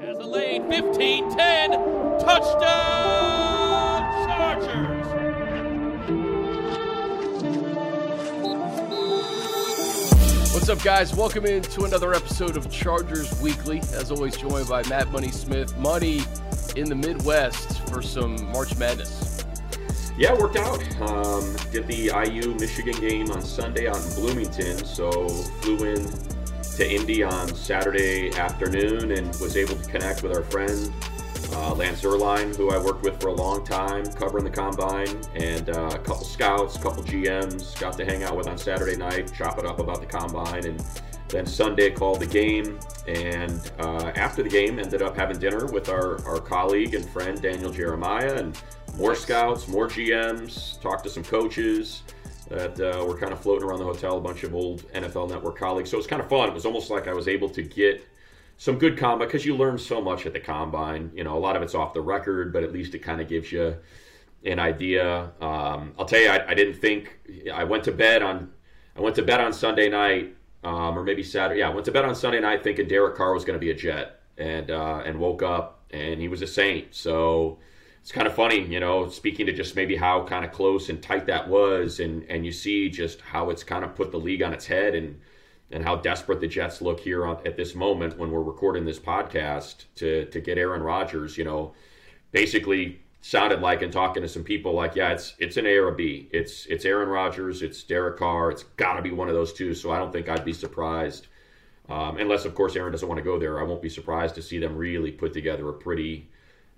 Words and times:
Has 0.00 0.16
a 0.16 0.24
lane, 0.24 0.66
15 0.70 1.36
10. 1.36 1.70
Touchdown, 2.20 2.60
Chargers. 4.26 5.06
What's 10.54 10.70
up, 10.70 10.82
guys? 10.82 11.14
Welcome 11.14 11.44
into 11.44 11.84
another 11.84 12.14
episode 12.14 12.56
of 12.56 12.70
Chargers 12.70 13.38
Weekly. 13.42 13.80
As 13.92 14.10
always, 14.10 14.38
joined 14.38 14.70
by 14.70 14.82
Matt 14.84 15.10
Money 15.12 15.30
Smith. 15.30 15.76
Money 15.76 16.22
in 16.76 16.88
the 16.88 16.94
Midwest 16.96 17.86
for 17.90 18.00
some 18.00 18.42
March 18.52 18.74
Madness. 18.78 19.44
Yeah, 20.16 20.32
worked 20.32 20.56
out. 20.56 20.80
Um, 21.02 21.54
did 21.72 21.86
the 21.86 22.10
IU 22.26 22.54
Michigan 22.54 22.98
game 23.00 23.30
on 23.30 23.42
Sunday 23.42 23.86
out 23.86 23.96
in 23.96 24.14
Bloomington, 24.14 24.82
so 24.82 25.28
flew 25.28 25.84
in 25.84 26.29
to 26.80 26.90
Indy 26.90 27.22
on 27.22 27.54
Saturday 27.54 28.34
afternoon 28.38 29.12
and 29.12 29.26
was 29.38 29.58
able 29.58 29.76
to 29.76 29.90
connect 29.90 30.22
with 30.22 30.34
our 30.34 30.42
friend 30.44 30.90
uh, 31.52 31.74
Lance 31.74 32.00
Zierlein, 32.00 32.56
who 32.56 32.70
I 32.70 32.82
worked 32.82 33.02
with 33.02 33.20
for 33.20 33.28
a 33.28 33.34
long 33.34 33.66
time 33.66 34.06
covering 34.06 34.44
the 34.44 34.50
combine, 34.50 35.20
and 35.34 35.68
uh, 35.68 35.90
a 35.92 35.98
couple 35.98 36.24
scouts, 36.24 36.76
a 36.76 36.78
couple 36.78 37.02
GMs. 37.02 37.78
Got 37.78 37.98
to 37.98 38.06
hang 38.06 38.22
out 38.22 38.34
with 38.34 38.48
on 38.48 38.56
Saturday 38.56 38.96
night, 38.96 39.30
chop 39.36 39.58
it 39.58 39.66
up 39.66 39.78
about 39.78 40.00
the 40.00 40.06
combine, 40.06 40.64
and 40.64 40.82
then 41.28 41.44
Sunday 41.44 41.90
called 41.90 42.20
the 42.20 42.26
game. 42.26 42.80
And 43.06 43.70
uh, 43.78 44.12
after 44.16 44.42
the 44.42 44.48
game, 44.48 44.78
ended 44.78 45.02
up 45.02 45.14
having 45.14 45.38
dinner 45.38 45.66
with 45.66 45.90
our, 45.90 46.24
our 46.26 46.40
colleague 46.40 46.94
and 46.94 47.06
friend 47.10 47.42
Daniel 47.42 47.70
Jeremiah, 47.70 48.36
and 48.36 48.58
more 48.96 49.14
scouts, 49.14 49.68
more 49.68 49.86
GMs. 49.86 50.80
Talked 50.80 51.04
to 51.04 51.10
some 51.10 51.24
coaches 51.24 52.04
that 52.50 52.80
uh, 52.80 53.04
were 53.04 53.16
kind 53.16 53.32
of 53.32 53.40
floating 53.40 53.66
around 53.66 53.78
the 53.78 53.84
hotel, 53.84 54.18
a 54.18 54.20
bunch 54.20 54.42
of 54.42 54.54
old 54.54 54.82
NFL 54.92 55.30
Network 55.30 55.56
colleagues. 55.56 55.90
So 55.90 55.96
it 55.96 55.98
was 55.98 56.06
kind 56.06 56.20
of 56.20 56.28
fun. 56.28 56.48
It 56.48 56.54
was 56.54 56.66
almost 56.66 56.90
like 56.90 57.08
I 57.08 57.14
was 57.14 57.28
able 57.28 57.48
to 57.50 57.62
get 57.62 58.06
some 58.58 58.76
good 58.78 58.98
combat 58.98 59.28
because 59.28 59.46
you 59.46 59.56
learn 59.56 59.78
so 59.78 60.02
much 60.02 60.26
at 60.26 60.32
the 60.32 60.40
combine. 60.40 61.10
You 61.14 61.24
know, 61.24 61.36
a 61.36 61.38
lot 61.38 61.56
of 61.56 61.62
it's 61.62 61.74
off 61.74 61.94
the 61.94 62.00
record, 62.00 62.52
but 62.52 62.62
at 62.62 62.72
least 62.72 62.94
it 62.94 62.98
kind 62.98 63.20
of 63.20 63.28
gives 63.28 63.50
you 63.52 63.76
an 64.44 64.58
idea. 64.58 65.30
Um, 65.40 65.94
I'll 65.98 66.04
tell 66.04 66.20
you, 66.20 66.28
I, 66.28 66.48
I, 66.48 66.54
didn't 66.54 66.74
think 66.74 67.18
I 67.52 67.64
went 67.64 67.84
to 67.84 67.92
bed 67.92 68.22
on 68.22 68.50
I 68.96 69.00
went 69.00 69.14
to 69.16 69.22
bed 69.22 69.40
on 69.40 69.52
Sunday 69.52 69.88
night, 69.88 70.34
um, 70.64 70.98
or 70.98 71.04
maybe 71.04 71.22
Saturday. 71.22 71.60
Yeah, 71.60 71.70
I 71.70 71.74
went 71.74 71.86
to 71.86 71.92
bed 71.92 72.04
on 72.04 72.14
Sunday 72.14 72.40
night 72.40 72.62
thinking 72.64 72.88
Derek 72.88 73.16
Carr 73.16 73.32
was 73.32 73.44
going 73.44 73.58
to 73.58 73.60
be 73.60 73.70
a 73.70 73.74
Jet, 73.74 74.20
and 74.36 74.70
uh, 74.70 75.02
and 75.06 75.18
woke 75.18 75.42
up 75.42 75.80
and 75.92 76.20
he 76.20 76.28
was 76.28 76.42
a 76.42 76.46
Saint. 76.46 76.94
So 76.94 77.58
it's 78.00 78.12
kind 78.12 78.26
of 78.26 78.34
funny, 78.34 78.60
you 78.60 78.80
know, 78.80 79.08
speaking 79.08 79.46
to 79.46 79.52
just 79.52 79.76
maybe 79.76 79.96
how 79.96 80.24
kind 80.24 80.44
of 80.44 80.52
close 80.52 80.88
and 80.88 81.02
tight 81.02 81.26
that 81.26 81.48
was, 81.48 82.00
and 82.00 82.24
and 82.30 82.44
you 82.46 82.52
see 82.52 82.88
just 82.88 83.20
how 83.20 83.50
it's 83.50 83.62
kind 83.62 83.84
of 83.84 83.94
put 83.94 84.10
the 84.10 84.18
league 84.18 84.42
on 84.42 84.52
its 84.52 84.66
head, 84.66 84.94
and 84.94 85.20
and 85.70 85.84
how 85.84 85.96
desperate 85.96 86.40
the 86.40 86.48
Jets 86.48 86.82
look 86.82 87.00
here 87.00 87.24
on, 87.26 87.46
at 87.46 87.56
this 87.56 87.74
moment 87.74 88.18
when 88.18 88.30
we're 88.30 88.42
recording 88.42 88.84
this 88.84 88.98
podcast 88.98 89.84
to 89.96 90.24
to 90.26 90.40
get 90.40 90.58
Aaron 90.58 90.82
Rodgers. 90.82 91.36
You 91.36 91.44
know, 91.44 91.74
basically 92.32 93.00
sounded 93.22 93.60
like 93.60 93.82
and 93.82 93.92
talking 93.92 94.22
to 94.22 94.28
some 94.28 94.44
people 94.44 94.72
like, 94.72 94.94
yeah, 94.96 95.12
it's 95.12 95.34
it's 95.38 95.56
an 95.56 95.66
A 95.66 95.76
or 95.76 95.88
a 95.88 95.94
B. 95.94 96.28
It's 96.32 96.66
it's 96.66 96.84
Aaron 96.84 97.08
Rodgers, 97.08 97.62
it's 97.62 97.82
Derek 97.82 98.18
Carr. 98.18 98.50
It's 98.50 98.62
got 98.76 98.94
to 98.94 99.02
be 99.02 99.10
one 99.10 99.28
of 99.28 99.34
those 99.34 99.52
two. 99.52 99.74
So 99.74 99.90
I 99.90 99.98
don't 99.98 100.12
think 100.12 100.28
I'd 100.28 100.44
be 100.44 100.52
surprised. 100.52 101.26
Um, 101.90 102.18
unless, 102.18 102.44
of 102.44 102.54
course, 102.54 102.76
Aaron 102.76 102.92
doesn't 102.92 103.08
want 103.08 103.18
to 103.18 103.24
go 103.24 103.36
there. 103.38 103.58
I 103.58 103.64
won't 103.64 103.82
be 103.82 103.88
surprised 103.88 104.36
to 104.36 104.42
see 104.42 104.58
them 104.58 104.76
really 104.76 105.10
put 105.10 105.32
together 105.32 105.68
a 105.68 105.72
pretty 105.72 106.29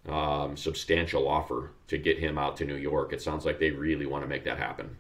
um, 0.08 0.56
substantial 0.56 1.28
offer 1.28 1.70
to 1.88 1.98
get 1.98 2.18
him 2.18 2.38
out 2.38 2.56
to 2.56 2.64
New 2.64 2.76
York. 2.76 3.12
It 3.12 3.22
sounds 3.22 3.44
like 3.44 3.58
they 3.58 3.70
really 3.70 4.06
want 4.06 4.24
to 4.24 4.28
make 4.28 4.44
that 4.44 4.58
happen. 4.58 4.96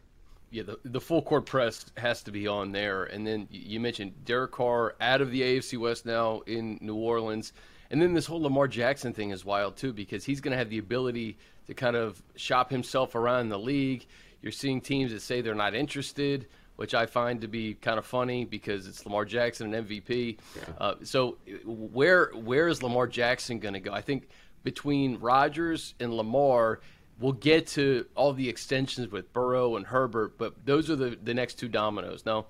Yeah, 0.50 0.64
the, 0.64 0.78
the 0.84 1.00
full 1.00 1.22
court 1.22 1.46
press 1.46 1.86
has 1.96 2.22
to 2.24 2.30
be 2.30 2.46
on 2.46 2.72
there. 2.72 3.04
And 3.04 3.26
then 3.26 3.48
you 3.50 3.80
mentioned 3.80 4.24
Derek 4.24 4.52
Carr 4.52 4.94
out 5.00 5.22
of 5.22 5.30
the 5.30 5.40
AFC 5.40 5.78
West 5.78 6.04
now 6.04 6.40
in 6.46 6.78
New 6.82 6.94
Orleans. 6.94 7.52
And 7.90 8.00
then 8.00 8.14
this 8.14 8.26
whole 8.26 8.42
Lamar 8.42 8.68
Jackson 8.68 9.12
thing 9.12 9.30
is 9.30 9.44
wild 9.44 9.76
too 9.76 9.92
because 9.92 10.24
he's 10.24 10.40
going 10.40 10.52
to 10.52 10.58
have 10.58 10.70
the 10.70 10.78
ability 10.78 11.38
to 11.66 11.74
kind 11.74 11.96
of 11.96 12.22
shop 12.36 12.70
himself 12.70 13.14
around 13.14 13.48
the 13.48 13.58
league. 13.58 14.06
You're 14.42 14.52
seeing 14.52 14.80
teams 14.80 15.12
that 15.12 15.20
say 15.20 15.40
they're 15.40 15.54
not 15.54 15.74
interested, 15.74 16.46
which 16.76 16.94
I 16.94 17.06
find 17.06 17.40
to 17.40 17.48
be 17.48 17.74
kind 17.74 17.98
of 17.98 18.04
funny 18.04 18.44
because 18.44 18.86
it's 18.86 19.06
Lamar 19.06 19.24
Jackson, 19.24 19.72
an 19.72 19.86
MVP. 19.86 20.38
Yeah. 20.56 20.62
Uh, 20.78 20.94
so 21.02 21.38
where 21.64 22.30
where 22.34 22.68
is 22.68 22.82
Lamar 22.82 23.06
Jackson 23.06 23.58
going 23.58 23.74
to 23.74 23.80
go? 23.80 23.92
I 23.92 24.00
think 24.00 24.28
between 24.62 25.18
Rodgers 25.18 25.94
and 26.00 26.14
Lamar, 26.14 26.80
we'll 27.18 27.32
get 27.32 27.66
to 27.68 28.06
all 28.14 28.32
the 28.32 28.48
extensions 28.48 29.10
with 29.10 29.32
Burrow 29.32 29.76
and 29.76 29.86
Herbert, 29.86 30.38
but 30.38 30.66
those 30.66 30.90
are 30.90 30.96
the, 30.96 31.18
the 31.22 31.34
next 31.34 31.54
two 31.54 31.68
dominoes. 31.68 32.24
No. 32.26 32.46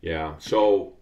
Yeah. 0.00 0.34
So, 0.38 0.94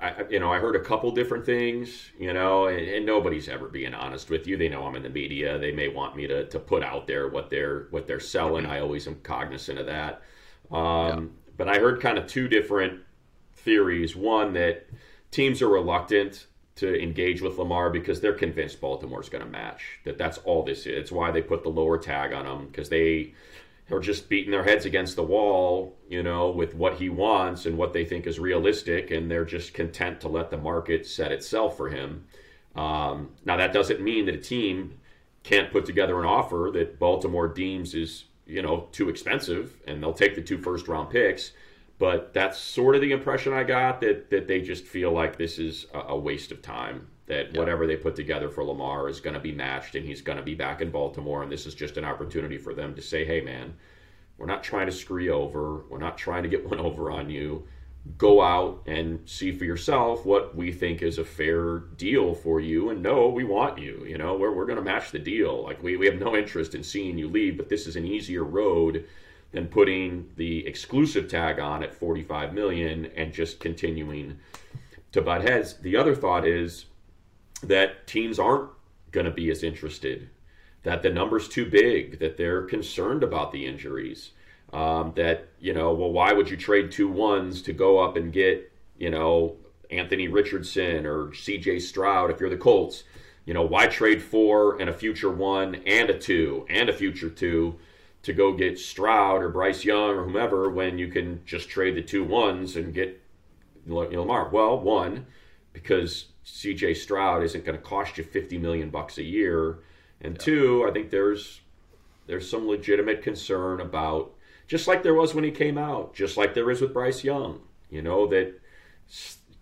I, 0.00 0.24
you 0.28 0.40
know, 0.40 0.52
I 0.52 0.58
heard 0.58 0.76
a 0.76 0.80
couple 0.80 1.10
different 1.12 1.46
things, 1.46 2.10
you 2.18 2.32
know, 2.32 2.66
and, 2.66 2.86
and, 2.86 3.06
nobody's 3.06 3.48
ever 3.48 3.68
being 3.68 3.94
honest 3.94 4.28
with 4.28 4.46
you. 4.46 4.56
They 4.56 4.68
know 4.68 4.84
I'm 4.84 4.94
in 4.96 5.02
the 5.02 5.08
media. 5.08 5.58
They 5.58 5.72
may 5.72 5.88
want 5.88 6.16
me 6.16 6.26
to, 6.26 6.46
to 6.48 6.58
put 6.58 6.82
out 6.82 7.06
there 7.06 7.28
what 7.28 7.48
they're 7.48 7.86
what 7.90 8.06
they're 8.06 8.20
selling. 8.20 8.66
I 8.66 8.80
always 8.80 9.06
am 9.06 9.16
cognizant 9.22 9.78
of 9.78 9.86
that. 9.86 10.22
Um, 10.70 10.80
yeah. 10.80 11.20
But 11.56 11.68
I 11.68 11.78
heard 11.78 12.00
kind 12.00 12.18
of 12.18 12.26
two 12.26 12.46
different 12.46 13.00
theories. 13.56 14.14
One 14.14 14.52
that 14.52 14.86
teams 15.30 15.62
are 15.62 15.68
reluctant 15.68 16.46
to 16.76 17.00
engage 17.00 17.40
with 17.40 17.58
Lamar 17.58 17.90
because 17.90 18.20
they're 18.20 18.32
convinced 18.32 18.80
Baltimore's 18.80 19.28
going 19.28 19.44
to 19.44 19.50
match. 19.50 20.00
That 20.04 20.18
that's 20.18 20.38
all 20.38 20.64
this 20.64 20.80
is. 20.80 20.86
It's 20.86 21.12
why 21.12 21.30
they 21.30 21.42
put 21.42 21.62
the 21.62 21.68
lower 21.68 21.98
tag 21.98 22.32
on 22.32 22.46
him 22.46 22.66
because 22.66 22.88
they 22.88 23.34
are 23.90 24.00
just 24.00 24.28
beating 24.28 24.50
their 24.50 24.64
heads 24.64 24.86
against 24.86 25.14
the 25.14 25.22
wall, 25.22 25.94
you 26.08 26.22
know, 26.22 26.50
with 26.50 26.74
what 26.74 26.94
he 26.94 27.08
wants 27.08 27.66
and 27.66 27.76
what 27.76 27.92
they 27.92 28.04
think 28.04 28.26
is 28.26 28.38
realistic, 28.38 29.10
and 29.10 29.30
they're 29.30 29.44
just 29.44 29.74
content 29.74 30.20
to 30.22 30.28
let 30.28 30.50
the 30.50 30.56
market 30.56 31.06
set 31.06 31.32
itself 31.32 31.76
for 31.76 31.90
him. 31.90 32.24
Um, 32.74 33.30
now 33.44 33.56
that 33.56 33.72
doesn't 33.72 34.00
mean 34.00 34.26
that 34.26 34.34
a 34.34 34.38
team 34.38 34.98
can't 35.42 35.70
put 35.70 35.84
together 35.84 36.18
an 36.18 36.24
offer 36.24 36.70
that 36.72 36.98
Baltimore 36.98 37.46
deems 37.46 37.94
is 37.94 38.24
you 38.46 38.62
know 38.62 38.88
too 38.90 39.08
expensive, 39.08 39.76
and 39.86 40.02
they'll 40.02 40.12
take 40.12 40.34
the 40.34 40.42
two 40.42 40.58
first 40.58 40.88
round 40.88 41.10
picks. 41.10 41.52
But 41.98 42.34
that's 42.34 42.58
sort 42.58 42.96
of 42.96 43.00
the 43.00 43.12
impression 43.12 43.52
I 43.52 43.62
got 43.62 44.00
that 44.00 44.30
that 44.30 44.48
they 44.48 44.60
just 44.60 44.84
feel 44.84 45.12
like 45.12 45.36
this 45.36 45.58
is 45.58 45.86
a, 45.94 46.16
waste 46.16 46.50
of 46.50 46.60
time. 46.60 47.08
That 47.26 47.56
whatever 47.56 47.86
they 47.86 47.96
put 47.96 48.16
together 48.16 48.50
for 48.50 48.64
Lamar 48.64 49.08
is 49.08 49.20
going 49.20 49.34
to 49.34 49.40
be 49.40 49.52
matched, 49.52 49.94
and 49.94 50.04
he's 50.04 50.20
going 50.20 50.36
to 50.36 50.44
be 50.44 50.54
back 50.54 50.82
in 50.82 50.90
Baltimore, 50.90 51.42
and 51.42 51.50
this 51.50 51.66
is 51.66 51.74
just 51.74 51.96
an 51.96 52.04
opportunity 52.04 52.58
for 52.58 52.74
them 52.74 52.94
to 52.94 53.02
say, 53.02 53.24
"Hey, 53.24 53.40
man, 53.40 53.74
we're 54.38 54.46
not 54.46 54.64
trying 54.64 54.86
to 54.86 54.92
screw 54.92 55.30
over. 55.30 55.84
We're 55.88 55.98
not 55.98 56.18
trying 56.18 56.42
to 56.42 56.48
get 56.48 56.68
one 56.68 56.80
over 56.88 57.10
on 57.10 57.30
you. 57.30 57.66
Go 58.18 58.42
out 58.42 58.82
and 58.86 59.26
see 59.26 59.50
for 59.52 59.64
yourself 59.64 60.26
what 60.26 60.54
we 60.54 60.70
think 60.72 61.00
is 61.00 61.16
a 61.18 61.24
fair 61.24 61.78
deal 61.78 62.34
for 62.34 62.60
you. 62.60 62.90
And 62.90 63.02
no, 63.02 63.28
we 63.28 63.44
want 63.44 63.78
you. 63.78 64.04
You 64.06 64.18
know, 64.18 64.34
we're, 64.34 64.52
we're 64.52 64.66
going 64.66 64.76
to 64.76 64.84
match 64.84 65.10
the 65.10 65.18
deal. 65.18 65.62
Like, 65.62 65.82
we, 65.82 65.96
we 65.96 66.04
have 66.06 66.18
no 66.18 66.36
interest 66.36 66.74
in 66.74 66.82
seeing 66.82 67.16
you 67.16 67.28
leave, 67.28 67.56
but 67.56 67.70
this 67.70 67.86
is 67.86 67.96
an 67.96 68.04
easier 68.04 68.44
road 68.44 69.06
than 69.54 69.68
putting 69.68 70.28
the 70.34 70.66
exclusive 70.66 71.28
tag 71.28 71.60
on 71.60 71.84
at 71.84 71.94
45 71.94 72.52
million 72.52 73.06
and 73.16 73.32
just 73.32 73.60
continuing 73.60 74.36
to 75.12 75.22
butt 75.22 75.42
heads. 75.42 75.74
The 75.74 75.96
other 75.96 76.14
thought 76.14 76.44
is 76.44 76.86
that 77.62 78.08
teams 78.08 78.40
aren't 78.40 78.68
going 79.12 79.26
to 79.26 79.30
be 79.30 79.52
as 79.52 79.62
interested, 79.62 80.28
that 80.82 81.02
the 81.02 81.10
number's 81.10 81.48
too 81.48 81.70
big, 81.70 82.18
that 82.18 82.36
they're 82.36 82.62
concerned 82.62 83.22
about 83.22 83.52
the 83.52 83.64
injuries. 83.64 84.32
Um, 84.72 85.12
that 85.14 85.50
you 85.60 85.72
know, 85.72 85.94
well, 85.94 86.10
why 86.10 86.32
would 86.32 86.50
you 86.50 86.56
trade 86.56 86.90
two 86.90 87.08
ones 87.08 87.62
to 87.62 87.72
go 87.72 88.00
up 88.00 88.16
and 88.16 88.32
get 88.32 88.72
you 88.98 89.08
know 89.08 89.54
Anthony 89.88 90.26
Richardson 90.26 91.06
or 91.06 91.32
C.J. 91.32 91.78
Stroud 91.78 92.32
if 92.32 92.40
you're 92.40 92.50
the 92.50 92.56
Colts? 92.56 93.04
You 93.44 93.54
know, 93.54 93.62
why 93.62 93.86
trade 93.86 94.20
four 94.20 94.80
and 94.80 94.90
a 94.90 94.92
future 94.92 95.30
one 95.30 95.76
and 95.86 96.10
a 96.10 96.18
two 96.18 96.66
and 96.68 96.88
a 96.88 96.92
future 96.92 97.30
two 97.30 97.78
to 98.24 98.32
go 98.32 98.52
get 98.52 98.78
Stroud 98.78 99.42
or 99.42 99.50
Bryce 99.50 99.84
Young 99.84 100.10
or 100.10 100.24
whomever 100.24 100.70
when 100.70 100.98
you 100.98 101.08
can 101.08 101.42
just 101.44 101.68
trade 101.68 101.94
the 101.94 102.02
two 102.02 102.24
ones 102.24 102.76
and 102.76 102.92
get 102.92 103.20
Lamar? 103.86 104.48
Well, 104.48 104.80
one, 104.80 105.26
because 105.72 106.26
CJ 106.44 106.96
Stroud 106.96 107.42
isn't 107.42 107.64
going 107.64 107.76
to 107.76 107.84
cost 107.84 108.18
you 108.18 108.24
50 108.24 108.58
million 108.58 108.90
bucks 108.90 109.18
a 109.18 109.22
year, 109.22 109.80
and 110.20 110.34
yeah. 110.34 110.44
two, 110.44 110.86
I 110.88 110.92
think 110.92 111.10
there's 111.10 111.60
there's 112.26 112.50
some 112.50 112.66
legitimate 112.66 113.22
concern 113.22 113.82
about 113.82 114.32
just 114.66 114.88
like 114.88 115.02
there 115.02 115.14
was 115.14 115.34
when 115.34 115.44
he 115.44 115.50
came 115.50 115.76
out, 115.76 116.14
just 116.14 116.38
like 116.38 116.54
there 116.54 116.70
is 116.70 116.80
with 116.80 116.94
Bryce 116.94 117.22
Young, 117.22 117.60
you 117.90 118.00
know 118.00 118.26
that 118.28 118.58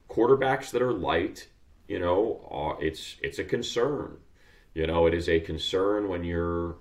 quarterbacks 0.09 0.71
that 0.71 0.83
are 0.83 0.93
light, 0.93 1.49
you 1.89 1.99
know, 1.99 2.49
uh, 2.51 2.81
it's 2.81 3.17
it's 3.23 3.41
a 3.41 3.45
concern. 3.45 4.19
You 4.75 4.87
know, 4.87 5.07
it 5.07 5.15
is 5.15 5.29
a 5.29 5.41
concern 5.41 6.09
when 6.09 6.23
you're 6.23 6.77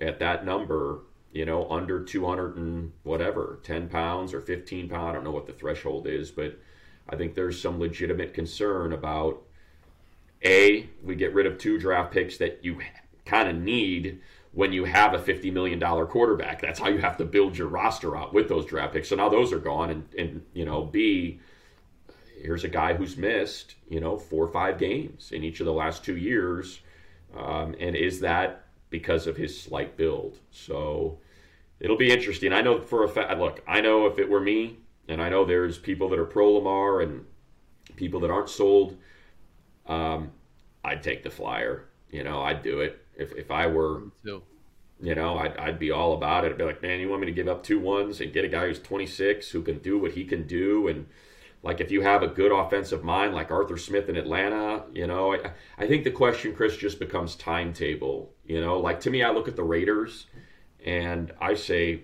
at 0.00 0.18
that 0.18 0.44
number 0.44 1.02
you 1.32 1.44
know, 1.44 1.68
under 1.70 2.02
200 2.02 2.56
and 2.56 2.92
whatever, 3.04 3.60
10 3.62 3.88
pounds 3.88 4.34
or 4.34 4.40
15 4.40 4.88
pounds. 4.88 5.10
I 5.10 5.12
don't 5.12 5.24
know 5.24 5.30
what 5.30 5.46
the 5.46 5.52
threshold 5.52 6.06
is, 6.06 6.30
but 6.30 6.58
I 7.08 7.16
think 7.16 7.34
there's 7.34 7.60
some 7.60 7.78
legitimate 7.78 8.34
concern 8.34 8.92
about 8.92 9.42
A, 10.44 10.88
we 11.02 11.14
get 11.14 11.34
rid 11.34 11.46
of 11.46 11.58
two 11.58 11.78
draft 11.78 12.12
picks 12.12 12.38
that 12.38 12.60
you 12.62 12.80
kind 13.24 13.48
of 13.48 13.56
need 13.56 14.20
when 14.52 14.72
you 14.72 14.84
have 14.84 15.14
a 15.14 15.18
$50 15.18 15.52
million 15.52 15.80
quarterback. 16.06 16.60
That's 16.60 16.80
how 16.80 16.88
you 16.88 16.98
have 16.98 17.16
to 17.18 17.24
build 17.24 17.56
your 17.56 17.68
roster 17.68 18.16
out 18.16 18.34
with 18.34 18.48
those 18.48 18.66
draft 18.66 18.94
picks. 18.94 19.08
So 19.08 19.16
now 19.16 19.28
those 19.28 19.52
are 19.52 19.60
gone. 19.60 19.90
And, 19.90 20.08
and 20.18 20.42
you 20.52 20.64
know, 20.64 20.82
B, 20.82 21.38
here's 22.42 22.64
a 22.64 22.68
guy 22.68 22.94
who's 22.94 23.16
missed, 23.16 23.76
you 23.88 24.00
know, 24.00 24.16
four 24.16 24.44
or 24.44 24.52
five 24.52 24.78
games 24.78 25.30
in 25.30 25.44
each 25.44 25.60
of 25.60 25.66
the 25.66 25.72
last 25.72 26.04
two 26.04 26.16
years. 26.16 26.80
Um, 27.36 27.76
and 27.78 27.94
is 27.94 28.20
that 28.20 28.64
because 28.90 29.26
of 29.26 29.36
his 29.36 29.60
slight 29.60 29.96
build? 29.96 30.38
So 30.50 31.18
it'll 31.78 31.96
be 31.96 32.12
interesting. 32.12 32.52
I 32.52 32.60
know 32.60 32.80
for 32.80 33.04
a 33.04 33.08
fact, 33.08 33.38
look, 33.38 33.62
I 33.66 33.80
know 33.80 34.06
if 34.06 34.18
it 34.18 34.28
were 34.28 34.40
me, 34.40 34.78
and 35.08 35.22
I 35.22 35.28
know 35.28 35.44
there's 35.44 35.78
people 35.78 36.08
that 36.10 36.18
are 36.18 36.24
pro 36.24 36.52
Lamar 36.52 37.00
and 37.00 37.24
people 37.96 38.20
that 38.20 38.30
aren't 38.30 38.50
sold, 38.50 38.96
um, 39.86 40.30
I'd 40.84 41.02
take 41.02 41.22
the 41.22 41.30
flyer. 41.30 41.86
You 42.10 42.24
know, 42.24 42.42
I'd 42.42 42.62
do 42.62 42.80
it. 42.80 43.04
If, 43.16 43.32
if 43.32 43.50
I 43.50 43.66
were, 43.66 44.02
you 45.00 45.14
know, 45.14 45.38
I'd, 45.38 45.56
I'd 45.56 45.78
be 45.78 45.90
all 45.90 46.14
about 46.14 46.44
it. 46.44 46.52
I'd 46.52 46.58
be 46.58 46.64
like, 46.64 46.82
man, 46.82 47.00
you 47.00 47.08
want 47.08 47.20
me 47.20 47.26
to 47.26 47.32
give 47.32 47.48
up 47.48 47.62
two 47.62 47.80
ones 47.80 48.20
and 48.20 48.32
get 48.32 48.44
a 48.44 48.48
guy 48.48 48.66
who's 48.66 48.80
26 48.80 49.50
who 49.50 49.62
can 49.62 49.78
do 49.78 49.98
what 49.98 50.12
he 50.12 50.24
can 50.24 50.46
do 50.46 50.88
and– 50.88 51.06
like 51.62 51.80
if 51.80 51.90
you 51.90 52.00
have 52.00 52.22
a 52.22 52.28
good 52.28 52.52
offensive 52.52 53.04
mind 53.04 53.34
like 53.34 53.50
Arthur 53.50 53.76
Smith 53.76 54.08
in 54.08 54.16
Atlanta, 54.16 54.84
you 54.94 55.06
know, 55.06 55.34
I, 55.34 55.52
I 55.76 55.86
think 55.86 56.04
the 56.04 56.10
question, 56.10 56.54
Chris, 56.54 56.76
just 56.76 56.98
becomes 56.98 57.36
timetable. 57.36 58.32
You 58.50 58.60
know, 58.60 58.80
like 58.80 58.98
to 59.02 59.10
me, 59.10 59.22
I 59.22 59.30
look 59.30 59.46
at 59.46 59.54
the 59.54 59.62
Raiders 59.62 60.26
and 60.84 61.30
I 61.40 61.54
say, 61.54 62.00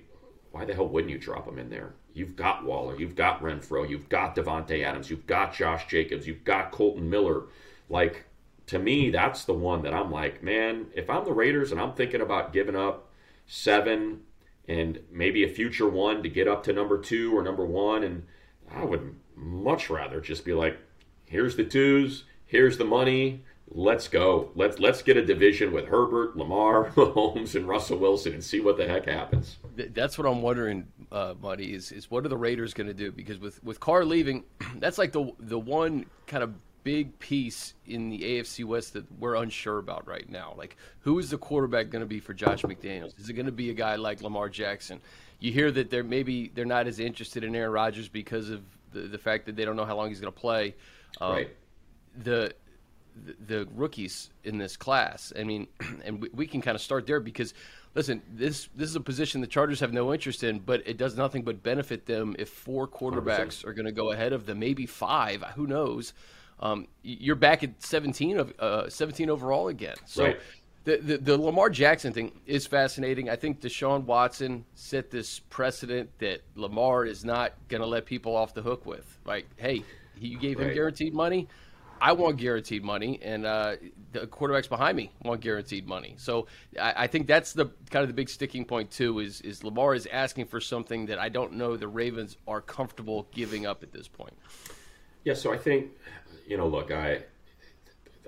why 0.53 0.65
the 0.65 0.75
hell 0.75 0.87
wouldn't 0.87 1.11
you 1.11 1.19
drop 1.19 1.45
them 1.45 1.59
in 1.59 1.71
there? 1.71 1.95
You've 2.15 2.37
got 2.37 2.65
Waller, 2.65 2.97
you've 2.97 3.17
got 3.17 3.43
Renfrow, 3.43 3.89
you've 3.89 4.09
got 4.09 4.37
Davante 4.37 4.85
Adams, 4.85 5.11
you've 5.11 5.27
got 5.27 5.55
Josh 5.55 5.89
Jacobs, 5.89 6.25
you've 6.25 6.45
got 6.45 6.71
Kolton 6.71 7.11
Miller. 7.11 7.47
Like 7.89 8.27
to 8.67 8.79
me, 8.79 9.11
that's 9.11 9.45
the 9.45 9.55
one 9.55 9.83
that 9.83 9.93
I'm 9.93 10.13
like, 10.13 10.41
man, 10.41 10.87
if 10.95 11.11
I'm 11.11 11.25
the 11.25 11.33
Raiders 11.33 11.73
and 11.73 11.81
I'm 11.81 11.95
thinking 11.95 12.21
about 12.21 12.53
giving 12.53 12.77
up 12.77 13.11
seven 13.49 14.21
and 14.69 15.01
maybe 15.11 15.43
a 15.43 15.49
future 15.49 15.89
one 15.89 16.23
to 16.23 16.29
get 16.29 16.47
up 16.47 16.63
to 16.65 16.73
number 16.73 16.97
two 16.97 17.37
or 17.37 17.43
number 17.43 17.67
one, 17.67 18.05
and 18.05 18.25
I 18.71 18.85
would 18.85 19.17
much 19.35 19.91
rather 19.91 20.21
just 20.21 20.45
be 20.45 20.53
like, 20.53 20.79
here's 21.25 21.57
the 21.57 21.65
twos, 21.65 22.23
here's 22.47 22.79
the 22.79 22.85
money, 22.85 23.43
let's 23.69 24.09
go. 24.09 24.51
Let's 24.55 24.79
let's 24.79 25.03
get 25.03 25.17
a 25.17 25.25
division 25.25 25.73
with 25.73 25.87
Herbert, 25.87 26.37
Lamar, 26.37 26.91
Mahomes, 26.97 27.55
and 27.55 27.69
Russell 27.69 27.99
Wilson 27.99 28.33
and 28.33 28.43
see 28.43 28.61
what 28.61 28.77
the 28.77 28.87
heck 28.87 29.07
happens. 29.07 29.57
That's 29.77 30.19
what 30.19 30.27
I'm 30.27 30.43
wondering, 30.43 30.87
uh, 31.13 31.35
Buddy. 31.35 31.75
Is 31.75 31.93
is 31.93 32.11
what 32.11 32.25
are 32.25 32.29
the 32.29 32.37
Raiders 32.37 32.75
going 32.75 32.87
to 32.87 32.95
do? 32.95 33.13
Because 33.13 33.39
with 33.39 33.63
with 33.63 33.81
Carr 33.81 34.05
leaving, 34.05 34.45
that's 34.77 34.99
like 34.99 35.13
the 35.13 35.33
the 35.41 35.59
one 35.59 36.07
kind 36.27 36.43
of 36.43 36.55
big 36.87 37.19
piece 37.19 37.75
in 37.87 38.11
the 38.11 38.21
AFC 38.21 38.65
West 38.65 38.93
that 38.93 39.05
we're 39.19 39.35
unsure 39.35 39.79
about 39.79 40.07
right 40.07 40.29
now. 40.31 40.55
Like, 40.57 40.77
who 41.01 41.19
is 41.19 41.31
the 41.31 41.37
quarterback 41.37 41.91
going 41.91 41.99
to 41.99 42.07
be 42.07 42.21
for 42.21 42.33
Josh 42.33 42.63
McDaniels? 42.63 43.19
Is 43.19 43.29
it 43.29 43.33
going 43.33 43.47
to 43.47 43.53
be 43.53 43.71
a 43.71 43.75
guy 43.75 43.97
like 43.97 44.23
Lamar 44.23 44.49
Jackson? 44.49 45.01
You 45.41 45.51
hear 45.51 45.73
that 45.73 45.91
they're 45.91 46.05
maybe 46.05 46.53
they're 46.55 46.65
not 46.65 46.87
as 46.87 47.01
interested 47.01 47.43
in 47.43 47.57
Aaron 47.57 47.73
Rodgers 47.73 48.09
because 48.09 48.51
of 48.51 48.63
the, 48.93 49.01
the 49.01 49.19
fact 49.19 49.47
that 49.47 49.57
they 49.57 49.65
don't 49.65 49.75
know 49.75 49.85
how 49.85 49.97
long 49.97 50.11
he's 50.11 50.21
going 50.21 50.33
to 50.33 50.41
play. 50.41 50.77
Um, 51.21 51.33
right. 51.33 51.51
The, 52.23 52.55
the, 53.47 53.67
rookies 53.75 54.31
in 54.45 54.59
this 54.59 54.77
class. 54.77 55.33
I 55.39 55.45
mean, 55.45 55.67
and 56.05 56.21
we, 56.21 56.29
we 56.33 56.47
can 56.47 56.61
kind 56.61 56.75
of 56.75 56.81
start 56.81 57.07
there 57.07 57.21
because 57.21 57.55
listen, 57.95 58.23
this 58.33 58.69
this 58.77 58.91
is 58.91 58.97
a 58.97 59.01
position 59.01 59.41
the 59.41 59.47
Chargers 59.47 59.81
have 59.81 59.93
no 59.93 60.13
interest 60.13 60.45
in, 60.45 60.59
but 60.59 60.87
it 60.87 60.97
does 60.97 61.17
nothing 61.17 61.43
but 61.43 61.63
benefit 61.63 62.07
them 62.07 62.37
if 62.39 62.49
four 62.49 62.87
quarterbacks 62.87 63.63
100%. 63.63 63.67
are 63.67 63.73
going 63.73 63.87
to 63.87 63.93
go 63.93 64.13
ahead 64.13 64.33
of 64.33 64.47
them, 64.47 64.59
maybe 64.59 64.87
five. 64.87 65.43
Who 65.57 65.67
knows? 65.67 66.13
Um, 66.61 66.89
you're 67.03 67.37
back 67.37 67.63
at 67.65 67.83
17 67.83 68.39
of 68.39 68.53
uh, 68.59 68.89
17 68.89 69.29
overall 69.29 69.69
again. 69.69 69.97
So 70.07 70.25
right. 70.25 70.41
the, 70.85 70.97
the, 70.99 71.19
the 71.19 71.37
Lamar 71.37 71.69
Jackson 71.69 72.13
thing 72.13 72.33
is 72.47 72.67
fascinating. 72.67 73.29
I 73.29 73.37
think 73.37 73.61
Deshaun 73.61 74.05
Watson 74.05 74.65
set 74.75 75.11
this 75.11 75.41
precedent 75.51 76.11
that 76.19 76.41
Lamar 76.55 77.05
is 77.05 77.25
not 77.25 77.53
going 77.69 77.83
to 77.83 77.87
let 77.87 78.07
people 78.07 78.35
off 78.35 78.55
the 78.55 78.63
hook 78.63 78.87
with. 78.87 79.19
Like, 79.27 79.47
hey, 79.57 79.85
you 80.19 80.39
gave 80.39 80.59
him 80.59 80.69
right. 80.69 80.75
guaranteed 80.75 81.13
money. 81.13 81.47
I 82.01 82.13
want 82.13 82.37
guaranteed 82.37 82.85
money, 82.85 83.21
and 83.23 83.47
uh, 83.47 83.77
the 84.13 84.27
quarterbacks 84.27 84.69
behind 84.69 84.97
me 84.97 85.11
want 85.23 85.41
guaranteed 85.41 85.87
money. 85.87 86.15
So 86.19 86.47
I, 86.81 86.95
I, 86.97 87.07
think 87.07 87.27
that's 87.27 87.53
the 87.53 87.67
kind 87.91 88.03
of 88.03 88.09
the 88.09 88.15
big 88.15 88.29
sticking 88.29 88.65
point 88.65 88.91
too. 88.91 89.21
Is 89.21 89.41
is 89.41 89.65
Lamar 89.65 89.95
is 89.95 90.07
asking 90.13 90.47
for 90.47 90.61
something 90.61 91.07
that 91.07 91.19
I 91.19 91.29
don't 91.29 91.55
know 91.55 91.77
the 91.77 91.89
Ravens 91.89 92.37
are 92.47 92.61
comfortable 92.61 93.27
giving 93.33 93.67
up 93.67 93.83
at 93.83 93.93
this 93.93 94.09
point. 94.09 94.35
Yeah, 95.25 95.35
so 95.35 95.53
I 95.53 95.59
think 95.59 95.91
you 96.47 96.57
know, 96.57 96.69
look, 96.69 96.91
I 96.91 97.23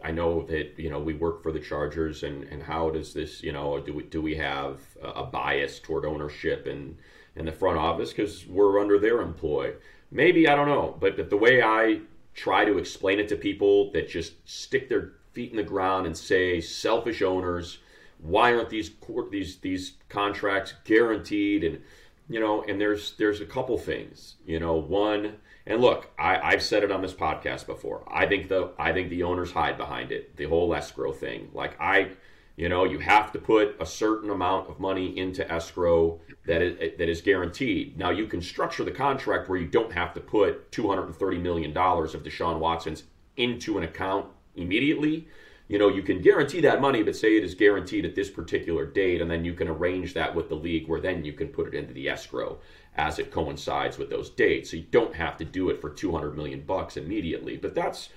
I 0.03 0.11
know 0.11 0.43
that 0.44 0.79
you 0.79 0.91
know 0.91 0.99
we 0.99 1.14
work 1.14 1.43
for 1.43 1.53
the 1.53 1.61
Chargers, 1.61 2.23
and 2.23 2.44
and 2.44 2.62
how 2.62 2.91
does 2.91 3.12
this 3.12 3.43
you 3.43 3.53
know 3.53 3.81
do 3.81 3.93
we 3.93 4.03
do 4.05 4.23
we 4.23 4.37
have 4.37 4.81
a 5.03 5.25
bias 5.25 5.79
toward 5.79 6.05
ownership 6.05 6.67
and 6.67 6.97
in 7.37 7.44
the 7.44 7.53
front 7.53 7.79
office 7.79 8.11
because 8.11 8.47
we're 8.47 8.81
under 8.81 8.99
their 8.99 9.21
employ? 9.21 9.73
Maybe 10.11 10.49
I 10.49 10.55
don't 10.55 10.69
know, 10.69 10.97
but 10.99 11.29
the 11.29 11.37
way 11.37 11.62
I 11.62 12.00
try 12.38 12.64
to 12.64 12.79
explain 12.79 13.19
it 13.19 13.29
to 13.29 13.37
people 13.37 13.90
that 13.93 14.08
just 14.08 14.35
stick 14.49 14.88
their 14.88 15.14
feet 15.32 15.50
in 15.50 15.56
the 15.56 15.62
ground 15.62 16.06
and 16.06 16.17
say 16.17 16.61
selfish 16.61 17.20
owners, 17.20 17.79
why 18.19 18.55
aren't 18.55 18.70
these 18.70 18.90
these 19.31 19.56
these 19.58 19.94
contracts 20.08 20.75
guaranteed? 20.85 21.64
And 21.64 21.81
you 22.29 22.38
know, 22.38 22.62
and 22.62 22.81
there's 22.81 23.17
there's 23.17 23.40
a 23.40 23.46
couple 23.46 23.76
things. 23.76 24.37
You 24.46 24.61
know, 24.61 24.75
one 24.75 25.37
and 25.67 25.82
look, 25.82 26.11
I, 26.19 26.38
I've 26.38 26.62
said 26.62 26.82
it 26.82 26.90
on 26.90 27.02
this 27.02 27.12
podcast 27.12 27.67
before. 27.67 28.02
I 28.11 28.26
think 28.26 28.49
the 28.49 28.73
I 28.79 28.93
think 28.93 29.11
the 29.11 29.25
owners 29.25 29.52
hide 29.52 29.76
behind 29.76 30.12
it. 30.12 30.37
The 30.37 30.46
whole 30.46 30.75
escrow 30.75 31.12
thing. 31.12 31.50
Like 31.52 31.79
I, 31.81 32.12
you 32.58 32.69
know, 32.69 32.82
you 32.82 32.99
have 32.99 33.31
to 33.31 33.38
put 33.38 33.76
a 33.78 33.87
certain 33.87 34.31
amount 34.31 34.69
of 34.69 34.81
money 34.81 35.16
into 35.16 35.49
escrow 35.49 36.20
that 36.44 36.60
is 36.60 36.76
that 36.99 37.08
is 37.08 37.20
guaranteed. 37.20 37.96
Now 37.96 38.10
you 38.10 38.26
can 38.26 38.43
structure 38.43 38.82
the 38.82 38.90
contract 38.90 39.49
where 39.49 39.60
you 39.60 39.69
don't 39.69 39.93
have 39.93 40.12
to 40.14 40.20
put 40.20 40.72
two 40.72 40.88
hundred 40.88 41.05
and 41.05 41.14
thirty 41.14 41.38
million 41.38 41.72
dollars 41.72 42.16
of 42.16 42.25
Deshaun 42.25 42.58
Watson's 42.58 43.05
into 43.37 43.78
an 43.78 43.84
account 43.84 44.26
immediately. 44.56 45.28
You 45.69 45.78
know, 45.78 45.88
you 45.88 46.02
can 46.02 46.20
guarantee 46.20 46.60
that 46.62 46.81
money, 46.81 47.05
but 47.05 47.14
say 47.14 47.37
it 47.37 47.44
is 47.44 47.55
guaranteed 47.55 48.05
at 48.05 48.16
this 48.16 48.28
particular 48.28 48.87
date, 48.87 49.20
and 49.20 49.31
then 49.31 49.44
you 49.44 49.54
can 49.54 49.69
arrange 49.69 50.14
that 50.14 50.34
with 50.34 50.49
the 50.49 50.56
league 50.56 50.88
where 50.88 51.00
then 51.00 51.25
you 51.25 51.34
can 51.34 51.49
put 51.49 51.69
it 51.69 51.75
into 51.75 51.94
the 51.94 52.08
escrow 52.08 52.58
as 52.96 53.20
it 53.20 53.31
coincides 53.31 53.99
with 53.99 54.11
those 54.11 54.31
dates. 54.31 54.72
So 54.72 54.78
you 54.78 54.87
don't 54.90 55.14
have 55.14 55.37
to 55.37 55.44
do 55.44 55.70
it 55.70 55.81
for 55.81 55.90
200 55.90 56.37
million 56.37 56.62
bucks 56.62 56.96
immediately. 56.96 57.56
But 57.56 57.76
that's, 57.76 58.08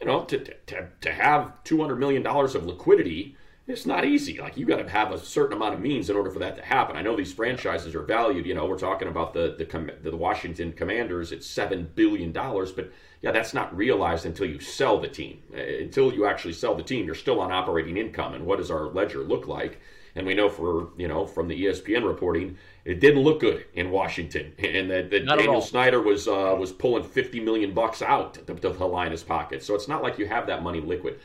you 0.00 0.08
know, 0.08 0.24
to, 0.24 0.38
to, 0.38 0.88
to 1.02 1.12
have 1.12 1.62
200 1.62 1.94
million 1.96 2.24
dollars 2.24 2.56
of 2.56 2.66
liquidity, 2.66 3.36
it's 3.68 3.84
not 3.84 4.04
easy. 4.04 4.38
Like 4.40 4.56
you 4.56 4.64
got 4.64 4.76
to 4.76 4.88
have 4.88 5.10
a 5.10 5.18
certain 5.18 5.56
amount 5.56 5.74
of 5.74 5.80
means 5.80 6.08
in 6.08 6.16
order 6.16 6.30
for 6.30 6.38
that 6.38 6.54
to 6.56 6.62
happen. 6.62 6.96
I 6.96 7.02
know 7.02 7.16
these 7.16 7.32
franchises 7.32 7.94
are 7.96 8.02
valued. 8.02 8.46
You 8.46 8.54
know, 8.54 8.66
we're 8.66 8.78
talking 8.78 9.08
about 9.08 9.34
the 9.34 9.56
the, 9.58 10.08
the 10.10 10.16
Washington 10.16 10.72
Commanders 10.72 11.32
at 11.32 11.42
seven 11.42 11.90
billion 11.94 12.30
dollars, 12.30 12.70
but 12.70 12.92
yeah, 13.22 13.32
that's 13.32 13.54
not 13.54 13.76
realized 13.76 14.24
until 14.24 14.46
you 14.46 14.60
sell 14.60 15.00
the 15.00 15.08
team. 15.08 15.42
Uh, 15.52 15.60
until 15.60 16.12
you 16.12 16.26
actually 16.26 16.52
sell 16.52 16.76
the 16.76 16.82
team, 16.82 17.06
you're 17.06 17.14
still 17.14 17.40
on 17.40 17.50
operating 17.50 17.96
income. 17.96 18.34
And 18.34 18.46
what 18.46 18.58
does 18.58 18.70
our 18.70 18.84
ledger 18.84 19.24
look 19.24 19.48
like? 19.48 19.80
And 20.14 20.26
we 20.26 20.34
know 20.34 20.48
for 20.48 20.90
you 20.96 21.08
know 21.08 21.26
from 21.26 21.48
the 21.48 21.64
ESPN 21.64 22.06
reporting, 22.06 22.56
it 22.84 23.00
didn't 23.00 23.22
look 23.22 23.40
good 23.40 23.64
in 23.74 23.90
Washington, 23.90 24.52
and 24.58 24.88
that, 24.90 25.10
that 25.10 25.26
Daniel 25.26 25.60
Snyder 25.60 26.00
was 26.00 26.28
uh, 26.28 26.54
was 26.56 26.70
pulling 26.70 27.02
fifty 27.02 27.40
million 27.40 27.74
bucks 27.74 28.00
out 28.00 28.34
to, 28.46 28.54
to 28.54 28.86
line 28.86 29.10
his 29.10 29.24
pocket. 29.24 29.64
So 29.64 29.74
it's 29.74 29.88
not 29.88 30.04
like 30.04 30.20
you 30.20 30.26
have 30.26 30.46
that 30.46 30.62
money 30.62 30.80
liquid. 30.80 31.18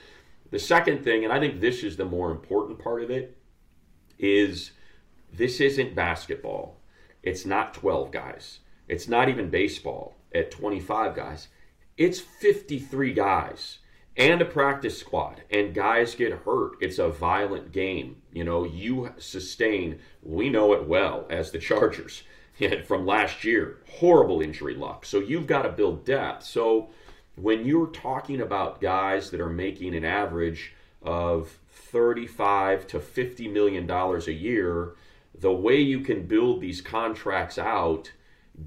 The 0.52 0.60
second 0.60 1.04
thing, 1.04 1.24
and 1.24 1.34
I 1.34 1.40
think 1.40 1.60
this 1.60 1.84
is 1.84 1.98
the 1.98 2.06
more 2.06 2.32
important 2.32 2.80
part 2.80 3.04
of 3.04 3.10
it, 3.10 3.38
is 4.20 4.72
this 5.34 5.60
isn't 5.60 5.96
basketball. 5.96 6.78
It's 7.24 7.46
not 7.46 7.74
twelve 7.74 8.12
guys. 8.12 8.60
It's 8.88 9.08
not 9.08 9.30
even 9.30 9.50
baseball 9.50 10.16
at 10.36 10.52
twenty 10.52 10.80
five 10.80 11.16
guys. 11.16 11.48
It's 11.98 12.20
fifty 12.20 12.80
three 12.80 13.14
guys 13.14 13.80
and 14.18 14.42
a 14.42 14.46
practice 14.46 14.98
squad 14.98 15.42
and 15.50 15.74
guys 15.74 16.16
get 16.16 16.34
hurt 16.34 16.74
it's 16.82 17.00
a 17.00 17.08
violent 17.08 17.72
game 17.72 18.22
you 18.34 18.44
know 18.44 18.66
you 18.66 19.14
sustain 19.18 19.98
we 20.22 20.50
know 20.50 20.74
it 20.74 20.86
well 20.86 21.26
as 21.30 21.52
the 21.52 21.60
chargers 21.60 22.24
from 22.86 23.06
last 23.06 23.44
year 23.44 23.80
horrible 23.90 24.42
injury 24.42 24.76
luck 24.76 25.06
so 25.06 25.20
you've 25.20 25.48
got 25.48 25.62
to 25.62 25.70
build 25.70 26.04
depth 26.04 26.44
so 26.44 26.90
when 27.36 27.66
you're 27.66 27.88
talking 27.88 28.42
about 28.42 28.82
guys 28.82 29.32
that 29.32 29.42
are 29.42 29.50
making 29.50 29.96
an 29.96 30.06
average 30.06 30.74
of 31.02 31.58
35 31.70 32.88
to 32.88 33.00
50 33.00 33.48
million 33.48 33.88
dollars 33.88 34.28
a 34.28 34.34
year 34.34 34.96
the 35.40 35.52
way 35.52 35.80
you 35.80 36.02
can 36.02 36.28
build 36.28 36.62
these 36.62 36.82
contracts 36.82 37.58
out 37.58 38.12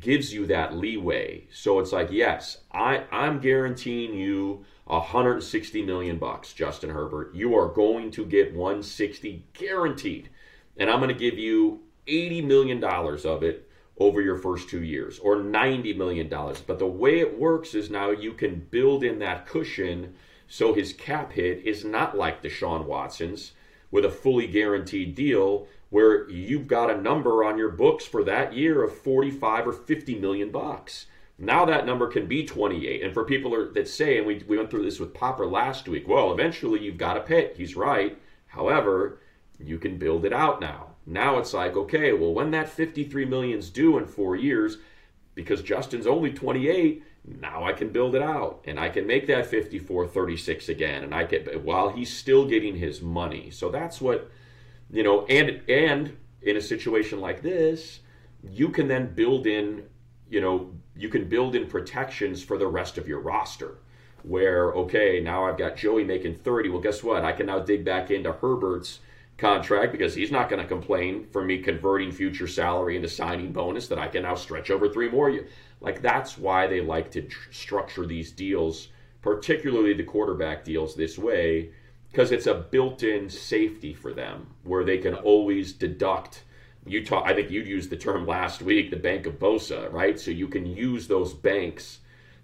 gives 0.01 0.33
you 0.33 0.47
that 0.47 0.75
leeway 0.75 1.45
so 1.53 1.79
it's 1.79 1.93
like 1.93 2.09
yes 2.11 2.59
i 2.73 3.05
i'm 3.13 3.39
guaranteeing 3.39 4.15
you 4.15 4.65
160 4.87 5.83
million 5.83 6.19
bucks, 6.19 6.53
Justin 6.53 6.91
Herbert. 6.91 7.35
You 7.35 7.57
are 7.57 7.69
going 7.69 8.11
to 8.13 8.27
get 8.27 8.55
160 8.55 9.45
guaranteed. 9.55 10.29
And 10.77 10.91
I'm 10.91 11.01
going 11.01 11.09
to 11.09 11.15
give 11.15 11.39
you 11.39 11.81
80 12.07 12.43
million 12.43 12.81
dollars 12.81 13.25
of 13.25 13.43
it 13.43 13.69
over 13.99 14.21
your 14.21 14.37
first 14.37 14.69
2 14.69 14.83
years 14.83 15.19
or 15.21 15.37
90 15.37 15.93
million 15.95 16.29
dollars. 16.29 16.61
But 16.61 16.79
the 16.79 16.87
way 16.87 17.21
it 17.21 17.39
works 17.39 17.75
is 17.75 17.91
now 17.91 18.11
you 18.11 18.33
can 18.33 18.67
build 18.71 19.05
in 19.05 19.19
that 19.21 19.47
cushion 19.47 20.15
so 20.47 20.75
his 20.75 20.93
cap 20.93 21.33
hit 21.33 21.65
is 21.65 21.85
not 21.85 22.17
like 22.17 22.43
Deshaun 22.43 22.85
Watson's 22.85 23.53
with 23.91 24.05
a 24.05 24.11
fully 24.11 24.47
guaranteed 24.47 25.15
deal 25.15 25.67
where 25.91 26.29
you've 26.29 26.67
got 26.67 26.91
a 26.91 27.01
number 27.01 27.45
on 27.45 27.57
your 27.57 27.71
books 27.71 28.05
for 28.05 28.25
that 28.25 28.53
year 28.53 28.83
of 28.83 28.97
45 28.97 29.69
or 29.69 29.73
50 29.73 30.17
million 30.17 30.51
bucks. 30.51 31.07
Now 31.39 31.65
that 31.65 31.87
number 31.87 32.09
can 32.09 32.27
be 32.27 32.45
28. 32.45 33.03
And 33.03 33.15
for 33.15 33.25
people 33.25 33.71
that 33.73 33.89
say, 33.89 34.19
and 34.19 34.27
we, 34.27 34.45
we 34.47 34.57
went 34.57 34.71
through 34.71 34.85
this 34.85 35.01
with 35.01 35.15
Popper 35.15 35.47
last 35.47 35.89
week, 35.89 36.07
well, 36.07 36.33
eventually 36.33 36.81
you've 36.81 36.99
got 36.99 37.15
to 37.15 37.21
pay. 37.21 37.53
He's 37.57 37.77
right. 37.77 38.19
However, 38.47 39.21
you 39.59 39.79
can 39.79 39.99
build 39.99 40.25
it 40.25 40.33
out 40.33 40.61
now. 40.61 40.94
Now 41.07 41.39
it's 41.39 41.53
like, 41.53 41.77
okay, 41.77 42.13
well, 42.13 42.33
when 42.33 42.51
that 42.53 42.69
53 42.69 43.25
million's 43.27 43.71
due 43.71 43.99
in 43.99 44.07
four 44.07 44.37
years, 44.37 44.79
because 45.35 45.63
Justin's 45.63 46.07
only 46.07 46.33
28, 46.33 47.03
now 47.27 47.65
I 47.65 47.73
can 47.73 47.91
build 47.91 48.15
it 48.15 48.23
out 48.23 48.63
and 48.67 48.79
I 48.79 48.89
can 48.89 49.07
make 49.07 49.27
that 49.29 49.47
54 49.47 50.07
36 50.07 50.69
again 50.69 51.05
and 51.05 51.15
I 51.15 51.25
get 51.25 51.63
while 51.63 51.89
he's 51.89 52.15
still 52.15 52.47
getting 52.47 52.77
his 52.77 53.01
money. 53.01 53.51
So 53.51 53.71
that's 53.71 54.01
what 54.01 54.31
you 54.91 55.03
know 55.03 55.25
and 55.27 55.63
and 55.69 56.17
in 56.43 56.57
a 56.57 56.61
situation 56.61 57.21
like 57.21 57.43
this, 57.43 58.01
you 58.43 58.69
can 58.69 58.89
then 58.89 59.15
build 59.15 59.47
in, 59.47 59.85
you 60.29 60.41
know, 60.43 60.71
you 60.95 61.09
can 61.09 61.27
build 61.27 61.55
in 61.55 61.67
protections 61.67 62.45
for 62.45 62.59
the 62.59 62.67
rest 62.67 62.99
of 62.99 63.09
your 63.09 63.21
roster. 63.21 63.79
Where 64.23 64.73
okay, 64.73 65.21
now 65.21 65.47
I've 65.47 65.59
got 65.59 65.77
Joey 65.77 66.05
making 66.05 66.37
30. 66.37 66.69
Well, 66.69 66.81
guess 66.81 67.03
what? 67.03 67.25
I 67.25 67.33
can 67.33 67.47
now 67.47 67.61
dig 67.61 67.85
back 67.85 68.11
into 68.11 68.33
Herbert's 68.33 69.01
contract 69.37 69.93
because 69.93 70.15
he's 70.15 70.31
not 70.31 70.49
going 70.49 70.63
to 70.63 70.69
complain 70.69 71.27
for 71.33 71.45
me 71.45 71.59
converting 71.59 72.13
future 72.13 72.47
salary 72.47 72.97
into 72.97 73.09
signing 73.09 73.53
bonus 73.53 73.89
that 73.89 73.99
I 73.99 74.09
can 74.09 74.23
now 74.23 74.35
stretch 74.35 74.71
over 74.71 74.89
three 74.89 75.11
more 75.11 75.31
years. 75.31 75.51
Like 75.81 76.03
that's 76.03 76.39
why 76.39 76.67
they 76.67 76.81
like 76.81 77.11
to 77.13 77.23
tr- 77.23 77.51
structure 77.51 78.07
these 78.07 78.31
deals, 78.31 78.89
particularly 79.23 79.93
the 79.93 80.05
quarterback 80.05 80.65
deals 80.65 80.95
this 80.95 81.19
way, 81.19 81.71
because 82.11 82.31
it's 82.31 82.47
a 82.47 82.55
built-in 82.55 83.29
safety 83.29 83.93
for 83.93 84.13
them 84.13 84.47
where 84.63 84.85
they 84.85 84.99
can 84.99 85.15
always 85.15 85.73
deduct. 85.73 86.45
You 86.87 87.05
talk, 87.05 87.27
I 87.27 87.35
think 87.35 87.51
you 87.51 87.63
used 87.63 87.91
the 87.91 87.97
term 87.97 88.27
last 88.27 88.63
week, 88.63 88.91
the 88.91 88.97
bank 88.97 89.27
of 89.27 89.39
Bosa, 89.39 89.93
right? 89.93 90.19
So 90.19 90.31
you 90.31 90.47
can 90.47 90.65
use 90.65 91.09
those 91.09 91.35
banks 91.35 92.01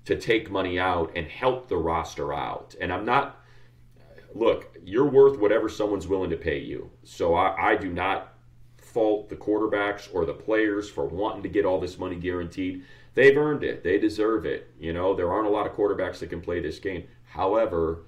to 0.06 0.16
take 0.16 0.50
money 0.50 0.78
out 0.78 1.12
and 1.14 1.28
help 1.28 1.68
the 1.68 1.76
roster 1.76 2.32
out. 2.32 2.74
And 2.80 2.92
I'm 2.92 3.04
not 3.04 3.39
look, 4.34 4.76
you're 4.84 5.08
worth 5.08 5.38
whatever 5.38 5.68
someone's 5.68 6.08
willing 6.08 6.30
to 6.30 6.36
pay 6.36 6.58
you. 6.58 6.90
So 7.04 7.34
I, 7.34 7.72
I 7.72 7.76
do 7.76 7.90
not 7.90 8.34
fault 8.78 9.28
the 9.28 9.36
quarterbacks 9.36 10.08
or 10.12 10.24
the 10.24 10.34
players 10.34 10.90
for 10.90 11.06
wanting 11.06 11.42
to 11.42 11.48
get 11.48 11.64
all 11.64 11.80
this 11.80 11.98
money 11.98 12.16
guaranteed. 12.16 12.84
They've 13.14 13.36
earned 13.36 13.64
it. 13.64 13.82
They 13.82 13.98
deserve 13.98 14.46
it. 14.46 14.70
You 14.78 14.92
know, 14.92 15.14
there 15.14 15.32
aren't 15.32 15.46
a 15.46 15.50
lot 15.50 15.66
of 15.66 15.74
quarterbacks 15.74 16.18
that 16.18 16.30
can 16.30 16.40
play 16.40 16.60
this 16.60 16.78
game. 16.78 17.04
However, 17.24 18.04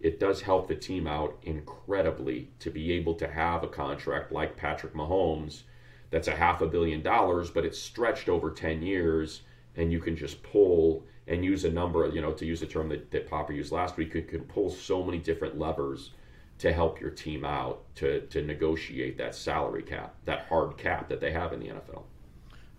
it 0.00 0.20
does 0.20 0.42
help 0.42 0.68
the 0.68 0.74
team 0.74 1.06
out 1.06 1.38
incredibly 1.42 2.50
to 2.60 2.70
be 2.70 2.92
able 2.92 3.14
to 3.14 3.28
have 3.28 3.62
a 3.62 3.68
contract 3.68 4.32
like 4.32 4.56
Patrick 4.56 4.94
Mahomes 4.94 5.62
that's 6.10 6.28
a 6.28 6.36
half 6.36 6.60
a 6.60 6.66
billion 6.66 7.02
dollars, 7.02 7.50
but 7.50 7.64
it's 7.64 7.78
stretched 7.78 8.28
over 8.28 8.50
10 8.50 8.82
years 8.82 9.42
and 9.76 9.92
you 9.92 10.00
can 10.00 10.16
just 10.16 10.42
pull 10.42 11.04
and 11.28 11.44
use 11.44 11.64
a 11.64 11.70
number, 11.70 12.08
you 12.08 12.20
know, 12.20 12.32
to 12.32 12.46
use 12.46 12.62
a 12.62 12.66
term 12.66 12.88
that, 12.88 13.10
that 13.10 13.28
Popper 13.28 13.52
used 13.52 13.72
last 13.72 13.96
week, 13.96 14.12
could, 14.12 14.28
can 14.28 14.40
pull 14.42 14.70
so 14.70 15.02
many 15.02 15.18
different 15.18 15.58
levers 15.58 16.10
to 16.58 16.72
help 16.72 17.00
your 17.00 17.10
team 17.10 17.44
out 17.44 17.82
to, 17.96 18.22
to 18.28 18.42
negotiate 18.42 19.18
that 19.18 19.34
salary 19.34 19.82
cap, 19.82 20.14
that 20.24 20.46
hard 20.48 20.76
cap 20.76 21.08
that 21.08 21.20
they 21.20 21.32
have 21.32 21.52
in 21.52 21.60
the 21.60 21.66
NFL. 21.66 22.04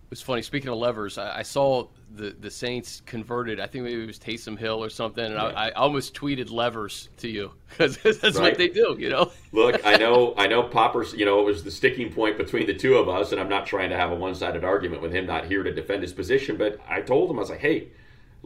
It's 0.10 0.22
funny. 0.22 0.42
Speaking 0.42 0.70
of 0.70 0.78
levers, 0.78 1.18
I, 1.18 1.40
I 1.40 1.42
saw 1.42 1.88
the, 2.16 2.34
the 2.40 2.50
Saints 2.50 3.02
converted. 3.06 3.60
I 3.60 3.68
think 3.68 3.84
maybe 3.84 4.02
it 4.02 4.08
was 4.08 4.18
Taysom 4.18 4.58
Hill 4.58 4.82
or 4.82 4.90
something, 4.90 5.26
and 5.26 5.34
yeah. 5.34 5.44
I, 5.44 5.68
I, 5.68 5.72
almost 5.72 6.16
tweeted 6.16 6.50
levers 6.50 7.10
to 7.18 7.28
you 7.28 7.52
because 7.70 7.98
that's 8.04 8.24
right. 8.24 8.36
what 8.36 8.58
they 8.58 8.70
do. 8.70 8.96
You 8.98 9.10
know. 9.10 9.32
Look, 9.52 9.86
I 9.86 9.98
know, 9.98 10.34
I 10.38 10.48
know. 10.48 10.64
Popper's. 10.64 11.14
You 11.14 11.26
know, 11.26 11.42
it 11.42 11.46
was 11.46 11.66
the 11.66 11.72
sticking 11.72 12.14
point 12.14 12.38
between 12.38 12.68
the 12.68 12.74
two 12.74 12.96
of 12.96 13.10
us, 13.10 13.34
and 13.34 13.42
I'm 13.42 13.50
not 13.50 13.66
trying 13.66 13.90
to 13.90 13.98
have 13.98 14.12
a 14.12 14.16
one 14.16 14.34
sided 14.34 14.64
argument 14.64 15.02
with 15.02 15.14
him 15.14 15.26
not 15.26 15.46
here 15.46 15.62
to 15.62 15.74
defend 15.74 16.04
his 16.04 16.14
position. 16.14 16.56
But 16.56 16.80
I 16.88 17.02
told 17.02 17.30
him 17.30 17.36
I 17.36 17.42
was 17.42 17.50
like, 17.50 17.60
hey, 17.60 17.90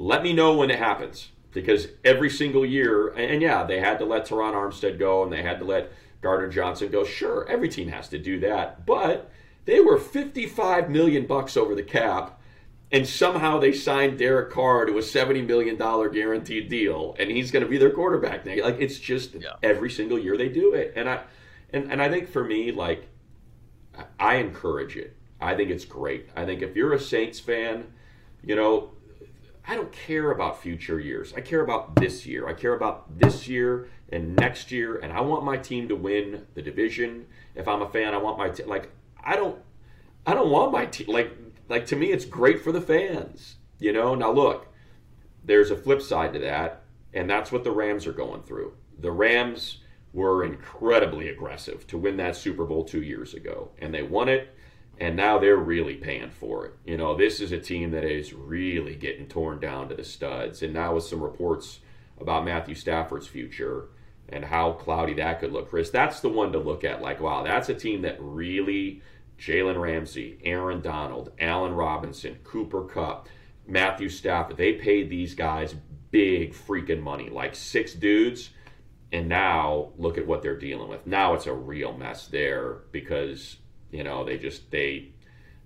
let 0.01 0.23
me 0.23 0.33
know 0.33 0.55
when 0.55 0.71
it 0.71 0.79
happens 0.79 1.29
because 1.51 1.87
every 2.03 2.29
single 2.29 2.65
year, 2.65 3.09
and 3.09 3.41
yeah, 3.41 3.63
they 3.63 3.79
had 3.79 3.99
to 3.99 4.05
let 4.05 4.25
Terron 4.25 4.53
Armstead 4.53 4.97
go 4.97 5.23
and 5.23 5.31
they 5.31 5.43
had 5.43 5.59
to 5.59 5.65
let 5.65 5.91
Gardner 6.21 6.49
Johnson 6.49 6.89
go. 6.89 7.03
Sure, 7.03 7.47
every 7.47 7.69
team 7.69 7.87
has 7.89 8.09
to 8.09 8.17
do 8.17 8.39
that, 8.39 8.85
but 8.85 9.31
they 9.65 9.79
were 9.79 9.97
55 9.99 10.89
million 10.89 11.27
bucks 11.27 11.55
over 11.55 11.75
the 11.75 11.83
cap, 11.83 12.41
and 12.91 13.07
somehow 13.07 13.59
they 13.59 13.71
signed 13.71 14.17
Derek 14.17 14.51
Carr 14.51 14.85
to 14.85 14.97
a 14.97 15.03
70 15.03 15.43
million 15.43 15.77
dollar 15.77 16.09
guaranteed 16.09 16.67
deal, 16.67 17.15
and 17.19 17.29
he's 17.29 17.51
going 17.51 17.63
to 17.63 17.69
be 17.69 17.77
their 17.77 17.91
quarterback 17.91 18.45
now. 18.45 18.55
Like 18.63 18.77
it's 18.79 18.99
just 18.99 19.35
yeah. 19.35 19.53
every 19.61 19.91
single 19.91 20.17
year 20.17 20.35
they 20.35 20.49
do 20.49 20.73
it, 20.73 20.93
and 20.95 21.07
I, 21.07 21.21
and 21.71 21.91
and 21.91 22.01
I 22.01 22.09
think 22.09 22.27
for 22.27 22.43
me, 22.43 22.71
like, 22.71 23.07
I 24.19 24.35
encourage 24.35 24.97
it. 24.97 25.15
I 25.39 25.55
think 25.55 25.69
it's 25.69 25.85
great. 25.85 26.29
I 26.35 26.45
think 26.45 26.61
if 26.61 26.75
you're 26.75 26.93
a 26.93 26.99
Saints 26.99 27.39
fan, 27.39 27.85
you 28.43 28.55
know, 28.55 28.91
I 29.71 29.75
don't 29.75 29.93
care 29.93 30.31
about 30.31 30.61
future 30.61 30.99
years. 30.99 31.33
I 31.33 31.39
care 31.39 31.61
about 31.61 31.95
this 31.95 32.25
year. 32.25 32.45
I 32.45 32.51
care 32.51 32.73
about 32.73 33.17
this 33.17 33.47
year 33.47 33.87
and 34.09 34.35
next 34.35 34.69
year, 34.69 34.97
and 34.97 35.13
I 35.13 35.21
want 35.21 35.45
my 35.45 35.55
team 35.55 35.87
to 35.87 35.95
win 35.95 36.45
the 36.55 36.61
division. 36.61 37.25
If 37.55 37.69
I'm 37.69 37.81
a 37.81 37.87
fan, 37.87 38.13
I 38.13 38.17
want 38.17 38.37
my 38.37 38.49
team. 38.49 38.67
Like 38.67 38.89
I 39.23 39.37
don't, 39.37 39.57
I 40.25 40.33
don't 40.33 40.49
want 40.49 40.73
my 40.73 40.87
team. 40.87 41.07
Like 41.07 41.31
like 41.69 41.85
to 41.85 41.95
me, 41.95 42.07
it's 42.07 42.25
great 42.25 42.61
for 42.61 42.73
the 42.73 42.81
fans. 42.81 43.55
You 43.79 43.93
know. 43.93 44.13
Now 44.13 44.33
look, 44.33 44.67
there's 45.45 45.71
a 45.71 45.77
flip 45.77 46.01
side 46.01 46.33
to 46.33 46.39
that, 46.39 46.83
and 47.13 47.29
that's 47.29 47.49
what 47.49 47.63
the 47.63 47.71
Rams 47.71 48.05
are 48.05 48.11
going 48.11 48.43
through. 48.43 48.73
The 48.99 49.11
Rams 49.11 49.77
were 50.11 50.43
incredibly 50.43 51.29
aggressive 51.29 51.87
to 51.87 51.97
win 51.97 52.17
that 52.17 52.35
Super 52.35 52.65
Bowl 52.65 52.83
two 52.83 53.03
years 53.03 53.33
ago, 53.33 53.71
and 53.79 53.93
they 53.93 54.03
won 54.03 54.27
it 54.27 54.53
and 55.01 55.15
now 55.15 55.39
they're 55.39 55.57
really 55.57 55.95
paying 55.95 56.29
for 56.29 56.67
it. 56.67 56.75
You 56.85 56.95
know, 56.95 57.17
this 57.17 57.39
is 57.39 57.51
a 57.51 57.57
team 57.57 57.89
that 57.89 58.03
is 58.03 58.33
really 58.33 58.93
getting 58.93 59.25
torn 59.25 59.59
down 59.59 59.89
to 59.89 59.95
the 59.95 60.03
studs. 60.03 60.61
And 60.61 60.75
now 60.75 60.93
with 60.93 61.05
some 61.05 61.23
reports 61.23 61.79
about 62.19 62.45
Matthew 62.45 62.75
Stafford's 62.75 63.25
future 63.25 63.87
and 64.29 64.45
how 64.45 64.73
cloudy 64.73 65.15
that 65.15 65.39
could 65.39 65.51
look, 65.51 65.71
Chris, 65.71 65.89
that's 65.89 66.19
the 66.19 66.29
one 66.29 66.51
to 66.51 66.59
look 66.59 66.83
at. 66.83 67.01
Like, 67.01 67.19
wow, 67.19 67.41
that's 67.41 67.67
a 67.67 67.73
team 67.73 68.03
that 68.03 68.17
really 68.19 69.01
Jalen 69.39 69.81
Ramsey, 69.81 70.37
Aaron 70.43 70.81
Donald, 70.81 71.31
Allen 71.39 71.73
Robinson, 71.73 72.37
Cooper 72.43 72.83
Kupp, 72.83 73.27
Matthew 73.65 74.07
Stafford, 74.07 74.57
they 74.57 74.73
paid 74.73 75.09
these 75.09 75.33
guys 75.33 75.73
big 76.11 76.53
freaking 76.53 77.01
money, 77.01 77.27
like 77.27 77.55
six 77.55 77.95
dudes. 77.95 78.51
And 79.11 79.27
now 79.27 79.93
look 79.97 80.19
at 80.19 80.27
what 80.27 80.43
they're 80.43 80.59
dealing 80.59 80.89
with. 80.89 81.07
Now 81.07 81.33
it's 81.33 81.47
a 81.47 81.53
real 81.53 81.91
mess 81.91 82.27
there 82.27 82.81
because 82.91 83.57
you 83.91 84.03
know, 84.03 84.23
they 84.23 84.37
just 84.37 84.69
they 84.71 85.09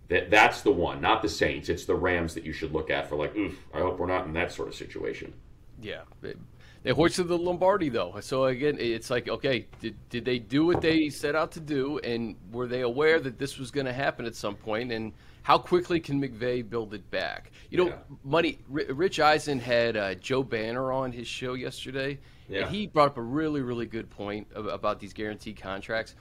that 0.07 0.29
that's 0.29 0.61
the 0.61 0.71
one, 0.71 1.01
not 1.01 1.21
the 1.21 1.29
Saints. 1.29 1.69
It's 1.69 1.85
the 1.85 1.95
Rams 1.95 2.33
that 2.35 2.43
you 2.43 2.53
should 2.53 2.71
look 2.71 2.89
at 2.89 3.09
for 3.09 3.15
like, 3.15 3.35
oof. 3.35 3.57
I 3.73 3.79
hope 3.79 3.97
we're 3.97 4.05
not 4.05 4.25
in 4.25 4.33
that 4.33 4.51
sort 4.51 4.67
of 4.67 4.75
situation. 4.75 5.33
Yeah, 5.81 6.01
they 6.21 6.91
hoisted 6.91 7.27
the 7.27 7.37
Lombardi 7.37 7.89
though. 7.89 8.15
So 8.21 8.45
again, 8.45 8.77
it's 8.79 9.09
like, 9.09 9.27
okay, 9.27 9.65
did, 9.79 9.95
did 10.09 10.23
they 10.23 10.37
do 10.37 10.67
what 10.67 10.81
they 10.81 11.09
set 11.09 11.35
out 11.35 11.51
to 11.53 11.59
do, 11.59 11.97
and 11.99 12.35
were 12.51 12.67
they 12.67 12.81
aware 12.81 13.19
that 13.19 13.39
this 13.39 13.57
was 13.57 13.71
going 13.71 13.87
to 13.87 13.93
happen 13.93 14.25
at 14.25 14.35
some? 14.35 14.55
And 14.67 15.11
how 15.41 15.57
quickly 15.57 15.99
can 15.99 16.21
McVay 16.21 16.67
build 16.67 16.93
it 16.93 17.09
back? 17.09 17.51
You 17.71 17.79
know, 17.79 17.87
yeah. 17.87 17.95
money. 18.23 18.59
Rich 18.69 19.19
Eisen 19.19 19.59
had 19.59 19.97
uh, 19.97 20.13
Joe 20.15 20.43
Banner 20.43 20.91
on 20.91 21.11
his 21.11 21.27
show 21.27 21.55
yesterday, 21.55 22.19
yeah. 22.47 22.61
and 22.61 22.69
he 22.69 22.85
brought 22.85 23.07
up 23.07 23.17
a 23.17 23.21
really, 23.23 23.61
really 23.61 23.87
good 23.87 24.09
point 24.11 24.47
about 24.55 24.99
these 24.99 25.13
guaranteed 25.13 25.59
contracts 25.59 26.13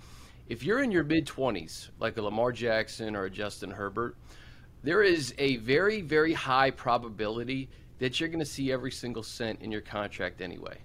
if 0.49 0.63
you're 0.63 0.83
in 0.83 0.91
your 0.91 1.05
mid 1.05 1.27
20s, 1.27 1.91
like 1.99 2.17
a 2.17 2.23
Lamar 2.23 2.53
Jackson 2.53 3.17
or 3.17 3.25
a 3.25 3.31
Justin 3.31 3.71
Herbert, 3.71 4.17
there 4.83 5.03
is 5.03 5.35
a 5.39 5.57
very, 5.57 6.01
very 6.03 6.33
high 6.33 6.71
probability 6.71 7.69
that 7.99 8.21
you're 8.21 8.29
going 8.29 8.41
to 8.41 8.45
see 8.45 8.71
every 8.71 8.91
single 8.91 9.23
cent 9.23 9.61
in 9.63 9.73
your 9.73 9.81
contract 9.81 10.41
anyway. 10.41 10.79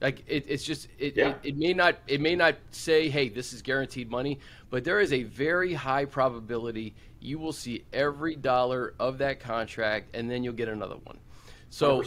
Like 0.00 0.22
it, 0.26 0.44
it's 0.48 0.64
just 0.64 0.88
it, 0.98 1.16
yeah. 1.16 1.28
it, 1.28 1.36
it, 1.44 1.56
may 1.56 1.72
not 1.72 1.96
it 2.06 2.20
may 2.20 2.34
not 2.34 2.56
say 2.72 3.08
hey 3.08 3.28
this 3.28 3.52
is 3.52 3.62
guaranteed 3.62 4.10
money, 4.10 4.38
but 4.68 4.84
there 4.84 5.00
is 5.00 5.12
a 5.12 5.22
very 5.22 5.72
high 5.72 6.04
probability 6.04 6.94
you 7.20 7.38
will 7.38 7.52
see 7.52 7.84
every 7.92 8.36
dollar 8.36 8.94
of 8.98 9.18
that 9.18 9.40
contract 9.40 10.14
and 10.14 10.30
then 10.30 10.44
you'll 10.44 10.52
get 10.52 10.68
another 10.68 10.96
one. 11.04 11.18
So 11.70 12.02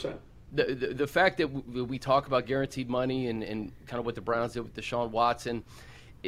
the, 0.54 0.64
the, 0.76 0.88
the 0.94 1.08
fact 1.08 1.38
that 1.38 1.48
we, 1.48 1.82
we 1.82 2.00
talk 2.00 2.28
about 2.28 2.46
guaranteed 2.46 2.90
money 2.90 3.28
and, 3.28 3.44
and 3.44 3.72
kind 3.88 4.00
of 4.00 4.06
what 4.06 4.16
the 4.16 4.22
Browns 4.22 4.54
did 4.54 4.62
with 4.62 4.76
Deshaun 4.76 5.10
Watson, 5.10 5.64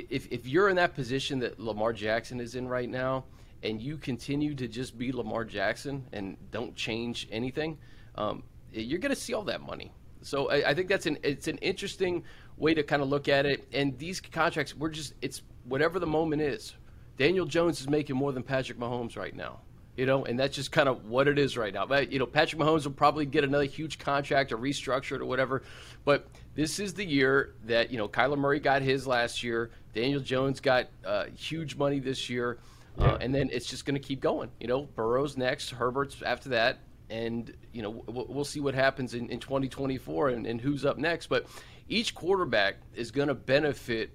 if, 0.10 0.28
if 0.32 0.48
you're 0.48 0.70
in 0.70 0.76
that 0.78 0.96
position 0.96 1.40
that 1.40 1.60
Lamar 1.60 1.94
Jackson 1.94 2.40
is 2.40 2.56
in 2.56 2.68
right 2.68 2.90
now, 2.90 3.26
and 3.64 3.82
you 3.82 3.98
continue 3.98 4.56
to 4.56 4.68
just 4.68 4.98
be 4.98 5.12
Lamar 5.12 5.44
Jackson 5.44 6.06
and 6.14 6.38
don't 6.52 6.76
change 6.76 7.28
anything, 7.32 7.78
um, 8.16 8.44
you're 8.72 9.00
going 9.00 9.14
to 9.14 9.20
see 9.20 9.34
all 9.34 9.44
that 9.44 9.62
money. 9.62 9.92
So 10.22 10.50
I, 10.50 10.70
I, 10.70 10.74
think 10.74 10.90
that's 10.90 11.06
an 11.06 11.18
it's 11.24 11.48
an 11.48 11.58
interesting 11.58 12.24
way 12.58 12.74
to 12.74 12.84
kind 12.84 13.02
of 13.02 13.10
look 13.10 13.28
at 13.28 13.46
it. 13.46 13.68
And 13.72 13.98
these 13.98 14.20
contracts, 14.20 14.76
we're 14.76 14.90
just 14.90 15.14
it's 15.22 15.42
whatever 15.64 16.00
the 16.00 16.08
moment 16.08 16.42
is. 16.42 16.76
Daniel 17.18 17.46
Jones 17.46 17.82
is 17.82 17.90
making 17.90 18.16
more 18.16 18.32
than 18.32 18.44
Patrick 18.44 18.80
Mahomes 18.80 19.18
right 19.18 19.36
now 19.36 19.60
you 20.00 20.06
know, 20.06 20.24
and 20.24 20.40
that's 20.40 20.56
just 20.56 20.72
kind 20.72 20.88
of 20.88 21.08
what 21.08 21.28
it 21.28 21.38
is 21.38 21.58
right 21.58 21.74
now. 21.74 21.86
But, 21.86 22.10
you 22.10 22.20
know, 22.20 22.26
Patrick 22.26 22.62
Mahomes 22.62 22.86
will 22.86 22.94
probably 22.94 23.26
get 23.26 23.44
another 23.44 23.66
huge 23.66 24.00
contract 24.00 24.54
or 24.54 24.58
restructured 24.58 25.20
or 25.20 25.26
whatever. 25.26 25.62
But 26.06 26.26
this 26.56 26.80
is 26.80 26.94
the 26.94 27.04
year 27.04 27.54
that, 27.66 27.92
you 27.92 27.98
know, 27.98 28.08
Kyler 28.08 28.38
Murray 28.38 28.62
got 28.62 28.82
his 28.82 29.06
last 29.06 29.44
year. 29.44 29.72
Daniel 29.94 30.20
Jones 30.22 30.60
got 30.60 30.88
uh, 31.06 31.26
huge 31.36 31.76
money 31.76 32.00
this 32.00 32.30
year. 32.30 32.60
Uh, 32.98 33.18
and 33.22 33.34
then 33.34 33.50
it's 33.54 33.66
just 33.66 33.86
going 33.86 33.94
to 33.94 34.06
keep 34.06 34.20
going. 34.20 34.52
You 34.60 34.68
know, 34.68 34.82
Burrow's 34.96 35.38
next, 35.38 35.70
Herbert's 35.70 36.22
after 36.22 36.50
that. 36.50 36.80
and 37.10 37.54
you 37.72 37.82
know 37.82 38.04
we'll, 38.08 38.26
we'll 38.30 38.46
see 38.46 38.60
what 38.60 38.76
happens 38.76 39.14
in, 39.14 39.30
in 39.30 39.40
2024 39.40 40.30
and, 40.30 40.46
and 40.46 40.62
who's 40.62 40.86
up 40.86 40.98
next. 40.98 41.28
But 41.28 41.48
each 41.88 42.14
quarterback 42.14 42.76
is 42.94 43.12
going 43.12 43.28
to 43.28 43.34
benefit 43.36 44.12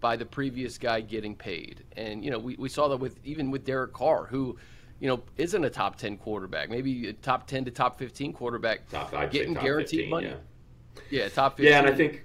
by 0.00 0.16
the 0.16 0.24
previous 0.26 0.78
guy 0.78 1.00
getting 1.00 1.34
paid, 1.34 1.84
and 1.96 2.24
you 2.24 2.30
know 2.30 2.38
we, 2.38 2.54
we 2.56 2.68
saw 2.68 2.88
that 2.88 2.98
with 2.98 3.18
even 3.24 3.50
with 3.50 3.64
Derek 3.64 3.92
Carr, 3.92 4.26
who 4.26 4.56
you 5.00 5.08
know 5.08 5.22
isn't 5.36 5.64
a 5.64 5.70
top 5.70 5.96
10 5.96 6.18
quarterback, 6.18 6.70
maybe 6.70 7.08
a 7.08 7.12
top 7.12 7.46
10 7.46 7.64
to 7.64 7.70
top 7.70 7.98
15 7.98 8.32
quarterback, 8.32 8.88
top, 8.88 9.10
getting 9.30 9.54
guaranteed 9.54 10.00
15, 10.00 10.10
money. 10.10 10.26
Yeah. 10.28 10.34
yeah, 11.10 11.28
top 11.28 11.56
15. 11.56 11.72
Yeah, 11.72 11.78
and 11.80 11.88
I 11.88 11.94
think 11.94 12.24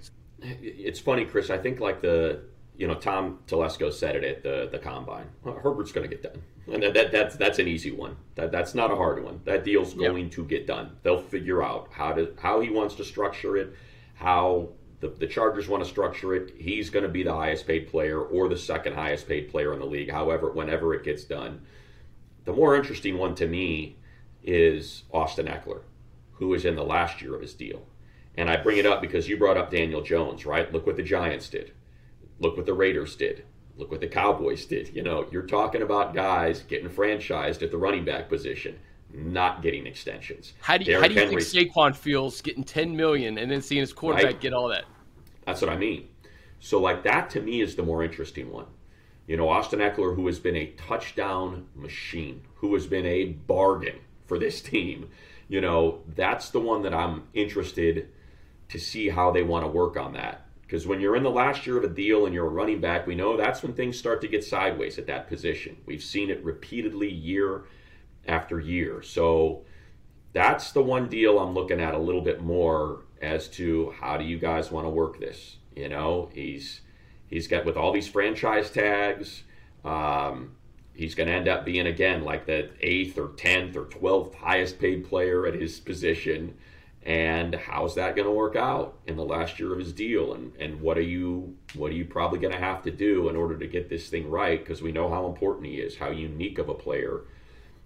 it's 0.60 1.00
funny, 1.00 1.24
Chris. 1.24 1.50
I 1.50 1.58
think 1.58 1.80
like 1.80 2.00
the 2.00 2.42
you 2.76 2.86
know 2.86 2.94
Tom 2.94 3.38
Telesco 3.46 3.92
said 3.92 4.16
it 4.16 4.24
at 4.24 4.42
the 4.42 4.68
the 4.70 4.78
combine. 4.78 5.26
Well, 5.42 5.58
Herbert's 5.58 5.92
going 5.92 6.08
to 6.08 6.14
get 6.14 6.22
done, 6.22 6.42
and 6.72 6.82
that, 6.82 6.94
that, 6.94 7.12
that's 7.12 7.36
that's 7.36 7.58
an 7.58 7.68
easy 7.68 7.90
one. 7.90 8.16
That 8.34 8.52
that's 8.52 8.74
not 8.74 8.90
a 8.90 8.96
hard 8.96 9.22
one. 9.22 9.40
That 9.44 9.64
deal's 9.64 9.94
going 9.94 10.24
yep. 10.24 10.32
to 10.32 10.44
get 10.44 10.66
done. 10.66 10.96
They'll 11.02 11.22
figure 11.22 11.62
out 11.62 11.88
how 11.92 12.12
to 12.12 12.34
how 12.40 12.60
he 12.60 12.70
wants 12.70 12.94
to 12.96 13.04
structure 13.04 13.56
it, 13.56 13.74
how 14.14 14.70
the, 15.00 15.08
the 15.08 15.26
Chargers 15.26 15.68
want 15.68 15.84
to 15.84 15.88
structure 15.88 16.34
it. 16.34 16.54
He's 16.58 16.90
going 16.90 17.02
to 17.02 17.10
be 17.10 17.22
the 17.22 17.34
highest 17.34 17.66
paid 17.66 17.88
player 17.88 18.20
or 18.22 18.48
the 18.48 18.56
second 18.56 18.94
highest 18.94 19.28
paid 19.28 19.50
player 19.50 19.72
in 19.74 19.78
the 19.78 19.86
league. 19.86 20.10
However, 20.10 20.50
whenever 20.50 20.94
it 20.94 21.04
gets 21.04 21.24
done, 21.24 21.60
the 22.44 22.52
more 22.52 22.74
interesting 22.74 23.18
one 23.18 23.34
to 23.36 23.46
me 23.46 23.96
is 24.42 25.04
Austin 25.12 25.46
Ekeler, 25.46 25.82
who 26.32 26.54
is 26.54 26.64
in 26.64 26.74
the 26.74 26.84
last 26.84 27.20
year 27.20 27.34
of 27.34 27.42
his 27.42 27.54
deal. 27.54 27.86
And 28.36 28.50
I 28.50 28.56
bring 28.56 28.78
it 28.78 28.86
up 28.86 29.00
because 29.00 29.28
you 29.28 29.36
brought 29.36 29.56
up 29.56 29.70
Daniel 29.70 30.02
Jones, 30.02 30.44
right? 30.44 30.72
Look 30.72 30.86
what 30.86 30.96
the 30.96 31.02
Giants 31.02 31.48
did. 31.48 31.72
Look 32.40 32.56
what 32.56 32.66
the 32.66 32.74
Raiders 32.74 33.16
did. 33.16 33.44
Look 33.76 33.90
what 33.90 34.00
the 34.00 34.06
Cowboys 34.06 34.64
did. 34.66 34.94
You 34.94 35.02
know, 35.02 35.26
you're 35.30 35.46
talking 35.46 35.82
about 35.82 36.14
guys 36.14 36.62
getting 36.62 36.88
franchised 36.88 37.62
at 37.62 37.70
the 37.70 37.76
running 37.76 38.04
back 38.04 38.28
position, 38.28 38.78
not 39.12 39.62
getting 39.62 39.86
extensions. 39.86 40.52
How 40.60 40.76
do 40.76 40.84
you, 40.84 41.00
how 41.00 41.08
do 41.08 41.14
you 41.14 41.28
think 41.28 41.40
Saquon 41.40 41.94
feels 41.94 42.40
getting 42.40 42.64
10 42.64 42.96
million 42.96 43.38
and 43.38 43.50
then 43.50 43.60
seeing 43.60 43.80
his 43.80 43.92
quarterback 43.92 44.24
right? 44.24 44.40
get 44.40 44.52
all 44.52 44.68
that? 44.68 44.84
That's 45.46 45.60
what 45.60 45.70
I 45.70 45.76
mean. 45.76 46.08
So, 46.60 46.80
like 46.80 47.02
that 47.02 47.30
to 47.30 47.40
me 47.40 47.60
is 47.60 47.74
the 47.74 47.82
more 47.82 48.02
interesting 48.02 48.50
one. 48.50 48.66
You 49.26 49.36
know, 49.36 49.48
Austin 49.48 49.80
Ekeler, 49.80 50.14
who 50.14 50.26
has 50.26 50.38
been 50.38 50.56
a 50.56 50.66
touchdown 50.72 51.66
machine, 51.74 52.42
who 52.56 52.74
has 52.74 52.86
been 52.86 53.06
a 53.06 53.24
bargain 53.24 53.98
for 54.26 54.38
this 54.38 54.60
team. 54.60 55.08
You 55.48 55.60
know, 55.60 56.00
that's 56.14 56.50
the 56.50 56.60
one 56.60 56.82
that 56.82 56.94
I'm 56.94 57.24
interested 57.34 58.08
to 58.68 58.78
see 58.78 59.08
how 59.08 59.30
they 59.30 59.42
want 59.42 59.64
to 59.64 59.68
work 59.68 59.96
on 59.96 60.14
that. 60.14 60.43
Because 60.74 60.88
when 60.88 61.00
you're 61.00 61.14
in 61.14 61.22
the 61.22 61.30
last 61.30 61.68
year 61.68 61.78
of 61.78 61.84
a 61.84 61.88
deal 61.88 62.26
and 62.26 62.34
you're 62.34 62.48
a 62.48 62.50
running 62.50 62.80
back, 62.80 63.06
we 63.06 63.14
know 63.14 63.36
that's 63.36 63.62
when 63.62 63.74
things 63.74 63.96
start 63.96 64.20
to 64.22 64.26
get 64.26 64.42
sideways 64.42 64.98
at 64.98 65.06
that 65.06 65.28
position. 65.28 65.76
We've 65.86 66.02
seen 66.02 66.30
it 66.30 66.42
repeatedly 66.42 67.08
year 67.08 67.66
after 68.26 68.58
year. 68.58 69.00
So 69.00 69.62
that's 70.32 70.72
the 70.72 70.82
one 70.82 71.08
deal 71.08 71.38
I'm 71.38 71.54
looking 71.54 71.80
at 71.80 71.94
a 71.94 71.98
little 71.98 72.22
bit 72.22 72.42
more 72.42 73.02
as 73.22 73.46
to 73.50 73.94
how 74.00 74.16
do 74.16 74.24
you 74.24 74.36
guys 74.36 74.72
want 74.72 74.84
to 74.84 74.90
work 74.90 75.20
this? 75.20 75.58
You 75.76 75.90
know, 75.90 76.28
he's 76.34 76.80
he's 77.28 77.46
got 77.46 77.64
with 77.64 77.76
all 77.76 77.92
these 77.92 78.08
franchise 78.08 78.68
tags. 78.68 79.44
Um, 79.84 80.56
he's 80.92 81.14
going 81.14 81.28
to 81.28 81.34
end 81.34 81.46
up 81.46 81.64
being 81.64 81.86
again 81.86 82.24
like 82.24 82.46
the 82.46 82.70
eighth 82.80 83.16
or 83.16 83.28
tenth 83.36 83.76
or 83.76 83.84
twelfth 83.84 84.34
highest 84.34 84.80
paid 84.80 85.08
player 85.08 85.46
at 85.46 85.54
his 85.54 85.78
position 85.78 86.56
and 87.04 87.54
how's 87.54 87.94
that 87.96 88.16
going 88.16 88.26
to 88.26 88.32
work 88.32 88.56
out 88.56 88.96
in 89.06 89.16
the 89.16 89.24
last 89.24 89.60
year 89.60 89.72
of 89.72 89.78
his 89.78 89.92
deal? 89.92 90.32
And 90.32 90.52
and 90.58 90.80
what 90.80 90.96
are 90.96 91.02
you 91.02 91.56
what 91.74 91.90
are 91.90 91.94
you 91.94 92.04
probably 92.06 92.38
going 92.38 92.54
to 92.54 92.58
have 92.58 92.82
to 92.82 92.90
do 92.90 93.28
in 93.28 93.36
order 93.36 93.58
to 93.58 93.66
get 93.66 93.88
this 93.88 94.08
thing 94.08 94.30
right? 94.30 94.58
Because 94.58 94.80
we 94.80 94.92
know 94.92 95.08
how 95.08 95.26
important 95.26 95.66
he 95.66 95.74
is 95.76 95.96
how 95.96 96.10
unique 96.10 96.58
of 96.58 96.68
a 96.68 96.74
player 96.74 97.20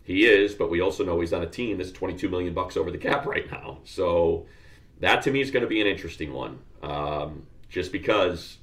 he 0.04 0.24
is 0.24 0.54
but 0.54 0.70
we 0.70 0.80
also 0.80 1.04
know 1.04 1.20
he's 1.20 1.32
on 1.32 1.42
a 1.42 1.46
team 1.46 1.76
that's 1.76 1.92
22 1.92 2.28
million 2.28 2.54
bucks 2.54 2.76
over 2.76 2.90
the 2.90 2.98
cap 2.98 3.26
right 3.26 3.50
now. 3.50 3.78
So 3.84 4.46
that 5.00 5.22
to 5.22 5.30
me 5.30 5.40
is 5.40 5.50
going 5.50 5.64
to 5.64 5.68
be 5.68 5.80
an 5.80 5.86
interesting 5.86 6.32
one 6.32 6.60
um, 6.82 7.46
just 7.68 7.92
because 7.92 8.58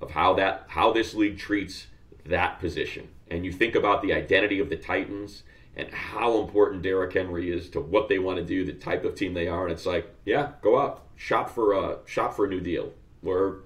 of 0.00 0.10
how 0.10 0.34
that 0.34 0.64
how 0.68 0.92
this 0.92 1.12
league 1.14 1.38
treats 1.38 1.86
that 2.24 2.60
position. 2.60 3.08
And 3.30 3.44
you 3.44 3.52
think 3.52 3.74
about 3.74 4.00
the 4.02 4.12
identity 4.14 4.58
of 4.58 4.70
the 4.70 4.76
titans 4.76 5.42
and 5.78 5.92
how 5.92 6.40
important 6.40 6.82
Derrick 6.82 7.12
Henry 7.12 7.50
is 7.50 7.70
to 7.70 7.80
what 7.80 8.08
they 8.08 8.18
want 8.18 8.38
to 8.38 8.44
do, 8.44 8.64
the 8.64 8.72
type 8.72 9.04
of 9.04 9.14
team 9.14 9.32
they 9.32 9.46
are, 9.46 9.62
and 9.62 9.72
it's 9.72 9.86
like, 9.86 10.12
yeah, 10.24 10.52
go 10.60 10.74
up, 10.74 11.06
shop 11.14 11.48
for 11.48 11.72
a 11.72 11.98
shop 12.04 12.34
for 12.34 12.46
a 12.46 12.48
new 12.48 12.60
deal. 12.60 12.92
We're 13.22 13.58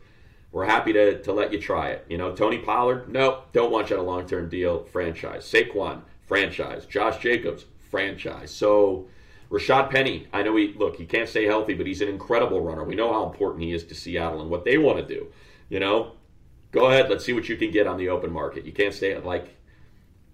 we're 0.52 0.66
happy 0.66 0.92
to, 0.92 1.22
to 1.22 1.32
let 1.32 1.50
you 1.52 1.58
try 1.58 1.88
it. 1.88 2.04
You 2.10 2.18
know, 2.18 2.34
Tony 2.36 2.58
Pollard, 2.58 3.08
no, 3.08 3.44
don't 3.54 3.72
want 3.72 3.88
you 3.88 3.96
on 3.96 4.02
a 4.02 4.06
long 4.06 4.26
term 4.26 4.50
deal, 4.50 4.84
franchise. 4.84 5.50
Saquon, 5.50 6.02
franchise. 6.26 6.84
Josh 6.84 7.18
Jacobs, 7.18 7.64
franchise. 7.90 8.50
So 8.50 9.08
Rashaad 9.50 9.90
Penny, 9.90 10.28
I 10.34 10.42
know 10.42 10.54
he 10.56 10.74
look, 10.74 10.96
he 10.96 11.06
can't 11.06 11.28
stay 11.28 11.46
healthy, 11.46 11.72
but 11.72 11.86
he's 11.86 12.02
an 12.02 12.08
incredible 12.08 12.60
runner. 12.60 12.84
We 12.84 12.94
know 12.94 13.10
how 13.10 13.24
important 13.24 13.64
he 13.64 13.72
is 13.72 13.84
to 13.84 13.94
Seattle 13.94 14.42
and 14.42 14.50
what 14.50 14.64
they 14.64 14.76
want 14.76 14.98
to 14.98 15.06
do. 15.06 15.28
You 15.70 15.80
know, 15.80 16.12
go 16.72 16.90
ahead, 16.90 17.08
let's 17.08 17.24
see 17.24 17.32
what 17.32 17.48
you 17.48 17.56
can 17.56 17.70
get 17.70 17.86
on 17.86 17.96
the 17.96 18.10
open 18.10 18.30
market. 18.30 18.66
You 18.66 18.72
can't 18.72 18.92
stay 18.92 19.16
like 19.16 19.56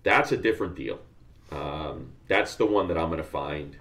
that's 0.03 0.33
a 0.33 0.37
different 0.37 0.75
deal. 0.75 0.99
Um, 1.51 2.13
that's 2.27 2.57
the 2.57 2.67
one 2.67 2.89
that 2.89 2.99
I'm 2.99 3.09
going 3.09 3.19
to 3.19 3.25
find 3.25 3.77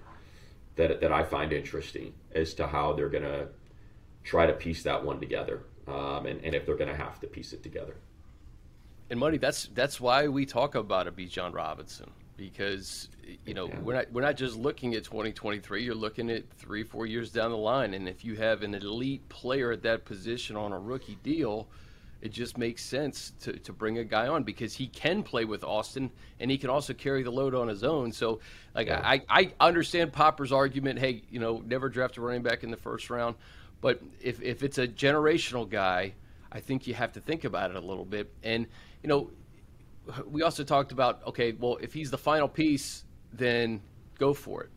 that 0.75 1.01
that 1.01 1.11
I 1.11 1.23
find 1.23 1.51
interesting 1.51 2.13
as 2.33 2.53
to 2.55 2.67
how 2.67 2.93
they're 2.93 3.09
going 3.09 3.23
to 3.23 3.47
try 4.23 4.45
to 4.45 4.53
piece 4.53 4.83
that 4.83 5.03
one 5.03 5.19
together, 5.19 5.63
um, 5.87 6.25
and, 6.25 6.43
and 6.43 6.55
if 6.55 6.65
they're 6.65 6.77
going 6.77 6.89
to 6.89 6.95
have 6.95 7.19
to 7.21 7.27
piece 7.27 7.53
it 7.53 7.63
together. 7.63 7.95
And 9.09 9.19
money, 9.19 9.37
that's 9.37 9.69
that's 9.73 9.99
why 9.99 10.27
we 10.27 10.45
talk 10.45 10.75
about 10.75 11.07
a 11.07 11.11
Bijan 11.11 11.53
Robinson 11.53 12.11
because 12.37 13.09
you 13.45 13.53
know 13.53 13.67
yeah. 13.67 13.79
we're 13.79 13.95
not 13.95 14.11
we're 14.11 14.21
not 14.21 14.37
just 14.37 14.55
looking 14.55 14.93
at 14.93 15.03
2023. 15.03 15.83
You're 15.83 15.95
looking 15.95 16.29
at 16.29 16.49
three 16.51 16.83
four 16.83 17.05
years 17.05 17.31
down 17.31 17.51
the 17.51 17.57
line, 17.57 17.93
and 17.93 18.07
if 18.07 18.23
you 18.23 18.35
have 18.35 18.61
an 18.63 18.75
elite 18.75 19.27
player 19.29 19.71
at 19.71 19.81
that 19.83 20.05
position 20.05 20.55
on 20.55 20.71
a 20.71 20.79
rookie 20.79 21.17
deal 21.23 21.67
it 22.21 22.31
just 22.31 22.57
makes 22.57 22.83
sense 22.83 23.33
to, 23.41 23.53
to 23.53 23.71
bring 23.71 23.99
a 23.99 24.03
guy 24.03 24.27
on 24.27 24.43
because 24.43 24.73
he 24.73 24.87
can 24.87 25.21
play 25.23 25.45
with 25.45 25.63
Austin 25.63 26.09
and 26.39 26.49
he 26.49 26.57
can 26.57 26.69
also 26.69 26.93
carry 26.93 27.23
the 27.23 27.31
load 27.31 27.53
on 27.53 27.67
his 27.67 27.83
own. 27.83 28.11
So, 28.11 28.39
like, 28.73 28.87
yeah. 28.87 29.01
I, 29.03 29.21
I 29.29 29.53
understand 29.59 30.13
Popper's 30.13 30.51
argument 30.51 30.99
hey, 30.99 31.23
you 31.29 31.39
know, 31.39 31.61
never 31.65 31.89
draft 31.89 32.17
a 32.17 32.21
running 32.21 32.41
back 32.41 32.63
in 32.63 32.71
the 32.71 32.77
first 32.77 33.09
round. 33.09 33.35
But 33.81 34.01
if, 34.19 34.41
if 34.41 34.63
it's 34.63 34.79
a 34.79 34.87
generational 34.87 35.69
guy, 35.69 36.13
I 36.51 36.59
think 36.59 36.87
you 36.87 36.95
have 36.95 37.13
to 37.13 37.19
think 37.19 37.43
about 37.43 37.69
it 37.69 37.75
a 37.75 37.81
little 37.81 38.05
bit. 38.05 38.31
And, 38.43 38.65
you 39.03 39.09
know, 39.09 39.29
we 40.25 40.41
also 40.41 40.63
talked 40.63 40.91
about 40.91 41.25
okay, 41.27 41.51
well, 41.51 41.77
if 41.81 41.93
he's 41.93 42.09
the 42.09 42.17
final 42.17 42.47
piece, 42.47 43.03
then 43.33 43.81
go 44.17 44.33
for 44.33 44.63
it. 44.63 44.69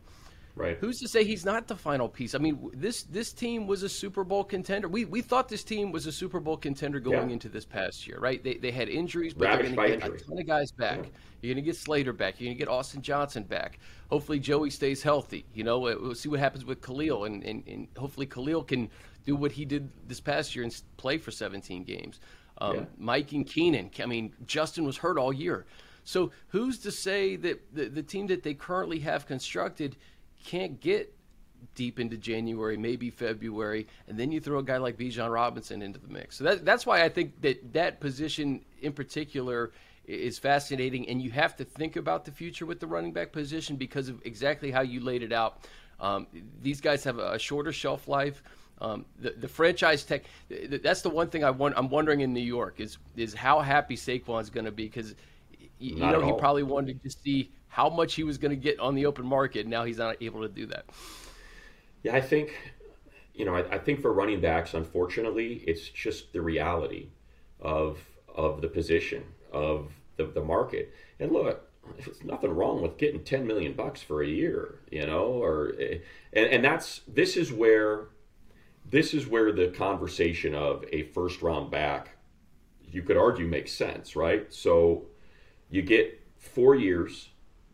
Right. 0.61 0.77
Who's 0.79 1.01
to 1.01 1.09
say 1.09 1.25
he's 1.25 1.46
not 1.46 1.66
the 1.66 1.75
final 1.75 2.07
piece? 2.07 2.35
I 2.35 2.38
mean, 2.38 2.70
this 2.75 3.05
this 3.05 3.33
team 3.33 3.66
was 3.66 3.83
a 3.83 3.88
Super 3.88 4.25
Bowl 4.25 4.44
contender. 4.44 4.88
We 4.88 5.07
we 5.07 5.23
thought 5.23 5.49
this 5.49 5.64
team 5.64 5.90
was 5.90 6.07
a 6.07 6.12
Super 6.12 6.38
Bowl 6.38 6.59
contender 6.59 7.01
going 7.01 7.29
yeah. 7.29 7.33
into 7.33 7.49
this 7.49 7.64
past 7.64 8.07
year, 8.07 8.18
right? 8.18 8.44
They, 8.44 8.55
they 8.55 8.70
had 8.70 8.90
injuries, 8.90 9.33
but 9.33 9.46
Ravaged 9.46 9.70
they're 9.70 9.77
going 9.77 10.01
to 10.01 10.09
get 10.11 10.20
a 10.20 10.25
ton 10.25 10.38
of 10.38 10.46
guys 10.46 10.70
back. 10.70 10.99
Yeah. 10.99 11.09
You're 11.40 11.55
going 11.55 11.64
to 11.64 11.68
get 11.70 11.77
Slater 11.77 12.12
back. 12.12 12.38
You're 12.38 12.49
going 12.49 12.59
to 12.59 12.59
get 12.59 12.68
Austin 12.68 13.01
Johnson 13.01 13.44
back. 13.44 13.79
Hopefully, 14.11 14.38
Joey 14.38 14.68
stays 14.68 15.03
healthy. 15.03 15.46
You 15.55 15.64
know, 15.64 15.79
we'll 15.79 16.14
see 16.14 16.29
what 16.29 16.40
happens 16.40 16.66
with 16.66 16.83
Khalil, 16.83 17.25
and, 17.25 17.42
and, 17.42 17.66
and 17.66 17.88
hopefully 17.96 18.27
Khalil 18.27 18.62
can 18.62 18.90
do 19.25 19.37
what 19.37 19.53
he 19.53 19.64
did 19.64 19.88
this 20.07 20.20
past 20.20 20.55
year 20.55 20.64
and 20.64 20.83
play 20.99 21.16
for 21.16 21.31
17 21.31 21.85
games. 21.85 22.20
Um, 22.59 22.77
yeah. 22.77 22.85
Mike 22.99 23.33
and 23.33 23.46
Keenan. 23.46 23.90
I 23.99 24.05
mean, 24.05 24.35
Justin 24.46 24.85
was 24.85 24.99
hurt 24.99 25.16
all 25.16 25.33
year. 25.33 25.64
So 26.05 26.33
who's 26.49 26.79
to 26.81 26.90
say 26.90 27.37
that 27.37 27.75
the, 27.75 27.88
the 27.88 28.03
team 28.03 28.27
that 28.27 28.42
they 28.42 28.53
currently 28.53 28.99
have 28.99 29.27
constructed– 29.27 29.96
can't 30.44 30.81
get 30.81 31.14
deep 31.74 32.00
into 32.00 32.16
January, 32.16 32.76
maybe 32.76 33.11
February, 33.11 33.87
and 34.09 34.18
then 34.18 34.33
you 34.33 34.40
throw 34.40 34.59
a 34.59 34.62
guy 34.62 34.79
like 34.79 34.96
Bijan 34.96 35.33
Robinson 35.33 35.83
into 35.83 35.98
the 35.98 36.09
mix. 36.09 36.37
So 36.37 36.44
that, 36.44 36.64
that's 36.64 36.87
why 36.87 37.03
I 37.03 37.09
think 37.09 37.40
that 37.42 37.72
that 37.72 38.00
position 38.00 38.64
in 38.81 38.92
particular 38.92 39.72
is 40.05 40.38
fascinating, 40.38 41.09
and 41.09 41.22
you 41.22 41.31
have 41.31 41.57
to 41.57 41.64
think 41.64 41.96
about 41.96 42.24
the 42.24 42.33
future 42.33 42.66
with 42.66 42.81
the 42.81 42.87
running 42.87 43.12
back 43.12 43.33
position 43.33 43.76
because 43.76 44.09
of 44.09 44.20
exactly 44.24 44.70
how 44.70 44.81
you 44.81 45.00
laid 45.00 45.22
it 45.22 45.33
out. 45.33 45.68
Um, 46.00 46.26
these 46.62 46.81
guys 46.81 47.05
have 47.05 47.18
a 47.18 47.38
shorter 47.38 47.72
shelf 47.72 48.09
life. 48.09 48.42
Um, 48.81 49.05
the, 49.18 49.31
the, 49.31 49.48
franchise 49.48 50.05
tech, 50.05 50.22
that's 50.48 51.03
the 51.03 51.11
one 51.11 51.29
thing 51.29 51.44
I 51.44 51.50
want, 51.50 51.74
I'm 51.76 51.90
wondering 51.90 52.22
in 52.22 52.33
New 52.33 52.40
York 52.40 52.81
is 52.81 52.96
is 53.14 53.35
how 53.35 53.61
happy 53.61 53.94
Saquon's 53.94 54.48
going 54.48 54.64
to 54.64 54.72
be 54.72 54.85
because 54.85 55.14
you, 55.79 55.96
you 55.96 55.96
know 55.96 56.22
he 56.22 56.33
probably 56.38 56.62
wanted 56.62 56.96
to 56.96 57.03
just 57.03 57.22
see 57.22 57.50
how 57.70 57.88
much 57.88 58.14
he 58.14 58.24
was 58.24 58.37
going 58.37 58.50
to 58.50 58.56
get 58.56 58.78
on 58.80 58.94
the 58.94 59.06
open 59.06 59.24
market. 59.24 59.66
Now 59.66 59.85
he's 59.85 59.98
not 59.98 60.20
able 60.20 60.42
to 60.42 60.48
do 60.48 60.66
that. 60.66 60.85
Yeah, 62.02 62.16
I 62.16 62.20
think, 62.20 62.74
you 63.33 63.44
know, 63.44 63.54
I, 63.54 63.76
I 63.76 63.78
think 63.78 64.00
for 64.00 64.12
running 64.12 64.40
backs, 64.40 64.74
unfortunately, 64.74 65.64
it's 65.66 65.88
just 65.88 66.33
the 66.33 66.42
reality 66.42 67.09
of 67.61 67.98
of 68.35 68.61
the 68.61 68.68
position 68.68 69.24
of 69.52 69.92
the, 70.16 70.24
the 70.26 70.40
market. 70.40 70.94
And 71.18 71.33
look, 71.33 71.68
there's 71.98 72.22
nothing 72.24 72.50
wrong 72.50 72.80
with 72.80 72.96
getting 72.96 73.22
10 73.24 73.46
million 73.46 73.72
bucks 73.72 74.02
for 74.02 74.22
a 74.22 74.26
year, 74.26 74.80
you 74.90 75.06
know, 75.06 75.24
or 75.24 75.74
eh, 75.78 75.98
and, 76.33 76.46
and 76.46 76.64
that's 76.64 77.00
this 77.06 77.37
is 77.37 77.52
where 77.52 78.09
this 78.88 79.14
is 79.14 79.26
where 79.26 79.52
the 79.52 79.68
conversation 79.68 80.54
of 80.54 80.85
a 80.92 81.04
first 81.04 81.42
round 81.42 81.70
back 81.70 82.16
you 82.92 83.02
could 83.02 83.16
argue 83.16 83.46
makes 83.46 83.70
sense, 83.70 84.16
right? 84.16 84.52
So 84.52 85.06
you 85.70 85.83
get 85.83 86.20
4 86.38 86.74
years 86.74 87.30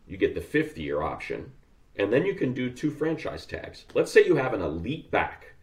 you 0.07 0.17
get 0.17 0.35
the 0.35 0.41
fifth 0.41 0.77
year 0.77 1.01
option, 1.01 1.51
and 1.95 2.11
then 2.11 2.25
you 2.25 2.33
can 2.33 2.53
do 2.53 2.69
two 2.69 2.91
franchise 2.91 3.45
tags. 3.45 3.85
Let's 3.93 4.11
say 4.11 4.25
you 4.25 4.35
have 4.35 4.53
an 4.53 4.61
elite 4.61 5.11
back. 5.11 5.55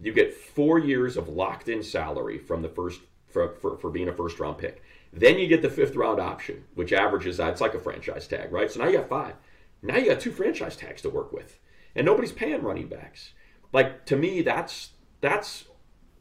You 0.00 0.12
get 0.12 0.34
four 0.34 0.78
years 0.78 1.16
of 1.16 1.28
locked 1.28 1.68
in 1.68 1.82
salary 1.82 2.38
from 2.38 2.62
the 2.62 2.68
first 2.68 3.00
for, 3.28 3.54
for, 3.54 3.76
for 3.78 3.90
being 3.90 4.08
a 4.08 4.12
first 4.12 4.38
round 4.38 4.58
pick. 4.58 4.82
Then 5.12 5.38
you 5.38 5.46
get 5.46 5.62
the 5.62 5.70
fifth 5.70 5.96
round 5.96 6.20
option, 6.20 6.64
which 6.74 6.92
averages 6.92 7.40
out. 7.40 7.50
it's 7.50 7.60
like 7.60 7.74
a 7.74 7.80
franchise 7.80 8.26
tag, 8.26 8.52
right? 8.52 8.70
So 8.70 8.80
now 8.80 8.88
you 8.88 8.98
got 8.98 9.08
five. 9.08 9.34
Now 9.82 9.96
you 9.96 10.10
got 10.10 10.20
two 10.20 10.32
franchise 10.32 10.76
tags 10.76 11.02
to 11.02 11.10
work 11.10 11.32
with. 11.32 11.58
And 11.94 12.06
nobody's 12.06 12.32
paying 12.32 12.62
running 12.62 12.88
backs. 12.88 13.32
Like 13.72 14.06
to 14.06 14.16
me, 14.16 14.42
that's 14.42 14.90
that's 15.20 15.64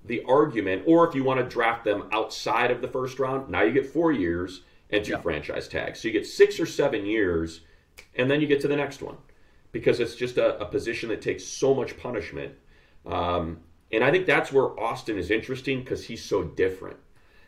the 0.04 0.24
argument. 0.24 0.84
Or 0.86 1.08
if 1.08 1.16
you 1.16 1.24
want 1.24 1.40
to 1.40 1.46
draft 1.46 1.86
them 1.86 2.08
outside 2.12 2.72
of 2.72 2.82
the 2.82 2.88
first 2.88 3.20
round, 3.20 3.50
now 3.50 3.62
you 3.62 3.72
get 3.72 3.86
four 3.86 4.12
years 4.12 4.62
and 4.92 5.04
two 5.04 5.12
yeah. 5.12 5.22
franchise 5.22 5.68
tags. 5.68 6.00
So 6.00 6.08
you 6.08 6.14
get 6.14 6.28
six 6.28 6.60
or 6.60 6.66
seven 6.66 7.06
years, 7.06 7.62
and 8.16 8.30
then 8.30 8.42
you 8.42 8.48
get 8.48 8.62
to 8.62 8.68
the 8.68 8.76
next 8.76 9.02
one 9.02 9.18
because 9.72 10.00
it's 10.00 10.16
just 10.16 10.38
a, 10.38 10.60
a 10.60 10.66
position 10.66 11.10
that 11.10 11.22
takes 11.22 11.44
so 11.44 11.74
much 11.74 11.98
punishment. 11.98 12.54
Um, 13.06 13.60
and 13.92 14.04
I 14.04 14.12
think 14.12 14.26
that's 14.26 14.52
where 14.52 14.80
Austin 14.80 15.18
is 15.18 15.32
interesting 15.32 15.80
because 15.80 16.06
he's 16.06 16.24
so 16.24 16.44
different. 16.44 16.98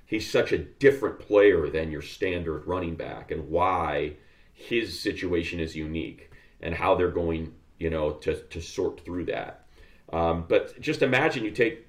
He's 0.06 0.30
such 0.30 0.52
a 0.52 0.58
different 0.58 1.20
player 1.20 1.70
than 1.70 1.92
your 1.92 2.02
standard 2.02 2.68
running 2.68 2.96
back, 2.96 3.32
and 3.32 3.50
why 3.50 4.16
his 4.54 5.00
situation 5.00 5.60
is 5.60 5.76
unique 5.76 6.32
and 6.62 6.74
how 6.74 6.96
they're 6.96 7.10
going, 7.10 7.54
you 7.80 7.90
know, 7.90 8.12
to, 8.12 8.36
to 8.36 8.62
sort 8.62 9.04
through 9.04 9.26
that. 9.26 9.66
Um, 10.12 10.46
but 10.48 10.80
just 10.80 11.02
imagine 11.02 11.44
you 11.44 11.52
take, 11.52 11.88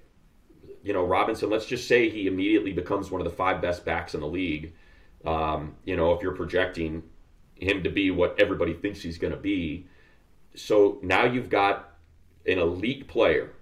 you 0.83 0.93
know, 0.93 1.05
Robinson. 1.05 1.51
Let's 1.51 1.67
just 1.67 1.87
say 1.87 2.09
he 2.09 2.27
immediately 2.27 2.73
becomes 2.73 3.11
one 3.11 3.21
of 3.21 3.25
the 3.25 3.37
five 3.37 3.61
best 3.61 3.85
backs 3.85 4.15
in 4.15 4.21
the 4.21 4.27
league. 4.27 4.75
Um, 5.25 5.77
you 5.85 5.97
know, 5.97 6.13
if 6.13 6.23
you're 6.23 6.35
projecting 6.35 7.03
him 7.55 7.83
to 7.83 7.91
be 7.91 8.11
what 8.11 8.39
everybody 8.39 8.75
thinks 8.75 9.01
he's 9.01 9.19
going 9.19 9.33
to 9.33 9.39
be, 9.39 9.87
so 10.55 10.99
now 11.03 11.25
you've 11.25 11.51
got 11.51 11.95
an 12.47 12.59
elite 12.59 13.09
player, 13.09 13.53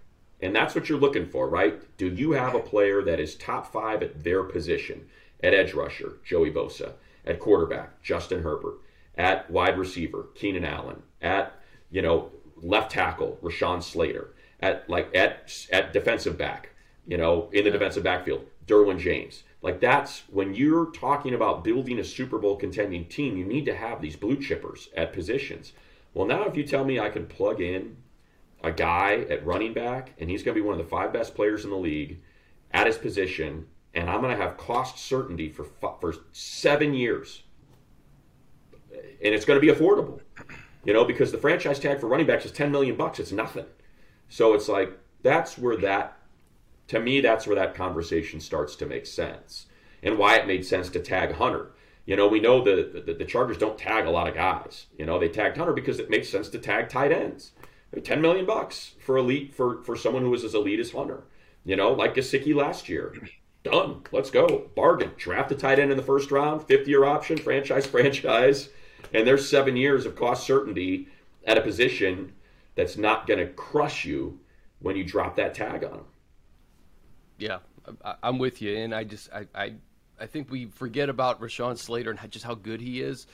and 0.41 0.55
that's 0.55 0.75
what 0.75 0.89
you're 0.89 0.99
looking 0.99 1.27
for, 1.27 1.49
right? 1.49 1.81
Do 1.97 2.09
you 2.09 2.33
have 2.33 2.55
a 2.55 2.61
player 2.61 3.03
that 3.03 3.21
is 3.21 3.37
top 3.37 3.73
five 3.73 4.03
at 4.03 4.25
their 4.25 4.43
position? 4.43 5.07
At 5.43 5.55
edge 5.55 5.75
rusher, 5.75 6.19
Joey 6.25 6.53
Bosa. 6.53 6.93
At 7.25 7.41
quarterback, 7.41 8.03
Justin 8.03 8.43
Herbert. 8.43 8.79
At 9.17 9.51
wide 9.51 9.79
receiver, 9.79 10.27
Keenan 10.35 10.65
Allen. 10.65 11.03
At 11.21 11.55
you 11.91 12.03
know 12.03 12.31
left 12.57 12.93
tackle, 12.93 13.39
Rashawn 13.43 13.83
Slater. 13.83 14.35
At 14.61 14.89
like 14.89 15.15
at 15.15 15.67
at 15.73 15.93
defensive 15.93 16.39
back, 16.39 16.71
you 17.07 17.17
know 17.17 17.49
in 17.53 17.65
the 17.65 17.71
yeah. 17.71 17.73
defensive 17.73 18.05
backfield, 18.05 18.47
Derwin 18.67 18.99
James. 18.99 19.43
Like 19.63 19.81
that's 19.81 20.25
when 20.29 20.55
you're 20.55 20.91
talking 20.91 21.35
about 21.35 21.63
building 21.63 21.99
a 22.01 22.05
Super 22.05 22.39
Bowl 22.39 22.57
contending 22.57 23.07
team, 23.07 23.37
you 23.37 23.45
need 23.45 23.65
to 23.67 23.77
have 23.77 24.03
these 24.03 24.17
blue 24.17 24.37
chippers 24.37 24.89
at 24.97 25.13
positions. 25.13 25.73
Well, 26.15 26.27
now 26.27 26.45
if 26.45 26.57
you 26.57 26.65
tell 26.65 26.85
me 26.85 26.99
I 26.99 27.09
can 27.09 27.27
plug 27.27 27.61
in 27.61 27.97
a 28.63 28.73
guy 28.73 29.25
at 29.31 29.47
running 29.47 29.73
back 29.73 30.13
and 30.19 30.29
he's 30.29 30.43
going 30.43 30.55
to 30.55 30.61
be 30.61 30.67
one 30.67 30.79
of 30.79 30.85
the 30.85 30.91
five 30.91 31.13
best 31.13 31.35
players 31.35 31.65
in 31.65 31.71
the 31.71 31.77
league 31.77 32.21
at 32.73 32.87
his 32.87 32.99
position, 32.99 33.67
and 33.95 34.11
I'm 34.11 34.21
going 34.21 34.37
to 34.37 34.43
have 34.43 34.57
cost 34.57 34.99
certainty 34.99 35.49
for 35.49 35.65
for 36.01 36.15
seven 36.33 36.95
years, 36.95 37.43
and 38.91 39.35
it's 39.35 39.45
going 39.45 39.61
to 39.61 39.67
be 39.67 39.73
affordable, 39.73 40.21
you 40.85 40.93
know, 40.93 41.05
because 41.05 41.31
the 41.31 41.39
franchise 41.39 41.79
tag 41.79 42.01
for 42.01 42.09
running 42.09 42.27
backs 42.27 42.45
is 42.45 42.53
ten 42.53 42.73
million 42.73 42.97
bucks. 42.97 43.21
It's 43.21 43.33
nothing. 43.33 43.67
So 44.29 44.55
it's 44.55 44.69
like 44.69 44.99
that's 45.23 45.59
where 45.59 45.77
that, 45.79 46.17
to 46.93 47.01
me, 47.01 47.21
that's 47.21 47.47
where 47.47 47.57
that 47.57 47.75
conversation 47.75 48.41
starts 48.41 48.77
to 48.77 48.87
make 48.87 49.07
sense, 49.07 49.67
and 50.03 50.17
why 50.17 50.37
it 50.37 50.47
made 50.47 50.65
sense 50.65 50.89
to 50.91 51.01
tag 51.01 51.33
Hunter 51.33 51.73
you 52.05 52.17
know, 52.17 52.27
we 52.27 52.41
know 52.41 52.63
the, 52.63 53.03
the, 53.07 53.15
the 53.15 53.25
Chargers 53.25 53.59
don't 53.59 53.79
tag 53.79 54.07
a 54.07 54.11
lot 54.11 54.29
of 54.29 54.35
guys. 54.35 54.87
You 54.99 55.07
know, 55.07 55.19
they 55.19 55.29
tagged 55.29 55.57
Hunter 55.57 55.73
because 55.73 56.01
it 56.01 56.11
makes 56.11 56.29
sense 56.29 56.49
to 56.49 56.59
tag 56.59 56.89
tight 56.89 57.13
ends. 57.13 57.53
I 57.61 57.97
mean, 57.97 58.05
Ten 58.05 58.21
million 58.21 58.47
bucks 58.47 58.95
for 59.01 59.17
elite 59.17 59.55
for 59.55 59.83
for 59.83 59.97
someone 59.97 60.23
who 60.23 60.35
is 60.35 60.45
as 60.45 60.55
elite 60.55 60.81
as 60.81 60.91
Hunter. 60.91 61.25
You 61.65 61.77
know, 61.77 61.93
like 61.93 62.15
Gesicki 62.15 62.55
last 62.55 62.89
year. 62.89 63.15
Done. 63.63 64.03
Let's 64.11 64.31
go. 64.31 64.71
Bargain. 64.75 65.13
Draft 65.17 65.53
a 65.53 65.55
tight 65.55 65.79
end 65.79 65.93
in 65.93 65.97
the 65.97 66.03
first 66.03 66.33
round, 66.33 66.67
fifth 66.67 66.89
year 66.89 67.05
option, 67.05 67.39
franchise, 67.39 67.87
franchise. 67.87 68.71
And 69.15 69.25
there's 69.27 69.49
seven 69.49 69.77
years 69.77 70.05
of 70.05 70.17
cost 70.17 70.45
certainty 70.45 71.07
at 71.45 71.59
a 71.59 71.63
position 71.63 72.33
that's 72.75 72.97
not 72.97 73.27
going 73.27 73.39
to 73.39 73.53
crush 73.53 74.05
you 74.05 74.41
when 74.81 74.97
you 74.97 75.05
drop 75.05 75.37
that 75.37 75.55
tag 75.55 75.85
on 75.85 75.91
them. 75.91 76.05
Yeah, 77.39 77.59
I'm 78.23 78.39
with 78.39 78.63
you. 78.63 78.77
And 78.77 78.95
I 78.95 79.05
just, 79.05 79.31
I, 79.33 79.47
I 79.55 79.75
I 80.23 80.27
think 80.27 80.51
we 80.51 80.67
forget 80.67 81.09
about 81.09 81.41
Rashawn 81.41 81.77
Slater 81.77 82.11
and 82.11 82.31
just 82.31 82.45
how 82.45 82.55
good 82.55 82.81
he 82.81 83.03
is. 83.03 83.27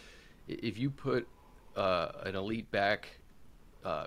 If 0.48 0.78
you 0.78 0.90
put 0.90 1.28
uh, 1.76 2.08
an 2.24 2.34
elite 2.34 2.70
back, 2.70 3.08
uh, 3.84 4.06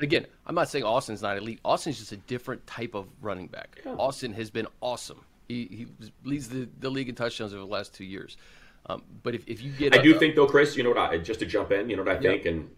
again, 0.00 0.26
I'm 0.46 0.54
not 0.54 0.68
saying 0.68 0.84
Austin's 0.84 1.22
not 1.22 1.38
elite. 1.38 1.60
Austin's 1.64 1.98
just 1.98 2.12
a 2.12 2.18
different 2.18 2.66
type 2.66 2.94
of 2.94 3.06
running 3.22 3.46
back. 3.46 3.80
Yeah. 3.84 3.94
Austin 3.94 4.34
has 4.34 4.50
been 4.50 4.66
awesome. 4.82 5.24
He, 5.48 5.64
he 5.70 5.86
leads 6.22 6.50
the, 6.50 6.68
the 6.80 6.90
league 6.90 7.08
in 7.08 7.14
touchdowns 7.14 7.54
over 7.54 7.60
the 7.60 7.66
last 7.66 7.94
two 7.94 8.04
years. 8.04 8.36
Um, 8.86 9.02
but 9.22 9.34
if, 9.34 9.48
if 9.48 9.62
you 9.62 9.72
get, 9.72 9.94
I 9.94 9.98
a, 9.98 10.02
do 10.02 10.18
think 10.18 10.36
though, 10.36 10.46
Chris, 10.46 10.76
you 10.76 10.82
know 10.82 10.90
what? 10.90 10.98
I, 10.98 11.16
just 11.18 11.40
to 11.40 11.46
jump 11.46 11.72
in, 11.72 11.88
you 11.88 11.96
know 11.96 12.02
what 12.02 12.14
I 12.14 12.20
think, 12.20 12.44
and 12.44 12.70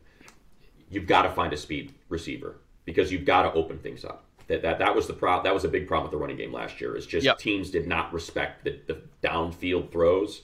you've 0.90 1.06
got 1.06 1.22
to 1.22 1.30
find 1.30 1.52
a 1.52 1.56
speed 1.56 1.92
receiver 2.08 2.56
because 2.84 3.10
you've 3.10 3.24
got 3.24 3.42
to 3.42 3.52
open 3.52 3.78
things 3.78 4.04
up. 4.04 4.24
That, 4.50 4.62
that 4.62 4.80
that 4.80 4.96
was 4.96 5.06
the 5.06 5.12
pro- 5.12 5.42
that 5.44 5.54
was 5.54 5.64
a 5.64 5.68
big 5.68 5.86
problem 5.86 6.10
with 6.10 6.10
the 6.10 6.18
running 6.18 6.36
game 6.36 6.52
last 6.52 6.80
year. 6.80 6.96
Is 6.96 7.06
just 7.06 7.24
yep. 7.24 7.38
teams 7.38 7.70
did 7.70 7.86
not 7.86 8.12
respect 8.12 8.64
the, 8.64 8.80
the 8.88 9.00
downfield 9.22 9.92
throws 9.92 10.42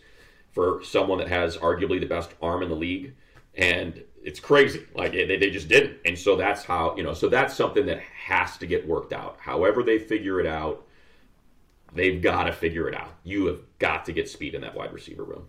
for 0.52 0.80
someone 0.84 1.18
that 1.18 1.28
has 1.28 1.56
arguably 1.56 1.98
the 1.98 2.06
best 2.06 2.30
arm 2.40 2.62
in 2.62 2.68
the 2.68 2.76
league, 2.76 3.14
and 3.56 4.00
it's 4.22 4.38
crazy. 4.38 4.86
Like 4.94 5.12
they, 5.12 5.36
they 5.36 5.50
just 5.50 5.66
didn't, 5.66 5.98
and 6.04 6.16
so 6.16 6.36
that's 6.36 6.62
how 6.62 6.96
you 6.96 7.02
know. 7.02 7.14
So 7.14 7.28
that's 7.28 7.56
something 7.56 7.84
that 7.86 7.98
has 8.00 8.56
to 8.58 8.66
get 8.66 8.86
worked 8.86 9.12
out. 9.12 9.38
However 9.40 9.82
they 9.82 9.98
figure 9.98 10.38
it 10.38 10.46
out, 10.46 10.86
they've 11.92 12.22
got 12.22 12.44
to 12.44 12.52
figure 12.52 12.88
it 12.88 12.94
out. 12.94 13.12
You 13.24 13.46
have 13.46 13.60
got 13.80 14.04
to 14.04 14.12
get 14.12 14.28
speed 14.28 14.54
in 14.54 14.60
that 14.60 14.76
wide 14.76 14.92
receiver 14.92 15.24
room. 15.24 15.48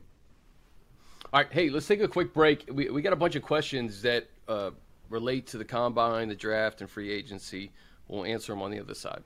All 1.32 1.41
right, 1.41 1.48
hey, 1.52 1.70
let's 1.70 1.86
take 1.86 2.02
a 2.02 2.08
quick 2.08 2.34
break. 2.34 2.67
We 2.74 2.89
we 2.89 3.04
got 3.04 3.13
a 3.13 3.17
bunch 3.17 3.36
of 3.36 3.43
questions 3.43 4.02
that 4.02 4.28
uh, 4.48 4.72
relate 5.12 5.46
to 5.48 5.60
the 5.60 5.65
combine, 5.65 6.28
the 6.28 6.36
draft, 6.36 6.82
and 6.82 6.89
free 6.89 7.12
agency. 7.12 7.72
We'll 8.08 8.26
answer 8.26 8.54
them 8.54 8.62
on 8.62 8.72
the 8.72 8.80
other 8.80 8.96
side. 8.96 9.24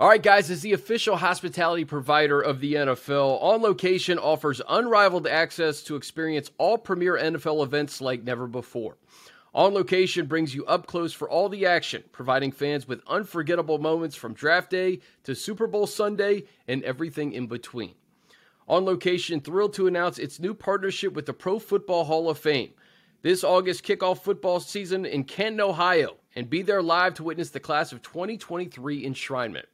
All 0.00 0.08
right, 0.08 0.22
guys, 0.22 0.50
as 0.50 0.62
the 0.62 0.72
official 0.72 1.16
hospitality 1.16 1.84
provider 1.84 2.40
of 2.40 2.60
the 2.60 2.74
NFL, 2.74 3.38
On 3.42 3.60
Location 3.60 4.18
offers 4.18 4.62
unrivaled 4.66 5.26
access 5.26 5.82
to 5.82 5.96
experience 5.96 6.50
all 6.56 6.78
premier 6.78 7.18
NFL 7.18 7.62
events 7.62 8.00
like 8.00 8.24
never 8.24 8.46
before. 8.46 8.96
On 9.52 9.74
Location 9.74 10.26
brings 10.26 10.54
you 10.54 10.64
up 10.64 10.86
close 10.86 11.12
for 11.12 11.28
all 11.28 11.48
the 11.48 11.66
action, 11.66 12.04
providing 12.12 12.52
fans 12.52 12.88
with 12.88 13.02
unforgettable 13.08 13.78
moments 13.78 14.16
from 14.16 14.32
draft 14.32 14.70
day 14.70 15.00
to 15.24 15.34
Super 15.34 15.66
Bowl 15.66 15.86
Sunday 15.86 16.44
and 16.66 16.82
everything 16.84 17.32
in 17.32 17.46
between. 17.46 17.94
On 18.68 18.84
Location 18.84 19.40
thrilled 19.40 19.74
to 19.74 19.86
announce 19.86 20.18
its 20.18 20.40
new 20.40 20.54
partnership 20.54 21.12
with 21.12 21.26
the 21.26 21.34
Pro 21.34 21.58
Football 21.58 22.04
Hall 22.04 22.30
of 22.30 22.38
Fame. 22.38 22.70
This 23.20 23.44
August 23.44 23.84
kickoff 23.84 24.22
football 24.22 24.60
season 24.60 25.04
in 25.04 25.24
Canton, 25.24 25.60
Ohio 25.60 26.19
and 26.34 26.50
be 26.50 26.62
there 26.62 26.82
live 26.82 27.14
to 27.14 27.24
witness 27.24 27.50
the 27.50 27.60
class 27.60 27.92
of 27.92 28.02
2023 28.02 29.04
enshrinement. 29.04 29.64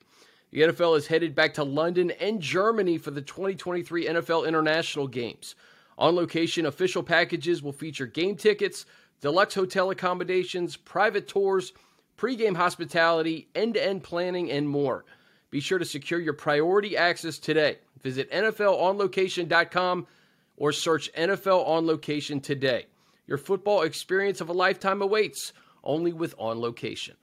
The 0.53 0.62
NFL 0.62 0.97
is 0.97 1.09
headed 1.09 1.35
back 1.35 1.55
to 1.55 1.64
London 1.64 2.11
and 2.12 2.40
Germany 2.40 2.99
for 2.99 3.11
the 3.11 3.21
2023 3.21 4.07
NFL 4.07 4.47
International 4.47 5.07
Games. 5.07 5.55
On 5.99 6.14
location, 6.14 6.66
official 6.66 7.03
packages 7.03 7.62
will 7.62 7.73
feature 7.73 8.07
game 8.07 8.37
tickets, 8.37 8.87
deluxe 9.21 9.55
hotel 9.55 9.90
accommodations, 9.90 10.77
private 10.77 11.27
tours, 11.29 11.73
pregame 12.16 12.57
hospitality, 12.57 13.49
end 13.55 13.75
to 13.75 13.85
end 13.85 14.03
planning, 14.03 14.51
and 14.51 14.69
more. 14.69 15.05
Be 15.51 15.61
sure 15.61 15.79
to 15.79 15.85
secure 15.85 16.21
your 16.21 16.33
priority 16.33 16.97
access 16.97 17.38
today. 17.38 17.79
Visit 18.03 18.31
NFLOnLocation.com 18.31 20.07
or 20.57 20.73
search 20.73 21.12
NFL 21.14 21.66
on 21.66 21.87
location 21.87 22.40
today. 22.40 22.87
Your 23.27 23.38
football 23.38 23.83
experience 23.83 24.40
of 24.40 24.49
a 24.49 24.53
lifetime 24.53 25.03
awaits 25.03 25.53
only 25.87 26.12
with 26.12 26.35
on 26.37 26.61
location. 26.61 27.16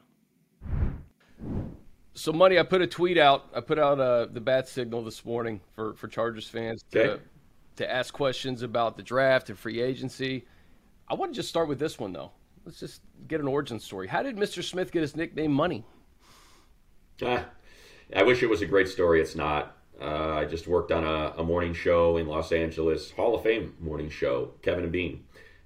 So, 2.16 2.32
money. 2.32 2.60
I 2.60 2.64
put 2.64 2.82
a 2.82 2.88
tweet 2.88 3.18
out. 3.18 3.50
I 3.56 3.62
put 3.62 3.80
out 3.80 4.00
uh, 4.00 4.26
the 4.26 4.42
bat 4.42 4.68
signal 4.68 5.04
this 5.04 5.26
morning 5.26 5.62
for 5.76 5.94
for 5.94 6.08
Chargers 6.08 6.48
fans 6.48 6.84
to 6.92 7.12
okay. 7.14 7.24
to 7.78 7.92
ask 7.92 8.14
questions 8.14 8.62
about 8.62 8.98
the 8.98 9.04
draft 9.04 9.50
and 9.50 9.58
free 9.58 9.82
agency. 9.82 10.46
I 11.08 11.16
want 11.16 11.34
to 11.34 11.36
just 11.36 11.50
start 11.50 11.68
with 11.68 11.80
this 11.80 12.00
one 12.00 12.14
though. 12.14 12.32
Let's 12.66 12.80
just 12.80 13.02
get 13.28 13.42
an 13.42 13.48
origin 13.48 13.80
story. 13.80 14.08
How 14.08 14.24
did 14.24 14.38
Mr. 14.38 14.64
Smith 14.64 14.92
get 14.92 15.02
his 15.02 15.16
nickname 15.16 15.52
Money? 15.52 15.84
Uh, 17.22 17.44
I 18.16 18.24
wish 18.24 18.42
it 18.42 18.50
was 18.50 18.62
a 18.62 18.66
great 18.66 18.88
story. 18.88 19.22
It's 19.22 19.36
not. 19.36 19.78
Uh, 20.02 20.34
I 20.34 20.46
just 20.46 20.68
worked 20.68 20.92
on 20.92 21.04
a, 21.04 21.34
a, 21.38 21.44
morning 21.44 21.74
show 21.74 22.18
in 22.18 22.28
Los 22.28 22.52
Angeles, 22.52 23.12
Hall 23.12 23.36
of 23.36 23.44
Fame 23.44 23.76
morning 23.80 24.10
show, 24.10 24.52
Kevin 24.62 24.84
and 24.84 24.92
Bean. 24.92 25.24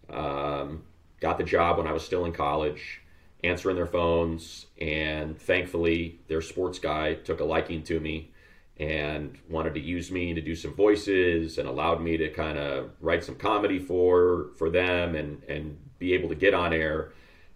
Um, 0.10 0.84
got 1.20 1.38
the 1.38 1.44
job 1.44 1.78
when 1.78 1.88
I 1.88 1.92
was 1.92 2.04
still 2.04 2.26
in 2.26 2.32
college, 2.32 3.02
answering 3.44 3.76
their 3.76 3.88
phones, 3.88 4.68
and 4.80 5.40
thankfully 5.40 6.20
their 6.28 6.42
sports 6.42 6.80
guy 6.80 7.16
took 7.16 7.40
a 7.40 7.46
liking 7.46 7.84
to 7.84 8.00
me 8.00 8.32
and 8.80 9.38
wanted 9.50 9.74
to 9.74 9.80
use 9.80 10.12
me 10.12 10.34
to 10.34 10.42
do 10.42 10.56
some 10.56 10.74
voices 10.74 11.58
and 11.58 11.68
allowed 11.68 12.02
me 12.02 12.16
to 12.18 12.30
kind 12.30 12.58
of 12.58 12.92
write 13.02 13.24
some 13.24 13.36
comedy 13.36 13.80
for 13.80 14.50
for 14.58 14.70
them 14.70 15.16
and 15.16 15.44
and 15.44 15.78
be 16.00 16.14
able 16.14 16.30
to 16.30 16.36
get 16.36 16.54
on 16.54 16.74
air. 16.74 17.14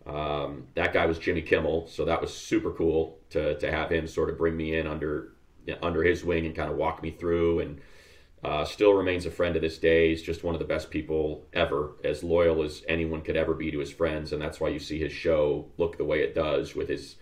Um, 0.08 0.66
that 0.74 0.94
guy 0.94 1.06
was 1.06 1.20
Jimmy 1.20 1.44
Kimmel, 1.44 1.88
so 1.88 2.06
that 2.06 2.20
was 2.20 2.34
super 2.34 2.72
cool 2.72 3.20
to 3.30 3.58
to 3.60 3.72
have 3.72 3.92
him 3.92 4.08
sort 4.08 4.30
of 4.30 4.38
bring 4.38 4.58
me 4.58 4.76
in 4.76 4.88
under 4.88 5.34
under 5.84 6.04
his 6.04 6.26
wing 6.26 6.48
and 6.48 6.56
kind 6.56 6.72
of 6.72 6.78
walk 6.78 7.04
me 7.04 7.12
through 7.12 7.60
and 7.60 7.80
uh, 8.44 8.66
still 8.66 8.94
remains 8.94 9.26
a 9.26 9.32
friend 9.32 9.54
to 9.54 9.60
this 9.60 9.78
day. 9.78 10.10
He's 10.10 10.24
just 10.24 10.44
one 10.44 10.56
of 10.56 10.60
the 10.60 10.66
best 10.66 10.90
people 10.90 11.46
ever, 11.54 11.92
as 12.04 12.24
loyal 12.24 12.64
as 12.64 12.84
anyone 12.88 13.22
could 13.22 13.38
ever 13.38 13.54
be 13.54 13.70
to 13.72 13.80
his 13.80 13.92
friends, 13.92 14.34
and 14.34 14.42
that's 14.42 14.60
why 14.60 14.70
you 14.70 14.80
see 14.80 15.00
his 15.00 15.12
show 15.12 15.68
look 15.78 15.98
the 15.98 16.06
way 16.06 16.22
it 16.22 16.34
does 16.34 16.76
with 16.76 16.90
his 16.90 17.18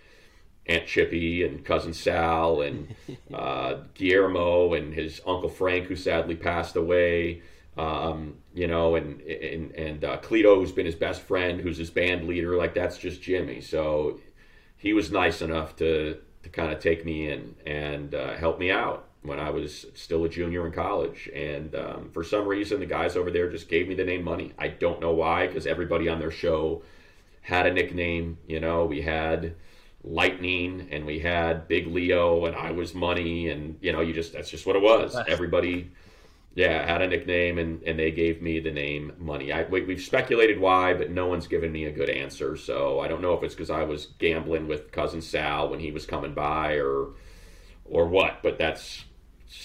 Aunt 0.66 0.86
Chippy 0.86 1.44
and 1.44 1.64
cousin 1.64 1.92
Sal 1.92 2.62
and 2.62 2.94
uh, 3.34 3.80
Guillermo 3.94 4.72
and 4.72 4.94
his 4.94 5.20
uncle 5.26 5.50
Frank, 5.50 5.86
who 5.86 5.96
sadly 5.96 6.36
passed 6.36 6.76
away. 6.76 7.42
Um, 7.76 8.38
you 8.54 8.66
know, 8.66 8.96
and 8.96 9.20
and 9.20 9.72
and 9.72 10.04
uh, 10.04 10.18
Cleto, 10.18 10.56
who's 10.56 10.72
been 10.72 10.86
his 10.86 10.94
best 10.94 11.22
friend, 11.22 11.60
who's 11.60 11.78
his 11.78 11.90
band 11.90 12.26
leader. 12.26 12.56
Like 12.56 12.74
that's 12.74 12.98
just 12.98 13.22
Jimmy. 13.22 13.60
So 13.60 14.20
he 14.76 14.92
was 14.92 15.12
nice 15.12 15.40
enough 15.42 15.76
to 15.76 16.18
to 16.42 16.48
kind 16.48 16.72
of 16.72 16.78
take 16.78 17.04
me 17.04 17.30
in 17.30 17.54
and 17.66 18.14
uh, 18.14 18.34
help 18.36 18.58
me 18.58 18.70
out 18.70 19.09
when 19.22 19.38
I 19.38 19.50
was 19.50 19.86
still 19.94 20.24
a 20.24 20.28
junior 20.28 20.66
in 20.66 20.72
college. 20.72 21.28
And 21.34 21.74
um, 21.74 22.10
for 22.12 22.24
some 22.24 22.46
reason, 22.48 22.80
the 22.80 22.86
guys 22.86 23.16
over 23.16 23.30
there 23.30 23.50
just 23.50 23.68
gave 23.68 23.88
me 23.88 23.94
the 23.94 24.04
name 24.04 24.24
Money. 24.24 24.52
I 24.58 24.68
don't 24.68 25.00
know 25.00 25.12
why, 25.12 25.46
because 25.46 25.66
everybody 25.66 26.08
on 26.08 26.18
their 26.18 26.30
show 26.30 26.82
had 27.42 27.66
a 27.66 27.72
nickname. 27.72 28.38
You 28.46 28.60
know, 28.60 28.86
we 28.86 29.02
had 29.02 29.54
Lightning 30.02 30.88
and 30.90 31.04
we 31.04 31.18
had 31.18 31.68
Big 31.68 31.86
Leo, 31.86 32.46
and 32.46 32.56
I 32.56 32.70
was 32.70 32.94
Money, 32.94 33.50
and 33.50 33.76
you 33.82 33.92
know, 33.92 34.00
you 34.00 34.14
just 34.14 34.32
that's 34.32 34.50
just 34.50 34.66
what 34.66 34.76
it 34.76 34.82
was. 34.82 35.16
Everybody. 35.28 35.90
Yeah, 36.56 36.84
had 36.84 37.00
a 37.00 37.06
nickname, 37.06 37.58
and, 37.58 37.80
and 37.84 37.96
they 37.96 38.10
gave 38.10 38.42
me 38.42 38.58
the 38.58 38.72
name 38.72 39.12
Money. 39.18 39.52
I, 39.52 39.62
we, 39.64 39.82
we've 39.82 40.00
speculated 40.00 40.58
why, 40.58 40.94
but 40.94 41.08
no 41.08 41.28
one's 41.28 41.46
given 41.46 41.70
me 41.70 41.84
a 41.84 41.92
good 41.92 42.10
answer. 42.10 42.56
So 42.56 42.98
I 42.98 43.06
don't 43.06 43.22
know 43.22 43.34
if 43.34 43.44
it's 43.44 43.54
because 43.54 43.70
I 43.70 43.84
was 43.84 44.06
gambling 44.18 44.66
with 44.66 44.90
cousin 44.90 45.22
Sal 45.22 45.68
when 45.68 45.78
he 45.78 45.92
was 45.92 46.06
coming 46.06 46.34
by, 46.34 46.72
or 46.72 47.10
or 47.84 48.08
what. 48.08 48.42
But 48.42 48.58
that's 48.58 49.04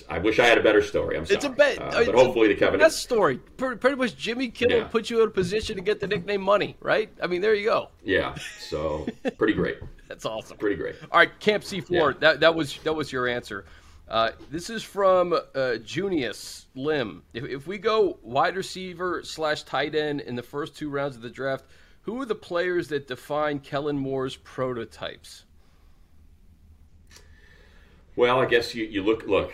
I 0.09 0.17
wish 0.17 0.39
I 0.39 0.45
had 0.45 0.57
a 0.57 0.63
better 0.63 0.81
story. 0.81 1.15
I'm 1.17 1.25
sorry. 1.25 1.35
It's 1.35 1.45
a 1.45 1.49
bet, 1.49 1.79
uh, 1.79 2.05
but 2.05 2.15
hopefully 2.15 2.47
the 2.47 2.55
Kevin. 2.55 2.79
Best 2.79 3.03
story. 3.03 3.37
Pretty, 3.37 3.77
pretty 3.77 3.95
much, 3.95 4.17
Jimmy 4.17 4.49
Kimmel 4.49 4.77
yeah. 4.77 4.83
put 4.85 5.09
you 5.09 5.21
in 5.21 5.27
a 5.27 5.31
position 5.31 5.75
to 5.75 5.81
get 5.81 5.99
the 5.99 6.07
nickname 6.07 6.41
Money, 6.41 6.75
right? 6.79 7.11
I 7.21 7.27
mean, 7.27 7.41
there 7.41 7.53
you 7.53 7.65
go. 7.65 7.89
Yeah. 8.03 8.35
So 8.59 9.07
pretty 9.37 9.53
great. 9.53 9.77
That's 10.07 10.25
awesome. 10.25 10.57
Pretty 10.57 10.75
great. 10.75 10.95
All 11.11 11.19
right, 11.19 11.39
Camp 11.39 11.63
C4. 11.63 11.89
Yeah. 11.89 12.11
That 12.19 12.39
that 12.39 12.55
was 12.55 12.77
that 12.79 12.93
was 12.93 13.11
your 13.11 13.27
answer. 13.27 13.65
Uh, 14.07 14.31
this 14.51 14.69
is 14.69 14.83
from 14.83 15.37
uh, 15.55 15.75
Junius 15.77 16.67
Lim. 16.75 17.23
If, 17.33 17.43
if 17.45 17.67
we 17.67 17.77
go 17.77 18.19
wide 18.21 18.55
receiver 18.55 19.23
slash 19.23 19.63
tight 19.63 19.95
end 19.95 20.21
in 20.21 20.35
the 20.35 20.43
first 20.43 20.75
two 20.75 20.89
rounds 20.89 21.15
of 21.15 21.23
the 21.23 21.29
draft, 21.29 21.65
who 22.01 22.21
are 22.21 22.25
the 22.25 22.35
players 22.35 22.87
that 22.89 23.07
define 23.07 23.59
Kellen 23.59 23.97
Moore's 23.97 24.35
prototypes? 24.35 25.45
Well, 28.15 28.39
I 28.39 28.45
guess 28.45 28.75
you, 28.75 28.85
you 28.85 29.03
look 29.03 29.25
look 29.25 29.51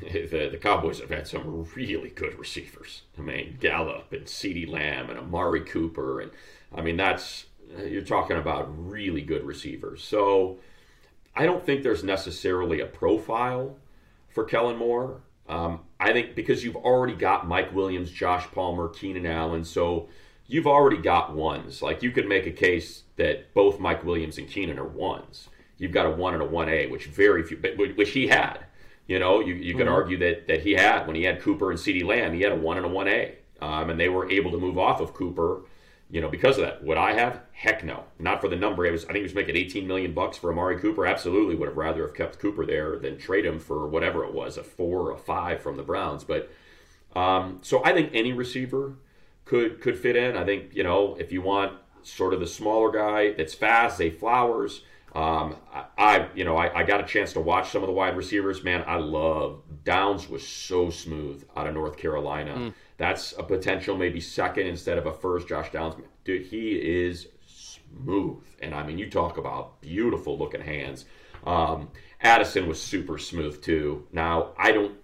the, 0.12 0.48
the 0.50 0.58
Cowboys 0.58 1.00
have 1.00 1.10
had 1.10 1.26
some 1.26 1.66
really 1.74 2.10
good 2.10 2.38
receivers. 2.38 3.02
I 3.18 3.22
mean, 3.22 3.58
Gallup 3.60 4.12
and 4.12 4.26
CeeDee 4.26 4.68
Lamb 4.68 5.10
and 5.10 5.18
Amari 5.18 5.62
Cooper. 5.62 6.20
And 6.20 6.30
I 6.74 6.80
mean, 6.80 6.96
that's, 6.96 7.46
you're 7.86 8.02
talking 8.02 8.36
about 8.36 8.68
really 8.68 9.22
good 9.22 9.44
receivers. 9.44 10.02
So 10.02 10.58
I 11.34 11.46
don't 11.46 11.64
think 11.64 11.82
there's 11.82 12.04
necessarily 12.04 12.80
a 12.80 12.86
profile 12.86 13.76
for 14.28 14.44
Kellen 14.44 14.76
Moore. 14.76 15.20
Um, 15.48 15.80
I 15.98 16.12
think 16.12 16.34
because 16.34 16.64
you've 16.64 16.76
already 16.76 17.14
got 17.14 17.46
Mike 17.46 17.74
Williams, 17.74 18.10
Josh 18.10 18.46
Palmer, 18.52 18.88
Keenan 18.88 19.26
Allen. 19.26 19.64
So 19.64 20.08
you've 20.46 20.66
already 20.66 20.98
got 20.98 21.34
ones. 21.34 21.82
Like 21.82 22.02
you 22.02 22.10
could 22.10 22.28
make 22.28 22.46
a 22.46 22.52
case 22.52 23.04
that 23.16 23.52
both 23.54 23.80
Mike 23.80 24.04
Williams 24.04 24.38
and 24.38 24.48
Keenan 24.48 24.78
are 24.78 24.86
ones. 24.86 25.48
You've 25.78 25.92
got 25.92 26.06
a 26.06 26.10
one 26.10 26.34
and 26.34 26.42
a 26.42 26.46
one 26.46 26.68
A, 26.68 26.86
which 26.86 27.06
very 27.06 27.42
few, 27.42 27.56
which 27.96 28.10
he 28.10 28.28
had. 28.28 28.66
You 29.10 29.18
know, 29.18 29.40
you, 29.40 29.54
you 29.54 29.74
could 29.74 29.86
mm-hmm. 29.86 29.94
argue 29.96 30.18
that 30.18 30.46
that 30.46 30.62
he 30.62 30.74
had 30.74 31.08
when 31.08 31.16
he 31.16 31.24
had 31.24 31.40
Cooper 31.40 31.72
and 31.72 31.80
CeeDee 31.80 32.04
Lamb, 32.04 32.32
he 32.32 32.42
had 32.42 32.52
a 32.52 32.56
one 32.56 32.76
and 32.76 32.86
a 32.86 32.88
one 32.88 33.08
A, 33.08 33.34
um, 33.60 33.90
and 33.90 33.98
they 33.98 34.08
were 34.08 34.30
able 34.30 34.52
to 34.52 34.56
move 34.56 34.78
off 34.78 35.00
of 35.00 35.14
Cooper. 35.14 35.62
You 36.12 36.20
know, 36.20 36.28
because 36.28 36.58
of 36.58 36.64
that. 36.64 36.84
Would 36.84 36.96
I 36.96 37.14
have? 37.14 37.40
Heck 37.52 37.84
no. 37.84 38.04
Not 38.20 38.40
for 38.40 38.48
the 38.48 38.54
number. 38.54 38.86
It 38.86 38.92
was. 38.92 39.04
I 39.04 39.08
think 39.08 39.18
he 39.18 39.22
was 39.24 39.34
making 39.34 39.56
18 39.56 39.84
million 39.84 40.14
bucks 40.14 40.38
for 40.38 40.52
Amari 40.52 40.78
Cooper. 40.78 41.06
Absolutely, 41.06 41.56
would 41.56 41.66
have 41.66 41.76
rather 41.76 42.02
have 42.02 42.14
kept 42.14 42.38
Cooper 42.38 42.64
there 42.64 43.00
than 43.00 43.18
trade 43.18 43.44
him 43.44 43.58
for 43.58 43.88
whatever 43.88 44.24
it 44.24 44.32
was, 44.32 44.56
a 44.56 44.62
four 44.62 45.08
or 45.08 45.10
a 45.10 45.18
five 45.18 45.60
from 45.60 45.76
the 45.76 45.82
Browns. 45.82 46.22
But 46.22 46.48
um, 47.16 47.58
so 47.62 47.84
I 47.84 47.92
think 47.92 48.10
any 48.12 48.32
receiver 48.32 48.94
could 49.44 49.80
could 49.80 49.98
fit 49.98 50.14
in. 50.14 50.36
I 50.36 50.44
think 50.44 50.72
you 50.72 50.84
know 50.84 51.16
if 51.18 51.32
you 51.32 51.42
want 51.42 51.72
sort 52.04 52.32
of 52.32 52.38
the 52.38 52.46
smaller 52.46 52.92
guy 52.92 53.32
that's 53.32 53.54
fast, 53.54 53.98
Zay 53.98 54.10
Flowers. 54.10 54.82
Um, 55.14 55.56
I, 55.72 55.84
I, 55.98 56.28
you 56.36 56.44
know, 56.44 56.56
I, 56.56 56.80
I, 56.80 56.82
got 56.84 57.00
a 57.00 57.04
chance 57.04 57.32
to 57.32 57.40
watch 57.40 57.70
some 57.70 57.82
of 57.82 57.88
the 57.88 57.92
wide 57.92 58.16
receivers. 58.16 58.62
Man, 58.62 58.84
I 58.86 58.96
love 58.96 59.60
Downs 59.82 60.28
was 60.28 60.46
so 60.46 60.88
smooth 60.88 61.44
out 61.56 61.66
of 61.66 61.74
North 61.74 61.96
Carolina. 61.96 62.54
Mm. 62.54 62.74
That's 62.96 63.34
a 63.36 63.42
potential 63.42 63.96
maybe 63.96 64.20
second 64.20 64.68
instead 64.68 64.98
of 64.98 65.06
a 65.06 65.12
first. 65.12 65.48
Josh 65.48 65.72
Downs, 65.72 65.96
dude, 66.24 66.46
he 66.46 66.72
is 66.76 67.26
smooth. 67.44 68.44
And 68.62 68.72
I 68.72 68.84
mean, 68.84 68.98
you 68.98 69.10
talk 69.10 69.36
about 69.36 69.80
beautiful 69.80 70.38
looking 70.38 70.60
hands. 70.60 71.06
Um, 71.44 71.90
Addison 72.20 72.68
was 72.68 72.80
super 72.80 73.18
smooth 73.18 73.62
too. 73.62 74.06
Now 74.12 74.52
I 74.58 74.70
don't, 74.70 74.96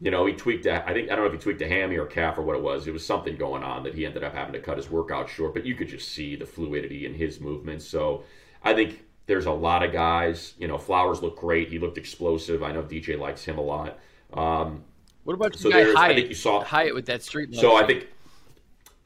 you 0.00 0.10
know, 0.10 0.26
he 0.26 0.34
tweaked. 0.34 0.66
A, 0.66 0.86
I 0.86 0.92
think 0.92 1.10
I 1.10 1.16
don't 1.16 1.24
know 1.24 1.30
if 1.30 1.32
he 1.32 1.38
tweaked 1.38 1.62
a 1.62 1.68
hammy 1.68 1.96
or 1.96 2.06
calf 2.06 2.36
or 2.36 2.42
what 2.42 2.56
it 2.56 2.62
was. 2.62 2.86
It 2.86 2.92
was 2.92 3.06
something 3.06 3.36
going 3.36 3.62
on 3.62 3.82
that 3.84 3.94
he 3.94 4.04
ended 4.04 4.24
up 4.24 4.34
having 4.34 4.52
to 4.52 4.60
cut 4.60 4.76
his 4.76 4.90
workout 4.90 5.28
short. 5.28 5.54
But 5.54 5.64
you 5.64 5.74
could 5.74 5.88
just 5.88 6.08
see 6.12 6.36
the 6.36 6.46
fluidity 6.46 7.06
in 7.06 7.14
his 7.14 7.40
movements. 7.40 7.86
So 7.86 8.24
I 8.62 8.74
think 8.74 9.04
there's 9.28 9.46
a 9.46 9.52
lot 9.52 9.84
of 9.84 9.92
guys. 9.92 10.54
You 10.58 10.66
know, 10.66 10.78
Flowers 10.78 11.22
looked 11.22 11.38
great. 11.38 11.68
He 11.68 11.78
looked 11.78 11.98
explosive. 11.98 12.62
I 12.62 12.72
know 12.72 12.82
DJ 12.82 13.16
likes 13.16 13.44
him 13.44 13.58
a 13.58 13.62
lot. 13.62 13.98
Um, 14.32 14.82
what 15.24 15.34
about 15.34 15.54
so 15.54 15.70
guy 15.70 15.84
Hyatt? 15.84 15.96
I 15.96 16.14
think 16.14 16.28
you 16.30 16.34
saw 16.34 16.64
Hyatt 16.64 16.94
with 16.94 17.06
that 17.06 17.22
street. 17.22 17.54
So 17.54 17.76
I 17.76 17.86
think, 17.86 18.08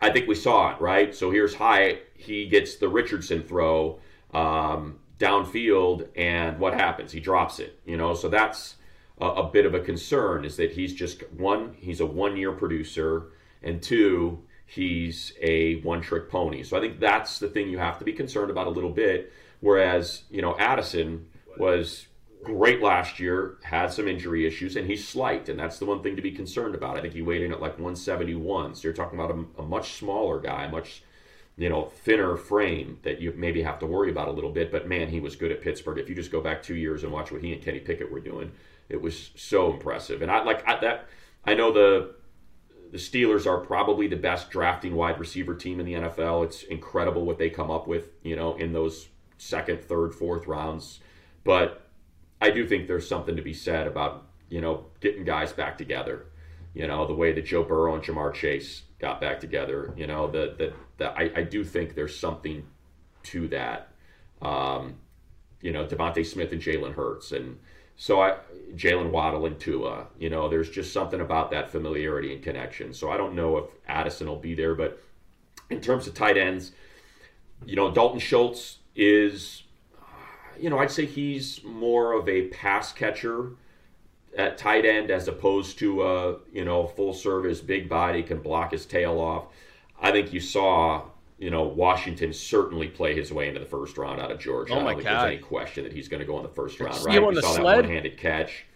I 0.00 0.10
think 0.10 0.28
we 0.28 0.36
saw 0.36 0.72
it 0.72 0.80
right. 0.80 1.12
So 1.14 1.32
here's 1.32 1.54
Hyatt. 1.54 2.08
He 2.14 2.46
gets 2.46 2.76
the 2.76 2.88
Richardson 2.88 3.42
throw 3.42 3.98
um, 4.32 5.00
downfield, 5.18 6.08
and 6.16 6.58
what 6.60 6.72
happens? 6.72 7.10
He 7.10 7.18
drops 7.18 7.58
it. 7.58 7.80
You 7.84 7.96
know, 7.96 8.14
so 8.14 8.28
that's 8.28 8.76
a, 9.20 9.26
a 9.26 9.50
bit 9.50 9.66
of 9.66 9.74
a 9.74 9.80
concern. 9.80 10.44
Is 10.44 10.56
that 10.56 10.70
he's 10.70 10.94
just 10.94 11.28
one. 11.32 11.74
He's 11.76 11.98
a 11.98 12.06
one-year 12.06 12.52
producer, 12.52 13.32
and 13.64 13.82
two, 13.82 14.40
he's 14.66 15.32
a 15.42 15.80
one-trick 15.80 16.30
pony. 16.30 16.62
So 16.62 16.76
I 16.76 16.80
think 16.80 17.00
that's 17.00 17.40
the 17.40 17.48
thing 17.48 17.68
you 17.68 17.78
have 17.78 17.98
to 17.98 18.04
be 18.04 18.12
concerned 18.12 18.52
about 18.52 18.68
a 18.68 18.70
little 18.70 18.90
bit 18.90 19.32
Whereas, 19.62 20.24
you 20.28 20.42
know, 20.42 20.58
Addison 20.58 21.28
was 21.56 22.08
great 22.42 22.82
last 22.82 23.20
year, 23.20 23.58
had 23.62 23.92
some 23.92 24.08
injury 24.08 24.44
issues, 24.44 24.74
and 24.74 24.88
he's 24.88 25.06
slight, 25.06 25.48
and 25.48 25.56
that's 25.56 25.78
the 25.78 25.86
one 25.86 26.02
thing 26.02 26.16
to 26.16 26.22
be 26.22 26.32
concerned 26.32 26.74
about. 26.74 26.98
I 26.98 27.00
think 27.00 27.14
he 27.14 27.22
weighed 27.22 27.42
in 27.42 27.52
at 27.52 27.60
like 27.60 27.74
171, 27.74 28.74
so 28.74 28.82
you're 28.82 28.92
talking 28.92 29.20
about 29.20 29.30
a, 29.30 29.62
a 29.62 29.64
much 29.64 29.92
smaller 29.92 30.40
guy, 30.40 30.66
much 30.66 31.04
you 31.56 31.68
know 31.68 31.84
thinner 31.84 32.36
frame 32.36 32.98
that 33.02 33.20
you 33.20 33.32
maybe 33.36 33.62
have 33.62 33.78
to 33.78 33.86
worry 33.86 34.10
about 34.10 34.26
a 34.26 34.32
little 34.32 34.50
bit. 34.50 34.72
But 34.72 34.88
man, 34.88 35.08
he 35.08 35.20
was 35.20 35.36
good 35.36 35.52
at 35.52 35.62
Pittsburgh. 35.62 35.98
If 35.98 36.08
you 36.08 36.16
just 36.16 36.32
go 36.32 36.40
back 36.40 36.60
two 36.60 36.74
years 36.74 37.04
and 37.04 37.12
watch 37.12 37.30
what 37.30 37.40
he 37.40 37.52
and 37.52 37.62
Kenny 37.62 37.78
Pickett 37.78 38.10
were 38.10 38.18
doing, 38.18 38.50
it 38.88 39.00
was 39.00 39.30
so 39.36 39.72
impressive. 39.72 40.22
And 40.22 40.30
I 40.30 40.42
like 40.42 40.66
I, 40.66 40.80
that. 40.80 41.06
I 41.44 41.54
know 41.54 41.72
the 41.72 42.16
the 42.90 42.98
Steelers 42.98 43.46
are 43.46 43.58
probably 43.58 44.08
the 44.08 44.16
best 44.16 44.50
drafting 44.50 44.96
wide 44.96 45.20
receiver 45.20 45.54
team 45.54 45.78
in 45.78 45.86
the 45.86 45.94
NFL. 45.94 46.46
It's 46.46 46.64
incredible 46.64 47.24
what 47.24 47.38
they 47.38 47.48
come 47.48 47.70
up 47.70 47.86
with, 47.86 48.10
you 48.22 48.34
know, 48.34 48.56
in 48.56 48.72
those 48.72 49.08
second, 49.42 49.82
third, 49.84 50.14
fourth 50.14 50.46
rounds. 50.46 51.00
But 51.44 51.88
I 52.40 52.50
do 52.50 52.66
think 52.66 52.86
there's 52.86 53.08
something 53.08 53.36
to 53.36 53.42
be 53.42 53.52
said 53.52 53.86
about, 53.86 54.26
you 54.48 54.60
know, 54.60 54.86
getting 55.00 55.24
guys 55.24 55.52
back 55.52 55.76
together. 55.76 56.26
You 56.74 56.86
know, 56.86 57.06
the 57.06 57.14
way 57.14 57.32
that 57.32 57.44
Joe 57.44 57.64
Burrow 57.64 57.94
and 57.94 58.02
Ja'Marr 58.02 58.32
Chase 58.32 58.82
got 58.98 59.20
back 59.20 59.40
together. 59.40 59.92
You 59.96 60.06
know, 60.06 60.30
that 60.30 60.58
that 60.58 60.74
that 60.98 61.14
I, 61.16 61.30
I 61.36 61.42
do 61.42 61.64
think 61.64 61.94
there's 61.94 62.18
something 62.18 62.64
to 63.24 63.48
that. 63.48 63.88
Um, 64.40 64.94
you 65.60 65.72
know, 65.72 65.86
DeVonta 65.86 66.24
Smith 66.24 66.52
and 66.52 66.60
Jalen 66.60 66.94
Hurts 66.94 67.32
and 67.32 67.58
so 67.96 68.20
I 68.20 68.36
Jaylen 68.74 69.10
Waddle 69.10 69.46
and 69.46 69.58
Tua. 69.60 70.06
You 70.18 70.30
know, 70.30 70.48
there's 70.48 70.70
just 70.70 70.92
something 70.92 71.20
about 71.20 71.50
that 71.50 71.70
familiarity 71.70 72.32
and 72.32 72.42
connection. 72.42 72.94
So 72.94 73.10
I 73.10 73.16
don't 73.16 73.34
know 73.34 73.58
if 73.58 73.64
Addison 73.86 74.26
will 74.26 74.36
be 74.36 74.54
there, 74.54 74.74
but 74.74 74.98
in 75.70 75.80
terms 75.80 76.06
of 76.06 76.14
tight 76.14 76.36
ends, 76.36 76.72
you 77.64 77.76
know, 77.76 77.92
Dalton 77.92 78.18
Schultz 78.18 78.78
is, 78.94 79.62
you 80.58 80.70
know, 80.70 80.78
I'd 80.78 80.90
say 80.90 81.06
he's 81.06 81.62
more 81.64 82.12
of 82.12 82.28
a 82.28 82.48
pass 82.48 82.92
catcher 82.92 83.52
at 84.36 84.56
tight 84.56 84.84
end 84.84 85.10
as 85.10 85.28
opposed 85.28 85.78
to 85.78 86.02
a, 86.02 86.36
you 86.52 86.64
know, 86.64 86.86
full 86.86 87.12
service, 87.12 87.60
big 87.60 87.88
body, 87.88 88.22
can 88.22 88.40
block 88.40 88.72
his 88.72 88.86
tail 88.86 89.18
off. 89.18 89.46
I 90.00 90.10
think 90.10 90.32
you 90.32 90.40
saw, 90.40 91.04
you 91.38 91.50
know, 91.50 91.62
Washington 91.62 92.32
certainly 92.32 92.88
play 92.88 93.14
his 93.14 93.32
way 93.32 93.48
into 93.48 93.60
the 93.60 93.66
first 93.66 93.98
round 93.98 94.20
out 94.20 94.30
of 94.30 94.38
Georgia. 94.38 94.74
Oh 94.74 94.80
my 94.80 94.90
I 94.90 94.94
don't 94.94 95.02
God. 95.02 95.04
think 95.04 95.04
there's 95.04 95.32
any 95.32 95.42
question 95.42 95.84
that 95.84 95.92
he's 95.92 96.08
going 96.08 96.20
to 96.20 96.26
go 96.26 96.36
in 96.38 96.42
the 96.42 96.48
first 96.48 96.80
round, 96.80 97.04
right? 97.04 97.14
You 97.14 97.40
saw 97.40 97.52
sled? 97.52 97.78
that 97.78 97.82
one-handed 97.84 98.18
catch. 98.18 98.66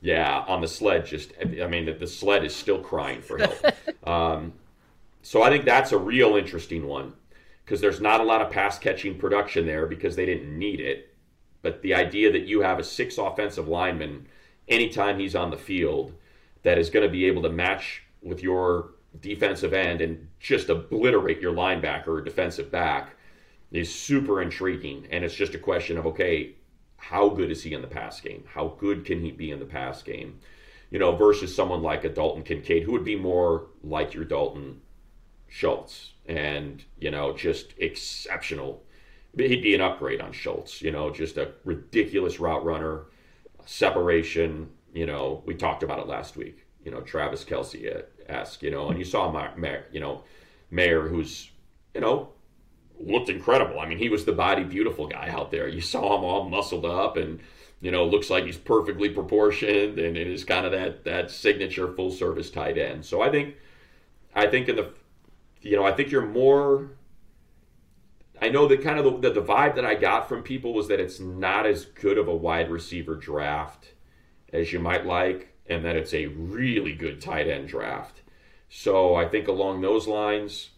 Yeah, 0.00 0.44
on 0.48 0.60
the 0.60 0.66
sled, 0.66 1.06
just 1.06 1.32
I 1.40 1.68
mean, 1.68 1.86
the, 1.86 1.92
the 1.92 2.08
sled 2.08 2.44
is 2.44 2.54
still 2.54 2.80
crying 2.80 3.22
for 3.22 3.38
help. 3.38 3.56
um, 4.06 4.52
so 5.22 5.42
I 5.42 5.50
think 5.50 5.64
that's 5.64 5.92
a 5.92 5.98
real 5.98 6.36
interesting 6.36 6.86
one. 6.88 7.12
Because 7.64 7.80
there's 7.80 8.00
not 8.00 8.20
a 8.20 8.24
lot 8.24 8.42
of 8.42 8.50
pass 8.50 8.78
catching 8.78 9.18
production 9.18 9.66
there 9.66 9.86
because 9.86 10.16
they 10.16 10.26
didn't 10.26 10.56
need 10.56 10.80
it. 10.80 11.14
But 11.62 11.82
the 11.82 11.94
idea 11.94 12.32
that 12.32 12.46
you 12.46 12.60
have 12.60 12.78
a 12.78 12.84
six 12.84 13.18
offensive 13.18 13.68
lineman 13.68 14.26
anytime 14.68 15.18
he's 15.18 15.36
on 15.36 15.50
the 15.50 15.56
field 15.56 16.12
that 16.62 16.78
is 16.78 16.90
going 16.90 17.06
to 17.06 17.12
be 17.12 17.26
able 17.26 17.42
to 17.42 17.50
match 17.50 18.02
with 18.22 18.42
your 18.42 18.90
defensive 19.20 19.72
end 19.72 20.00
and 20.00 20.28
just 20.40 20.68
obliterate 20.68 21.40
your 21.40 21.52
linebacker 21.52 22.08
or 22.08 22.20
defensive 22.20 22.70
back 22.70 23.16
is 23.70 23.92
super 23.92 24.42
intriguing. 24.42 25.06
And 25.10 25.24
it's 25.24 25.34
just 25.34 25.54
a 25.54 25.58
question 25.58 25.98
of, 25.98 26.06
okay, 26.06 26.54
how 26.96 27.28
good 27.28 27.50
is 27.50 27.62
he 27.62 27.74
in 27.74 27.82
the 27.82 27.88
pass 27.88 28.20
game? 28.20 28.44
How 28.46 28.68
good 28.78 29.04
can 29.04 29.20
he 29.20 29.32
be 29.32 29.50
in 29.50 29.58
the 29.58 29.64
pass 29.64 30.02
game? 30.02 30.38
You 30.90 30.98
know, 30.98 31.16
versus 31.16 31.54
someone 31.54 31.82
like 31.82 32.04
a 32.04 32.08
Dalton 32.08 32.42
Kincaid, 32.42 32.82
who 32.82 32.92
would 32.92 33.04
be 33.04 33.16
more 33.16 33.68
like 33.82 34.14
your 34.14 34.24
Dalton 34.24 34.80
Schultz 35.52 36.12
and, 36.26 36.82
you 36.98 37.10
know, 37.10 37.36
just 37.36 37.74
exceptional. 37.76 38.82
He'd 39.36 39.62
be 39.62 39.74
an 39.74 39.82
upgrade 39.82 40.22
on 40.22 40.32
Schultz, 40.32 40.80
you 40.80 40.90
know, 40.90 41.10
just 41.10 41.36
a 41.36 41.52
ridiculous 41.66 42.40
route 42.40 42.64
runner, 42.64 43.04
separation. 43.66 44.70
You 44.94 45.04
know, 45.04 45.42
we 45.44 45.54
talked 45.54 45.82
about 45.82 45.98
it 45.98 46.06
last 46.06 46.36
week, 46.36 46.64
you 46.82 46.90
know, 46.90 47.02
Travis 47.02 47.44
Kelce 47.44 48.02
esque, 48.28 48.62
you 48.62 48.70
know, 48.70 48.88
and 48.88 48.98
you 48.98 49.04
saw, 49.04 49.30
Mayer, 49.30 49.84
you 49.92 50.00
know, 50.00 50.24
Mayer, 50.70 51.06
who's, 51.06 51.50
you 51.94 52.00
know, 52.00 52.30
looked 52.98 53.28
incredible. 53.28 53.78
I 53.78 53.86
mean, 53.86 53.98
he 53.98 54.08
was 54.08 54.24
the 54.24 54.32
body 54.32 54.64
beautiful 54.64 55.06
guy 55.06 55.28
out 55.28 55.50
there. 55.50 55.68
You 55.68 55.82
saw 55.82 56.16
him 56.16 56.24
all 56.24 56.48
muscled 56.48 56.86
up 56.86 57.18
and, 57.18 57.40
you 57.82 57.90
know, 57.90 58.06
looks 58.06 58.30
like 58.30 58.44
he's 58.44 58.56
perfectly 58.56 59.10
proportioned 59.10 59.98
and 59.98 60.16
it 60.16 60.26
is 60.26 60.44
kind 60.44 60.64
of 60.64 60.72
that 60.72 61.04
that 61.04 61.30
signature 61.30 61.92
full 61.92 62.10
service 62.10 62.50
tight 62.50 62.78
end. 62.78 63.04
So 63.04 63.20
I 63.20 63.30
think 63.30 63.56
I 64.34 64.46
think 64.46 64.68
in 64.70 64.76
the 64.76 64.92
you 65.62 65.76
know, 65.76 65.84
I 65.84 65.92
think 65.92 66.10
you're 66.10 66.26
more 66.26 66.90
I 68.42 68.48
know 68.48 68.66
that 68.66 68.82
kind 68.82 68.98
of 68.98 69.22
the, 69.22 69.30
the, 69.30 69.40
vibe 69.40 69.76
that 69.76 69.84
I 69.84 69.94
got 69.94 70.28
from 70.28 70.42
people 70.42 70.74
was 70.74 70.88
that 70.88 70.98
it's 70.98 71.20
not 71.20 71.64
as 71.64 71.84
good 71.84 72.18
of 72.18 72.26
a 72.26 72.34
wide 72.34 72.72
receiver 72.72 73.14
draft 73.14 73.92
as 74.52 74.72
you 74.72 74.80
might 74.80 75.06
like, 75.06 75.54
and 75.66 75.84
that 75.84 75.94
it's 75.94 76.12
a 76.12 76.26
really 76.26 76.92
good 76.92 77.20
tight 77.20 77.46
end 77.46 77.68
draft. 77.68 78.22
So 78.68 79.14
I 79.14 79.28
think 79.28 79.46
along 79.46 79.80
those 79.80 80.08
lines, 80.08 80.70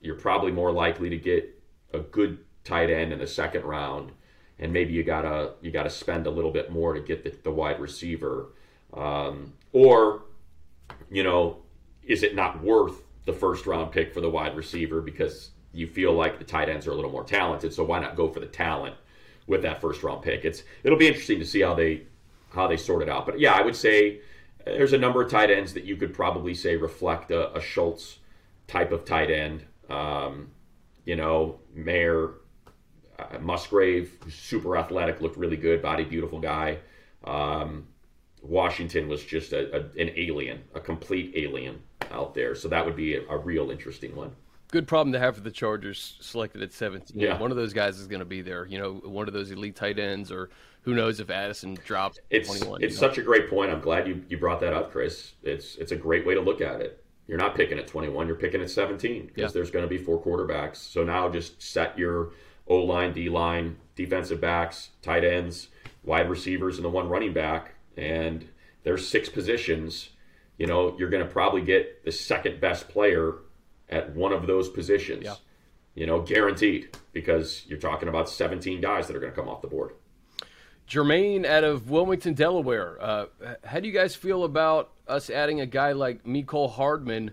you're 0.00 0.14
probably 0.14 0.52
more 0.52 0.70
likely 0.70 1.10
to 1.10 1.16
get 1.16 1.60
a 1.92 1.98
good 1.98 2.38
tight 2.62 2.88
end 2.88 3.12
in 3.12 3.18
the 3.18 3.26
second 3.26 3.64
round, 3.64 4.12
and 4.60 4.72
maybe 4.72 4.92
you 4.92 5.02
gotta 5.02 5.54
you 5.60 5.72
gotta 5.72 5.90
spend 5.90 6.28
a 6.28 6.30
little 6.30 6.52
bit 6.52 6.70
more 6.70 6.94
to 6.94 7.00
get 7.00 7.24
the, 7.24 7.34
the 7.42 7.50
wide 7.50 7.80
receiver, 7.80 8.52
um, 8.94 9.54
or 9.72 10.22
you 11.10 11.24
know, 11.24 11.62
is 12.04 12.22
it 12.22 12.36
not 12.36 12.62
worth 12.62 13.02
the 13.24 13.32
first 13.32 13.66
round 13.66 13.92
pick 13.92 14.12
for 14.12 14.20
the 14.20 14.30
wide 14.30 14.56
receiver 14.56 15.00
because 15.00 15.50
you 15.72 15.86
feel 15.86 16.12
like 16.12 16.38
the 16.38 16.44
tight 16.44 16.68
ends 16.68 16.86
are 16.86 16.92
a 16.92 16.94
little 16.94 17.10
more 17.10 17.24
talented, 17.24 17.72
so 17.72 17.84
why 17.84 17.98
not 17.98 18.16
go 18.16 18.28
for 18.28 18.40
the 18.40 18.46
talent 18.46 18.94
with 19.46 19.62
that 19.62 19.80
first 19.80 20.02
round 20.02 20.22
pick? 20.22 20.44
It's 20.44 20.62
it'll 20.82 20.98
be 20.98 21.08
interesting 21.08 21.38
to 21.38 21.46
see 21.46 21.60
how 21.60 21.74
they 21.74 22.02
how 22.50 22.66
they 22.66 22.76
sort 22.76 23.02
it 23.02 23.08
out. 23.08 23.26
But 23.26 23.40
yeah, 23.40 23.54
I 23.54 23.62
would 23.62 23.76
say 23.76 24.20
there's 24.64 24.92
a 24.92 24.98
number 24.98 25.22
of 25.22 25.30
tight 25.30 25.50
ends 25.50 25.72
that 25.74 25.84
you 25.84 25.96
could 25.96 26.12
probably 26.12 26.54
say 26.54 26.76
reflect 26.76 27.30
a, 27.30 27.56
a 27.56 27.60
Schultz 27.60 28.18
type 28.66 28.92
of 28.92 29.04
tight 29.04 29.30
end. 29.30 29.64
Um, 29.88 30.50
you 31.04 31.16
know, 31.16 31.58
Mayer, 31.74 32.34
uh, 33.18 33.38
Musgrave, 33.40 34.16
super 34.30 34.76
athletic, 34.76 35.20
looked 35.20 35.36
really 35.36 35.56
good, 35.56 35.82
body, 35.82 36.04
beautiful 36.04 36.38
guy. 36.38 36.78
Um, 37.24 37.88
Washington 38.42 39.08
was 39.08 39.24
just 39.24 39.52
a, 39.52 39.76
a, 39.76 39.80
an 40.00 40.10
alien, 40.16 40.62
a 40.74 40.80
complete 40.80 41.32
alien 41.36 41.80
out 42.12 42.34
there. 42.34 42.54
So 42.54 42.68
that 42.68 42.84
would 42.84 42.96
be 42.96 43.16
a, 43.16 43.26
a, 43.28 43.38
real 43.38 43.70
interesting 43.70 44.14
one. 44.14 44.32
Good 44.68 44.86
problem 44.86 45.12
to 45.12 45.18
have 45.18 45.34
for 45.34 45.42
the 45.42 45.50
Chargers, 45.50 46.16
selected 46.20 46.62
at 46.62 46.72
17. 46.72 47.18
Yeah. 47.18 47.38
One 47.38 47.50
of 47.50 47.56
those 47.56 47.72
guys 47.72 47.98
is 47.98 48.06
going 48.06 48.20
to 48.20 48.26
be 48.26 48.40
there. 48.40 48.66
You 48.66 48.78
know, 48.78 48.92
one 49.04 49.28
of 49.28 49.34
those 49.34 49.50
elite 49.50 49.76
tight 49.76 49.98
ends, 49.98 50.32
or 50.32 50.50
who 50.82 50.94
knows 50.94 51.20
if 51.20 51.28
Addison 51.28 51.76
drops 51.84 52.18
it's, 52.30 52.48
21. 52.48 52.82
It's 52.82 52.96
such 52.96 53.16
know? 53.18 53.22
a 53.22 53.26
great 53.26 53.50
point. 53.50 53.70
I'm 53.70 53.80
glad 53.80 54.08
you, 54.08 54.24
you 54.28 54.38
brought 54.38 54.60
that 54.60 54.72
up, 54.72 54.90
Chris. 54.90 55.32
It's 55.42 55.76
it's 55.76 55.92
a 55.92 55.96
great 55.96 56.26
way 56.26 56.34
to 56.34 56.40
look 56.40 56.60
at 56.60 56.80
it 56.80 57.02
you're 57.26 57.38
not 57.38 57.54
picking 57.54 57.78
at 57.78 57.86
21, 57.86 58.26
you're 58.26 58.36
picking 58.36 58.60
at 58.60 58.70
17 58.70 59.26
because 59.26 59.40
yeah. 59.40 59.48
there's 59.54 59.70
going 59.70 59.84
to 59.84 59.88
be 59.88 59.98
four 59.98 60.20
quarterbacks. 60.20 60.76
So 60.76 61.04
now 61.04 61.28
just 61.28 61.62
set 61.62 61.98
your 61.98 62.32
O 62.66 62.76
line, 62.76 63.12
D 63.12 63.28
line, 63.28 63.76
defensive 63.94 64.40
backs, 64.40 64.90
tight 65.02 65.24
ends, 65.24 65.68
wide 66.04 66.28
receivers, 66.28 66.76
and 66.76 66.84
the 66.84 66.90
one 66.90 67.08
running 67.08 67.32
back. 67.32 67.74
And 67.96 68.48
there's 68.82 69.06
six 69.06 69.28
positions. 69.28 70.10
You 70.62 70.68
know, 70.68 70.94
you're 70.96 71.10
going 71.10 71.26
to 71.26 71.28
probably 71.28 71.62
get 71.62 72.04
the 72.04 72.12
second 72.12 72.60
best 72.60 72.88
player 72.88 73.34
at 73.88 74.14
one 74.14 74.32
of 74.32 74.46
those 74.46 74.68
positions. 74.68 75.24
Yeah. 75.24 75.34
You 75.96 76.06
know, 76.06 76.20
guaranteed 76.20 76.96
because 77.12 77.66
you're 77.66 77.80
talking 77.80 78.08
about 78.08 78.28
17 78.28 78.80
guys 78.80 79.08
that 79.08 79.16
are 79.16 79.18
going 79.18 79.32
to 79.32 79.36
come 79.36 79.48
off 79.48 79.60
the 79.60 79.66
board. 79.66 79.94
Jermaine 80.88 81.44
out 81.44 81.64
of 81.64 81.90
Wilmington, 81.90 82.34
Delaware. 82.34 82.96
Uh, 83.00 83.26
how 83.64 83.80
do 83.80 83.88
you 83.88 83.92
guys 83.92 84.14
feel 84.14 84.44
about 84.44 84.92
us 85.08 85.30
adding 85.30 85.60
a 85.60 85.66
guy 85.66 85.90
like 85.90 86.22
Mecole 86.22 86.70
Hardman? 86.70 87.32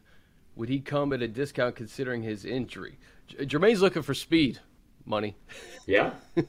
Would 0.56 0.70
he 0.70 0.80
come 0.80 1.14
at 1.14 1.22
a 1.22 1.28
discount 1.28 1.76
considering 1.76 2.24
his 2.24 2.46
injury? 2.46 2.98
Jermaine's 3.42 3.84
looking 3.84 4.02
for 4.02 4.16
speed, 4.16 4.58
money. 5.06 5.38
Yeah, 5.86 6.14
I 6.36 6.46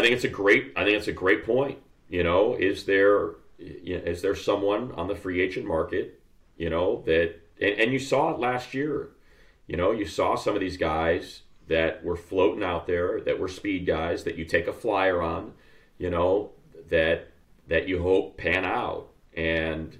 think 0.00 0.12
it's 0.12 0.22
a 0.22 0.28
great. 0.28 0.72
I 0.76 0.84
think 0.84 0.98
it's 0.98 1.08
a 1.08 1.12
great 1.12 1.44
point. 1.44 1.78
You 2.08 2.22
know, 2.22 2.54
is 2.54 2.84
there 2.84 3.32
is 3.58 4.22
there 4.22 4.34
someone 4.34 4.92
on 4.92 5.08
the 5.08 5.14
free 5.14 5.40
agent 5.40 5.66
market? 5.66 6.20
You 6.56 6.70
know 6.70 7.02
that, 7.06 7.34
and, 7.60 7.80
and 7.80 7.92
you 7.92 7.98
saw 7.98 8.32
it 8.32 8.38
last 8.38 8.74
year. 8.74 9.10
You 9.66 9.76
know, 9.76 9.92
you 9.92 10.06
saw 10.06 10.34
some 10.34 10.54
of 10.54 10.60
these 10.60 10.76
guys 10.76 11.42
that 11.68 12.04
were 12.04 12.16
floating 12.16 12.62
out 12.62 12.86
there 12.86 13.20
that 13.22 13.38
were 13.38 13.48
speed 13.48 13.86
guys 13.86 14.24
that 14.24 14.36
you 14.36 14.44
take 14.44 14.66
a 14.66 14.72
flyer 14.72 15.22
on 15.22 15.54
you 15.98 16.10
know, 16.10 16.50
that 16.88 17.30
that 17.68 17.88
you 17.88 18.02
hope 18.02 18.36
pan 18.36 18.64
out. 18.64 19.10
And 19.36 19.98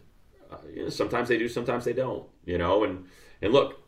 uh, 0.51 0.57
you 0.73 0.83
know, 0.85 0.89
sometimes 0.89 1.29
they 1.29 1.39
do, 1.39 1.49
sometimes 1.49 1.85
they 1.85 1.93
don't. 1.93 2.27
You 2.45 2.59
know, 2.59 2.85
and 2.85 3.07
and 3.41 3.53
look, 3.53 3.83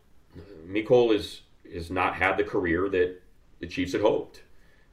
Mecole 0.67 1.15
is 1.15 1.43
has 1.73 1.91
not 1.91 2.15
had 2.15 2.37
the 2.37 2.45
career 2.45 2.89
that 2.89 3.21
the 3.61 3.67
Chiefs 3.67 3.93
had 3.93 4.01
hoped. 4.01 4.43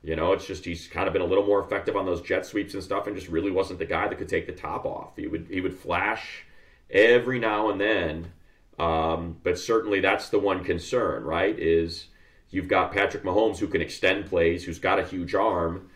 You 0.03 0.17
know, 0.17 0.33
it's 0.33 0.45
just 0.45 0.65
he's 0.65 0.87
kind 0.87 1.07
of 1.07 1.13
been 1.13 1.21
a 1.21 1.25
little 1.25 1.45
more 1.45 1.63
effective 1.63 1.95
on 1.95 2.05
those 2.05 2.21
jet 2.21 2.45
sweeps 2.45 2.73
and 2.73 2.83
stuff, 2.83 3.07
and 3.07 3.15
just 3.15 3.29
really 3.29 3.51
wasn't 3.51 3.79
the 3.79 3.85
guy 3.85 4.07
that 4.07 4.17
could 4.17 4.29
take 4.29 4.45
the 4.45 4.51
top 4.53 4.85
off. 4.85 5.15
He 5.15 5.27
would 5.27 5.47
he 5.49 5.61
would 5.61 5.73
flash 5.73 6.43
every 6.89 7.39
now 7.39 7.69
and 7.69 7.79
then, 7.79 8.33
um, 8.77 9.37
but 9.43 9.57
certainly 9.57 10.01
that's 10.01 10.29
the 10.29 10.39
one 10.39 10.63
concern, 10.63 11.23
right? 11.23 11.57
Is 11.57 12.07
you've 12.49 12.67
got 12.67 12.91
Patrick 12.91 13.23
Mahomes 13.23 13.59
who 13.59 13.67
can 13.67 13.81
extend 13.81 14.25
plays, 14.25 14.65
who's 14.65 14.77
got 14.77 14.99
a 14.99 15.05
huge 15.05 15.33
arm, 15.33 15.89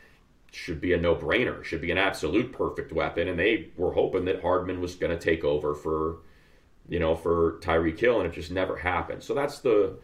should 0.51 0.81
be 0.81 0.93
a 0.93 0.97
no 0.97 1.15
brainer, 1.15 1.63
should 1.63 1.81
be 1.81 1.91
an 1.91 1.97
absolute 1.97 2.51
perfect 2.53 2.91
weapon. 2.91 3.27
And 3.27 3.37
they 3.37 3.69
were 3.77 3.93
hoping 3.93 4.25
that 4.25 4.41
Hardman 4.41 4.81
was 4.81 4.95
going 4.95 5.11
to 5.15 5.23
take 5.23 5.43
over 5.43 5.75
for, 5.75 6.19
you 6.87 6.99
know, 6.99 7.15
for 7.15 7.59
Tyreek 7.59 7.99
Hill, 7.99 8.21
and 8.21 8.27
it 8.27 8.33
just 8.33 8.51
never 8.51 8.77
happened. 8.77 9.21
So 9.21 9.33
that's 9.33 9.59
the, 9.59 9.97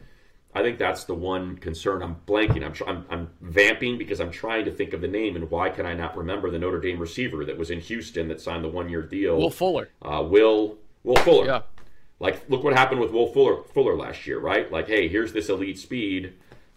I 0.56 0.62
think 0.62 0.78
that's 0.78 1.06
the 1.06 1.16
one 1.16 1.58
concern. 1.58 2.04
I'm 2.04 2.18
blanking. 2.28 2.64
I'm, 2.64 2.74
I'm, 2.88 3.06
I'm 3.10 3.30
vamping 3.42 3.98
because 3.98 4.20
I'm 4.20 4.32
trying 4.32 4.66
to 4.66 4.72
think 4.72 4.94
of 4.94 5.02
the 5.02 5.08
name, 5.08 5.36
and 5.36 5.50
why 5.50 5.70
can 5.70 5.86
I 5.86 5.94
not 5.94 6.16
remember 6.16 6.52
the 6.52 6.60
Notre 6.60 6.80
Dame 6.80 7.00
receiver 7.00 7.44
that 7.46 7.58
was 7.58 7.72
in 7.72 7.80
Houston 7.80 8.28
that 8.28 8.40
signed 8.40 8.64
the 8.64 8.70
one 8.70 8.90
year 8.90 9.02
deal? 9.02 9.38
Will 9.38 9.50
Fuller. 9.50 9.90
Uh, 10.02 10.24
Will 10.28 10.78
Will 11.04 11.16
Fuller. 11.18 11.46
Yeah. 11.46 11.62
Like, 12.20 12.50
look 12.50 12.64
what 12.64 12.74
happened 12.74 13.02
with 13.02 13.12
Will 13.12 13.28
Fuller 13.28 13.64
Fuller 13.74 13.96
last 13.96 14.28
year, 14.28 14.40
right? 14.40 14.72
Like, 14.72 14.88
hey, 14.88 15.08
here's 15.08 15.34
this 15.34 15.50
elite 15.50 15.80
speed. 15.80 16.34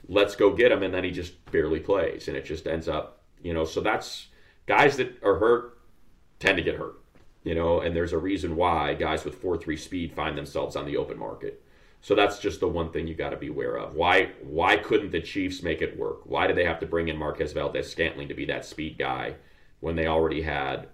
Let's 0.08 0.36
go 0.36 0.54
get 0.54 0.72
him, 0.72 0.82
and 0.82 0.94
then 0.94 1.04
he 1.04 1.10
just 1.10 1.44
barely 1.50 1.80
plays, 1.80 2.28
and 2.28 2.36
it 2.36 2.44
just 2.44 2.66
ends 2.66 2.88
up 2.88 3.16
you 3.42 3.54
know, 3.54 3.64
so 3.64 3.80
that's 3.80 4.26
guys 4.66 4.96
that 4.96 5.22
are 5.22 5.38
hurt 5.38 5.78
tend 6.38 6.56
to 6.56 6.64
get 6.64 6.76
hurt. 6.76 6.96
You 7.44 7.54
know, 7.54 7.80
and 7.80 7.94
there's 7.94 8.12
a 8.12 8.18
reason 8.18 8.56
why 8.56 8.94
guys 8.94 9.24
with 9.24 9.36
four 9.36 9.56
three 9.56 9.76
speed 9.76 10.12
find 10.12 10.36
themselves 10.36 10.74
on 10.74 10.84
the 10.84 10.96
open 10.96 11.16
market. 11.16 11.62
So 12.06 12.14
that's 12.14 12.38
just 12.38 12.60
the 12.60 12.68
one 12.68 12.92
thing 12.92 13.08
you 13.08 13.16
got 13.16 13.30
to 13.30 13.36
be 13.36 13.48
aware 13.48 13.76
of. 13.78 13.96
Why 13.96 14.30
why 14.40 14.76
couldn't 14.76 15.10
the 15.10 15.20
Chiefs 15.20 15.64
make 15.64 15.82
it 15.82 15.98
work? 15.98 16.20
Why 16.24 16.46
did 16.46 16.56
they 16.56 16.64
have 16.64 16.78
to 16.78 16.86
bring 16.86 17.08
in 17.08 17.16
Marquez 17.16 17.52
Valdes 17.52 17.90
Scantling 17.90 18.28
to 18.28 18.34
be 18.34 18.44
that 18.44 18.64
speed 18.64 18.96
guy 18.96 19.34
when 19.80 19.96
they 19.96 20.06
already 20.06 20.40
had 20.40 20.86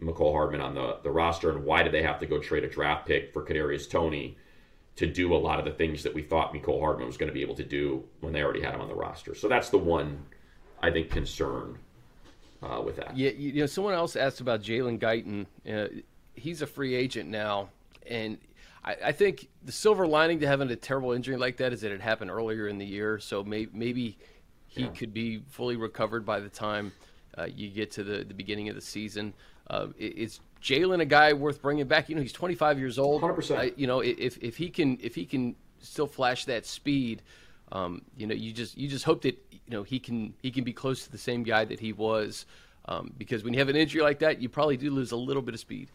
Mecole 0.00 0.30
Hardman 0.30 0.60
on 0.60 0.76
the, 0.76 0.98
the 1.02 1.10
roster? 1.10 1.50
And 1.50 1.64
why 1.64 1.82
did 1.82 1.90
they 1.90 2.04
have 2.04 2.20
to 2.20 2.26
go 2.26 2.38
trade 2.38 2.62
a 2.62 2.68
draft 2.68 3.04
pick 3.04 3.32
for 3.32 3.44
Kadarius 3.44 3.90
Toney 3.90 4.36
to 4.94 5.08
do 5.08 5.34
a 5.34 5.36
lot 5.36 5.58
of 5.58 5.64
the 5.64 5.72
things 5.72 6.04
that 6.04 6.14
we 6.14 6.22
thought 6.22 6.54
Mecole 6.54 6.78
Hardman 6.78 7.08
was 7.08 7.16
going 7.16 7.26
to 7.26 7.34
be 7.34 7.42
able 7.42 7.56
to 7.56 7.64
do 7.64 8.04
when 8.20 8.32
they 8.32 8.44
already 8.44 8.62
had 8.62 8.72
him 8.72 8.80
on 8.80 8.86
the 8.86 8.94
roster? 8.94 9.34
So 9.34 9.48
that's 9.48 9.70
the 9.70 9.78
one 9.78 10.24
I 10.80 10.92
think 10.92 11.10
concern 11.10 11.78
uh, 12.62 12.80
with 12.80 12.94
that. 12.94 13.16
Yeah, 13.16 13.30
you 13.30 13.54
know, 13.54 13.66
someone 13.66 13.94
else 13.94 14.14
asked 14.14 14.40
about 14.40 14.62
Jalen 14.62 15.00
Guyton. 15.00 15.46
Uh, 15.68 15.88
he's 16.36 16.62
a 16.62 16.66
free 16.68 16.94
agent 16.94 17.28
now, 17.28 17.70
and 18.06 18.38
I, 18.84 18.96
I, 19.06 19.12
think 19.12 19.48
the 19.64 19.72
silver 19.72 20.06
lining 20.06 20.40
to 20.40 20.46
having 20.46 20.70
a 20.70 20.76
terrible 20.76 21.12
injury 21.12 21.36
like 21.36 21.58
that 21.58 21.72
is 21.72 21.82
that 21.82 21.92
it 21.92 22.00
happened 22.00 22.30
earlier 22.30 22.68
in 22.68 22.78
the 22.78 22.86
year, 22.86 23.18
so 23.18 23.44
may, 23.44 23.66
maybe 23.72 24.16
he 24.68 24.82
yeah. 24.82 24.88
could 24.88 25.12
be 25.12 25.42
fully 25.50 25.76
recovered 25.76 26.24
by 26.24 26.40
the 26.40 26.48
time 26.48 26.92
uh, 27.36 27.44
you 27.44 27.68
get 27.68 27.90
to 27.92 28.04
the, 28.04 28.24
the 28.24 28.34
beginning 28.34 28.68
of 28.68 28.74
the 28.74 28.80
season. 28.80 29.34
Uh, 29.68 29.88
is 29.98 30.40
Jalen 30.62 31.00
a 31.00 31.04
guy 31.04 31.32
worth 31.32 31.62
bringing 31.62 31.86
back? 31.86 32.08
You 32.08 32.16
know, 32.16 32.22
he's 32.22 32.32
25 32.32 32.78
years 32.78 32.98
old. 32.98 33.22
100%. 33.22 33.74
you 33.76 33.86
know, 33.86 34.00
if 34.00 34.38
if 34.42 34.56
he 34.56 34.68
can 34.68 34.98
if 35.00 35.14
he 35.14 35.24
can 35.26 35.54
still 35.80 36.06
flash 36.06 36.44
that 36.46 36.66
speed 36.66 37.22
Um, 37.72 38.02
you 38.16 38.26
know, 38.26 38.34
you 38.34 38.52
just 38.52 38.76
you 38.76 38.88
just 38.88 39.04
hope 39.04 39.22
that 39.22 39.38
you 39.52 39.70
know 39.70 39.84
he 39.84 40.00
can 40.00 40.34
he 40.42 40.50
can 40.50 40.64
be 40.64 40.72
close 40.72 41.04
to 41.04 41.12
the 41.12 41.18
same 41.18 41.44
guy 41.44 41.64
that 41.64 41.78
he 41.78 41.92
was, 41.92 42.46
um, 42.86 43.12
because 43.16 43.44
when 43.44 43.52
you 43.52 43.60
have 43.60 43.68
an 43.68 43.76
injury 43.76 44.02
like 44.02 44.18
that, 44.20 44.42
you 44.42 44.48
probably 44.48 44.76
do 44.76 44.90
lose 44.90 45.12
a 45.12 45.16
little 45.16 45.42
bit 45.42 45.54
of 45.54 45.60
speed. 45.60 45.88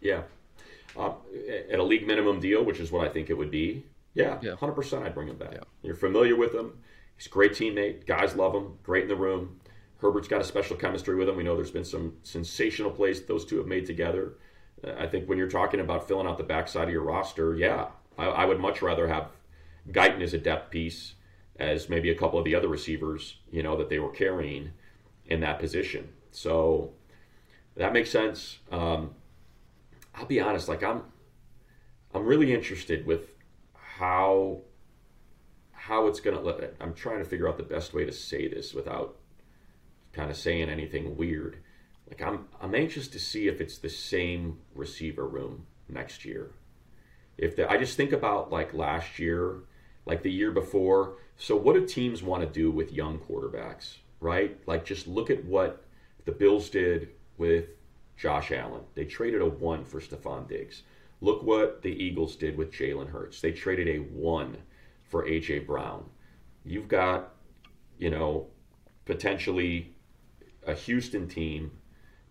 Yeah, 0.00 0.22
uh, 0.96 1.12
at 1.70 1.78
a 1.78 1.82
league 1.82 2.06
minimum 2.06 2.40
deal, 2.40 2.64
which 2.64 2.80
is 2.80 2.90
what 2.92 3.06
I 3.06 3.10
think 3.12 3.30
it 3.30 3.34
would 3.34 3.50
be. 3.50 3.84
Yeah, 4.14 4.38
Yeah. 4.42 4.54
hundred 4.56 4.74
percent. 4.74 5.04
I'd 5.04 5.14
bring 5.14 5.28
him 5.28 5.36
back. 5.36 5.52
Yeah. 5.54 5.60
You're 5.82 5.94
familiar 5.96 6.36
with 6.36 6.54
him. 6.54 6.78
He's 7.16 7.26
a 7.26 7.30
great 7.30 7.52
teammate. 7.52 8.06
Guys 8.06 8.34
love 8.36 8.54
him. 8.54 8.78
Great 8.82 9.02
in 9.04 9.08
the 9.08 9.16
room. 9.16 9.60
Herbert's 9.98 10.28
got 10.28 10.40
a 10.40 10.44
special 10.44 10.76
chemistry 10.76 11.14
with 11.16 11.28
him. 11.28 11.36
We 11.36 11.42
know 11.44 11.56
there's 11.56 11.70
been 11.70 11.84
some 11.84 12.14
sensational 12.22 12.90
plays 12.90 13.20
that 13.20 13.28
those 13.28 13.44
two 13.44 13.56
have 13.58 13.66
made 13.66 13.86
together. 13.86 14.34
Uh, 14.86 14.92
I 14.98 15.06
think 15.06 15.28
when 15.28 15.38
you're 15.38 15.48
talking 15.48 15.80
about 15.80 16.06
filling 16.06 16.26
out 16.26 16.38
the 16.38 16.44
backside 16.44 16.88
of 16.88 16.92
your 16.92 17.02
roster, 17.02 17.54
yeah, 17.56 17.86
I, 18.18 18.26
I 18.26 18.44
would 18.44 18.60
much 18.60 18.82
rather 18.82 19.08
have 19.08 19.28
Guyton 19.90 20.20
as 20.20 20.34
a 20.34 20.38
depth 20.38 20.70
piece 20.70 21.14
as 21.58 21.88
maybe 21.88 22.10
a 22.10 22.14
couple 22.14 22.38
of 22.38 22.44
the 22.44 22.54
other 22.54 22.68
receivers, 22.68 23.36
you 23.50 23.62
know, 23.62 23.76
that 23.76 23.88
they 23.88 23.98
were 24.00 24.10
carrying 24.10 24.72
in 25.26 25.40
that 25.40 25.58
position. 25.60 26.08
So 26.32 26.92
that 27.76 27.92
makes 27.92 28.10
sense. 28.10 28.58
Um, 28.72 29.14
I'll 30.14 30.26
be 30.26 30.40
honest, 30.40 30.68
like 30.68 30.82
I'm, 30.82 31.02
I'm 32.14 32.24
really 32.24 32.54
interested 32.54 33.06
with 33.06 33.30
how, 33.74 34.60
how 35.72 36.06
it's 36.06 36.20
gonna. 36.20 36.40
Let, 36.40 36.74
I'm 36.80 36.94
trying 36.94 37.18
to 37.18 37.24
figure 37.24 37.48
out 37.48 37.56
the 37.56 37.62
best 37.62 37.92
way 37.92 38.04
to 38.04 38.12
say 38.12 38.48
this 38.48 38.72
without 38.74 39.16
kind 40.12 40.30
of 40.30 40.36
saying 40.36 40.70
anything 40.70 41.16
weird. 41.16 41.58
Like 42.08 42.22
I'm, 42.22 42.46
I'm 42.60 42.74
anxious 42.74 43.08
to 43.08 43.18
see 43.18 43.48
if 43.48 43.60
it's 43.60 43.78
the 43.78 43.88
same 43.88 44.58
receiver 44.74 45.26
room 45.26 45.66
next 45.88 46.24
year. 46.24 46.50
If 47.36 47.56
the, 47.56 47.70
I 47.70 47.76
just 47.76 47.96
think 47.96 48.12
about 48.12 48.52
like 48.52 48.74
last 48.74 49.18
year, 49.18 49.60
like 50.06 50.22
the 50.22 50.30
year 50.30 50.52
before. 50.52 51.16
So 51.36 51.56
what 51.56 51.74
do 51.74 51.84
teams 51.84 52.22
want 52.22 52.42
to 52.42 52.48
do 52.48 52.70
with 52.70 52.92
young 52.92 53.18
quarterbacks, 53.18 53.96
right? 54.20 54.56
Like 54.66 54.84
just 54.84 55.08
look 55.08 55.30
at 55.30 55.44
what 55.44 55.84
the 56.24 56.32
Bills 56.32 56.70
did 56.70 57.08
with 57.36 57.66
Josh 58.16 58.52
Allen. 58.52 58.82
They 58.94 59.04
traded 59.04 59.42
a 59.42 59.46
one 59.46 59.84
for 59.84 60.00
Stefon 60.00 60.48
Diggs. 60.48 60.82
Look 61.20 61.42
what 61.42 61.82
the 61.82 61.90
Eagles 61.90 62.36
did 62.36 62.56
with 62.56 62.72
Jalen 62.72 63.10
Hurts. 63.10 63.40
They 63.40 63.52
traded 63.52 63.88
a 63.88 63.98
one 63.98 64.58
for 65.04 65.26
AJ 65.26 65.66
Brown. 65.66 66.04
You've 66.64 66.88
got, 66.88 67.34
you 67.98 68.10
know, 68.10 68.48
potentially 69.04 69.94
a 70.66 70.74
Houston 70.74 71.28
team 71.28 71.72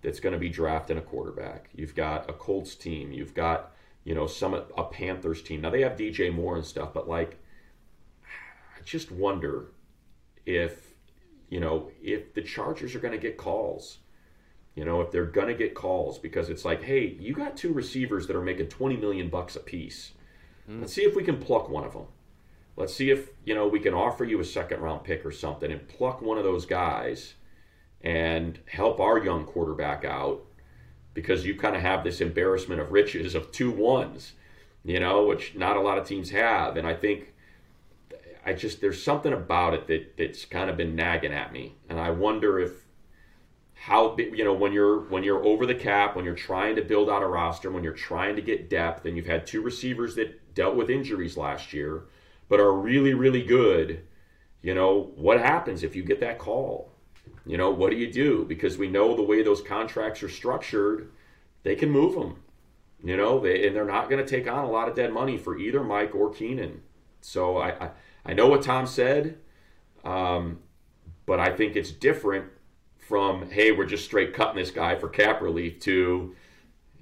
that's 0.02 0.20
going 0.20 0.34
to 0.34 0.40
be 0.40 0.50
drafting 0.50 0.98
a 0.98 1.02
quarterback. 1.02 1.70
You've 1.74 1.96
got 1.96 2.30
a 2.30 2.34
Colts 2.34 2.76
team. 2.76 3.12
You've 3.12 3.34
got, 3.34 3.72
you 4.04 4.14
know, 4.14 4.28
some 4.28 4.54
a 4.54 4.84
Panthers 4.84 5.42
team. 5.42 5.62
Now 5.62 5.70
they 5.70 5.82
have 5.82 5.94
DJ 5.94 6.34
Moore 6.34 6.56
and 6.56 6.66
stuff, 6.66 6.94
but 6.94 7.08
like, 7.08 7.40
I 8.26 8.82
just 8.84 9.12
wonder 9.12 9.72
if, 10.46 10.94
you 11.50 11.60
know, 11.60 11.90
if 12.02 12.34
the 12.34 12.42
Chargers 12.42 12.96
are 12.96 13.00
going 13.00 13.14
to 13.14 13.18
get 13.18 13.38
calls. 13.38 14.00
You 14.76 14.86
know, 14.86 15.02
if 15.02 15.12
they're 15.12 15.26
going 15.26 15.48
to 15.48 15.54
get 15.54 15.76
calls 15.76 16.18
because 16.18 16.50
it's 16.50 16.66
like, 16.66 16.84
hey, 16.84 17.16
you 17.20 17.34
got 17.34 17.56
two 17.56 17.74
receivers 17.74 18.28
that 18.28 18.36
are 18.36 18.42
making 18.42 18.68
20 18.68 18.98
million 18.98 19.30
bucks 19.30 19.56
a 19.56 19.60
piece. 19.60 20.14
Hmm. 20.66 20.82
Let's 20.82 20.94
see 20.94 21.04
if 21.04 21.16
we 21.16 21.24
can 21.24 21.38
pluck 21.38 21.70
one 21.70 21.84
of 21.84 21.94
them. 21.94 22.08
Let's 22.76 22.96
see 22.96 23.12
if, 23.12 23.30
you 23.46 23.54
know, 23.54 23.68
we 23.68 23.80
can 23.80 23.94
offer 23.94 24.24
you 24.24 24.40
a 24.40 24.46
second 24.46 24.82
round 24.82 25.04
pick 25.04 25.26
or 25.26 25.32
something 25.32 25.72
and 25.72 25.88
pluck 25.88 26.22
one 26.22 26.40
of 26.40 26.44
those 26.44 26.66
guys 26.66 27.36
and 28.02 28.60
help 28.66 29.00
our 29.00 29.24
young 29.24 29.46
quarterback 29.46 30.04
out 30.04 30.44
because 31.14 31.46
you 31.46 31.56
kind 31.56 31.76
of 31.76 31.82
have 31.82 32.04
this 32.04 32.20
embarrassment 32.20 32.82
of 32.82 32.92
riches 32.92 33.36
of 33.36 33.52
two 33.52 33.70
ones, 33.70 34.34
you 34.84 35.00
know, 35.00 35.26
which 35.26 35.56
not 35.56 35.78
a 35.78 35.82
lot 35.82 36.00
of 36.00 36.08
teams 36.08 36.32
have. 36.32 36.78
And 36.78 36.88
I 36.88 36.96
think 36.96 37.34
I 38.46 38.54
just 38.54 38.82
there's 38.82 39.02
something 39.02 39.34
about 39.34 39.74
it 39.74 39.88
that 39.88 40.18
that's 40.18 40.46
kind 40.46 40.70
of 40.70 40.78
been 40.78 40.96
nagging 40.96 41.34
at 41.34 41.54
me, 41.54 41.76
and 41.90 42.00
I 42.00 42.10
wonder 42.10 42.60
if 42.60 42.83
how 43.84 44.16
you 44.18 44.46
know 44.46 44.54
when 44.54 44.72
you're 44.72 45.02
when 45.10 45.24
you're 45.24 45.44
over 45.44 45.66
the 45.66 45.76
cap, 45.76 46.16
when 46.16 46.24
you're 46.24 46.36
trying 46.36 46.74
to 46.78 46.82
build 46.82 47.10
out 47.10 47.22
a 47.22 47.28
roster, 47.28 47.70
when 47.70 47.84
you're 47.84 47.92
trying 47.92 48.34
to 48.34 48.42
get 48.42 48.70
depth, 48.70 49.06
and 49.06 49.18
you've 49.18 49.26
had 49.26 49.46
two 49.46 49.62
receivers 49.62 50.16
that 50.16 50.56
dealt 50.56 50.78
with 50.78 50.90
injuries 50.90 51.36
last 51.36 51.74
year, 51.74 52.06
but 52.48 52.62
are 52.62 52.72
really 52.72 53.14
really 53.14 53.44
good. 53.44 54.02
You 54.62 54.74
know 54.74 55.12
what 55.16 55.42
happens 55.42 55.84
if 55.84 55.98
you 55.98 56.04
get 56.04 56.22
that 56.22 56.40
call? 56.40 56.94
You 57.46 57.58
know 57.58 57.72
what 57.72 57.92
do 57.92 57.98
you 57.98 58.10
do? 58.10 58.46
Because 58.46 58.78
we 58.78 58.88
know 58.88 59.18
the 59.18 59.22
way 59.22 59.44
those 59.44 59.62
contracts 59.62 60.24
are 60.24 60.30
structured, 60.30 61.12
they 61.64 61.76
can 61.76 61.92
move 61.92 62.14
them. 62.14 62.42
You 63.04 63.18
know, 63.18 63.42
they, 63.42 63.68
and 63.68 63.76
they're 63.76 63.84
not 63.84 64.10
going 64.10 64.26
to 64.26 64.30
take 64.30 64.50
on 64.50 64.64
a 64.64 64.72
lot 64.72 64.88
of 64.88 64.96
dead 64.96 65.12
money 65.12 65.38
for 65.38 65.58
either 65.58 65.84
Mike 65.84 66.16
or 66.16 66.30
Keenan. 66.30 66.84
So 67.20 67.58
I, 67.58 67.88
I, 67.88 67.90
I 68.28 68.34
know 68.34 68.48
what 68.48 68.62
Tom 68.62 68.88
said, 68.88 69.40
um, 70.06 70.60
but 71.26 71.42
I 71.42 71.50
think 71.50 71.76
it's 71.76 71.92
different 71.92 72.46
from 73.08 73.50
hey, 73.50 73.72
we're 73.72 73.86
just 73.86 74.06
straight 74.06 74.34
cutting 74.34 74.58
this 74.58 74.72
guy 74.72 74.96
for 74.96 75.10
cap 75.10 75.42
relief 75.42 75.80
to 75.82 76.36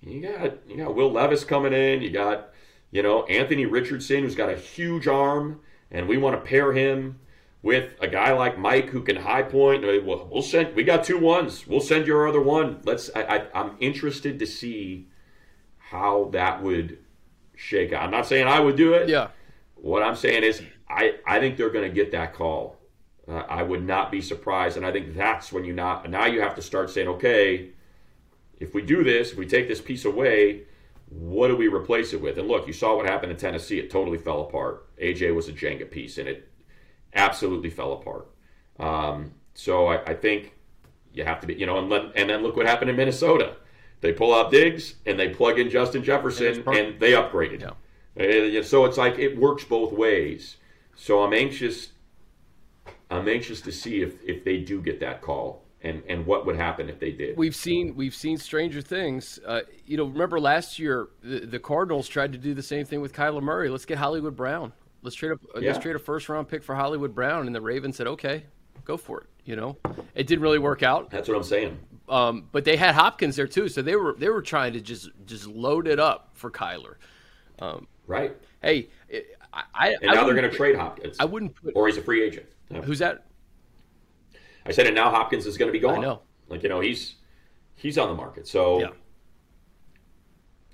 you 0.02 0.22
got 0.22 0.68
you 0.68 0.78
got 0.78 0.96
Will 0.96 1.12
Levis 1.12 1.44
coming 1.44 1.74
in, 1.74 2.02
you 2.02 2.10
got 2.10 2.50
you 2.92 3.04
know 3.04 3.24
Anthony 3.26 3.66
Richardson 3.66 4.24
who's 4.24 4.36
got 4.36 4.50
a 4.50 4.56
huge 4.56 5.08
arm, 5.08 5.62
and 5.92 6.08
we 6.08 6.18
want 6.18 6.36
to 6.36 6.48
pair 6.48 6.74
him 6.74 7.20
with 7.62 7.92
a 8.00 8.08
guy 8.08 8.34
like 8.34 8.58
Mike 8.58 8.90
who 8.90 9.02
can 9.04 9.16
high 9.16 9.44
point. 9.44 9.84
We'll, 9.84 10.28
we'll 10.32 10.42
send. 10.42 10.76
We 10.76 10.84
got 10.84 11.04
two 11.04 11.20
ones. 11.20 11.68
We'll 11.68 11.80
send 11.80 12.08
your 12.08 12.28
other 12.28 12.42
one. 12.42 12.82
Let's. 12.84 13.10
I, 13.16 13.22
I, 13.22 13.48
I'm 13.54 13.76
interested 13.80 14.40
to 14.40 14.48
see 14.48 15.08
how 15.78 16.30
that 16.34 16.64
would 16.64 16.98
shake 17.56 17.94
out. 17.94 18.04
I'm 18.04 18.12
not 18.12 18.26
saying 18.26 18.48
I 18.48 18.60
would 18.60 18.76
do 18.76 18.94
it. 18.94 19.10
Yeah. 19.10 19.28
What 19.76 20.04
I'm 20.04 20.16
saying 20.16 20.44
is, 20.44 20.62
I, 20.90 21.16
I 21.26 21.40
think 21.40 21.58
they're 21.58 21.70
going 21.70 21.88
to 21.88 21.94
get 21.94 22.12
that 22.12 22.34
call. 22.34 22.78
Uh, 23.32 23.46
I 23.48 23.64
would 23.64 23.86
not 23.86 24.12
be 24.12 24.20
surprised, 24.20 24.76
and 24.76 24.86
I 24.86 24.92
think 24.92 25.16
that's 25.16 25.54
when 25.54 25.64
you 25.64 25.74
not 25.74 26.10
now 26.10 26.26
you 26.26 26.42
have 26.42 26.56
to 26.56 26.62
start 26.62 26.90
saying, 26.90 27.08
okay, 27.08 27.70
if 28.60 28.74
we 28.74 28.82
do 28.82 29.04
this, 29.04 29.32
if 29.32 29.38
we 29.38 29.46
take 29.46 29.68
this 29.70 29.80
piece 29.80 30.04
away, 30.04 30.64
what 31.08 31.48
do 31.48 31.56
we 31.56 31.68
replace 31.68 32.12
it 32.14 32.22
with? 32.22 32.38
And 32.38 32.48
look, 32.48 32.68
you 32.68 32.74
saw 32.74 32.98
what 32.98 33.06
happened 33.06 33.32
in 33.32 33.38
Tennessee; 33.38 33.80
it 33.80 33.90
totally 33.90 34.18
fell 34.18 34.42
apart. 34.42 34.88
AJ 34.98 35.34
was 35.34 35.48
a 35.48 35.54
Jenga 35.54 35.90
piece, 35.90 36.18
and 36.18 36.28
it 36.28 36.52
absolutely 37.14 37.70
fell 37.70 37.94
apart. 37.94 38.28
Um, 38.80 39.32
so 39.54 39.88
I, 39.88 40.12
I 40.12 40.14
think 40.14 40.54
you 41.14 41.24
have 41.24 41.40
to 41.42 41.48
be, 41.48 41.54
you 41.54 41.66
know, 41.66 41.78
and, 41.78 41.90
let, 41.90 42.16
and 42.16 42.30
then 42.30 42.42
look 42.42 42.56
what 42.56 42.66
happened 42.66 42.90
in 42.90 42.96
Minnesota. 42.96 43.56
They 44.02 44.12
pull 44.14 44.34
out 44.34 44.50
Diggs 44.50 44.96
and 45.06 45.20
they 45.20 45.30
plug 45.30 45.60
in 45.60 45.70
Justin 45.70 46.04
Jefferson, 46.04 46.64
perfect. 46.64 46.78
and 46.94 47.00
they 47.00 47.12
upgraded. 47.12 47.62
Yeah. 47.62 48.60
Uh, 48.60 48.64
So 48.64 48.86
it's 48.86 48.98
like 48.98 49.20
it 49.20 49.38
works 49.38 49.64
both 49.64 49.92
ways. 49.94 50.58
So 50.96 51.22
I'm 51.24 51.34
anxious. 51.34 51.90
I'm 53.12 53.28
anxious 53.28 53.62
to 53.62 53.72
see 53.72 54.02
if 54.02 54.22
if 54.24 54.44
they 54.44 54.58
do 54.58 54.82
get 54.82 55.00
that 55.02 55.22
call 55.22 55.64
and 55.84 56.02
and 56.08 56.26
what 56.26 56.46
would 56.46 56.56
happen 56.56 56.90
if 56.90 57.00
they 57.00 57.12
did. 57.12 57.38
We've 57.38 57.56
seen 57.56 57.96
we've 57.96 58.16
seen 58.16 58.38
stranger 58.38 58.82
things. 58.82 59.40
Uh, 59.46 59.62
you 59.86 59.98
know, 59.98 60.06
remember 60.06 60.40
last 60.40 60.80
year 60.80 61.10
the, 61.22 61.42
the 61.42 61.60
Cardinals 61.60 62.08
tried 62.08 62.32
to 62.32 62.38
do 62.38 62.54
the 62.54 62.64
same 62.64 62.86
thing 62.86 63.02
with 63.02 63.14
Kyler 63.14 63.42
Murray. 63.42 63.70
Let's 63.70 63.86
get 63.86 63.98
Hollywood 63.98 64.36
Brown. 64.36 64.74
Let's 65.04 65.16
trade 65.16 65.32
a 65.34 65.62
Yeah. 65.62 65.72
let's 65.72 65.84
trade 65.84 65.96
a 65.96 66.00
first 66.00 66.30
round 66.30 66.48
pick 66.48 66.64
for 66.64 66.76
Hollywood 66.76 67.14
Brown, 67.14 67.46
and 67.48 67.56
the 67.56 67.62
Ravens 67.62 67.98
said, 67.98 68.08
"Okay, 68.08 68.46
go 68.86 68.98
for 68.98 69.22
it." 69.22 69.28
You 69.44 69.56
know, 69.56 69.78
it 70.14 70.28
didn't 70.28 70.44
really 70.44 70.60
work 70.60 70.84
out. 70.84 71.10
That's 71.10 71.28
what 71.28 71.36
I'm 71.36 71.44
saying. 71.44 71.80
Um, 72.08 72.48
but 72.52 72.64
they 72.64 72.78
had 72.78 72.94
Hopkins 72.94 73.36
there 73.36 73.48
too, 73.48 73.68
so 73.68 73.82
they 73.82 73.96
were 73.96 74.14
they 74.14 74.30
were 74.30 74.42
trying 74.44 74.74
to 74.74 74.82
just 74.82 75.10
just 75.26 75.48
load 75.48 75.88
it 75.88 76.00
up 76.00 76.30
for 76.34 76.52
Kyler. 76.52 76.96
Right. 78.08 78.36
Hey, 78.62 78.90
I, 79.54 79.64
I 79.74 79.88
And 80.02 80.12
I 80.12 80.16
now 80.16 80.24
they're 80.26 80.36
going 80.36 80.50
to 80.50 80.56
trade 80.56 80.76
Hopkins. 80.76 81.18
I 81.20 81.26
wouldn't 81.26 81.56
put 81.56 81.74
or 81.76 81.88
he's 81.88 81.98
a 81.98 82.02
free 82.02 82.24
agent. 82.24 82.48
Who's 82.84 83.00
that? 83.00 83.26
I 84.66 84.72
said, 84.72 84.86
and 84.86 84.96
now 84.96 85.10
Hopkins 85.10 85.46
is 85.46 85.58
going 85.58 85.68
to 85.68 85.74
be 85.74 85.80
gone. 85.80 85.98
I 85.98 86.02
know. 86.02 86.22
Like 86.48 86.64
you 86.64 86.70
know, 86.70 86.80
he's 86.80 87.16
he's 87.76 87.98
on 87.98 88.08
the 88.10 88.16
market. 88.16 88.48
So 88.48 88.80
Yeah. 88.82 88.90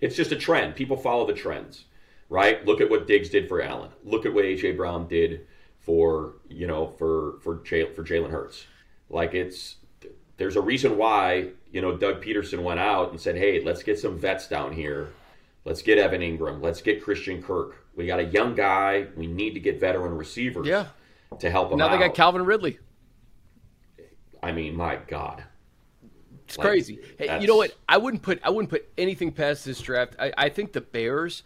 it's 0.02 0.16
just 0.16 0.32
a 0.32 0.36
trend. 0.36 0.76
People 0.76 0.98
follow 0.98 1.26
the 1.26 1.34
trends, 1.34 1.86
right? 2.30 2.64
Look 2.66 2.82
at 2.82 2.90
what 2.90 3.08
Diggs 3.08 3.30
did 3.30 3.48
for 3.48 3.62
Allen. 3.62 3.90
Look 4.04 4.26
at 4.26 4.34
what 4.34 4.46
AJ 4.46 4.78
Brown 4.78 5.08
did 5.08 5.48
for 5.80 6.36
you 6.50 6.68
know 6.68 6.88
for 6.88 7.40
for 7.42 7.64
Jay, 7.64 7.86
for 7.94 8.04
Jalen 8.04 8.30
Hurts. 8.30 8.66
Like 9.10 9.34
it's 9.34 9.78
there's 10.38 10.56
a 10.56 10.62
reason 10.62 10.98
why 10.98 11.50
you 11.72 11.82
know 11.82 11.96
Doug 11.96 12.24
Pederson 12.24 12.62
went 12.62 12.80
out 12.80 13.12
and 13.12 13.20
said, 13.20 13.38
hey, 13.38 13.64
let's 13.64 13.84
get 13.84 13.98
some 14.00 14.18
vets 14.18 14.48
down 14.48 14.74
here. 14.74 15.10
Let's 15.66 15.82
get 15.82 15.98
Evan 15.98 16.22
Engram. 16.22 16.62
Let's 16.62 16.82
get 16.82 17.04
Christian 17.04 17.42
Kirk. 17.42 17.84
We 17.98 18.06
got 18.06 18.20
a 18.20 18.26
young 18.26 18.56
guy. 18.56 19.08
We 19.18 19.28
need 19.28 19.56
to 19.56 19.60
get 19.60 19.80
veteran 19.80 20.16
receivers. 20.16 20.68
Yeah. 20.68 20.86
To 21.40 21.50
help 21.50 21.72
him 21.72 21.80
Now 21.80 21.88
out. 21.88 21.92
they 21.92 21.98
got 21.98 22.14
Calvin 22.16 22.46
Ridley. 22.46 22.80
I 24.42 24.52
mean, 24.54 24.76
my 24.76 24.98
God. 25.08 25.44
It's 26.46 26.58
Like, 26.58 26.68
crazy. 26.68 27.00
Hey, 27.18 27.42
you 27.42 27.48
know 27.48 27.58
what? 27.58 27.76
I 27.90 27.98
wouldn't 27.98 28.24
put 28.24 28.40
I 28.44 28.50
wouldn't 28.52 28.70
put 28.70 28.88
anything 28.98 29.34
past 29.34 29.66
this 29.66 29.82
draft. 29.82 30.16
I, 30.18 30.32
I 30.38 30.50
think 30.50 30.72
the 30.72 30.80
Bears 30.80 31.44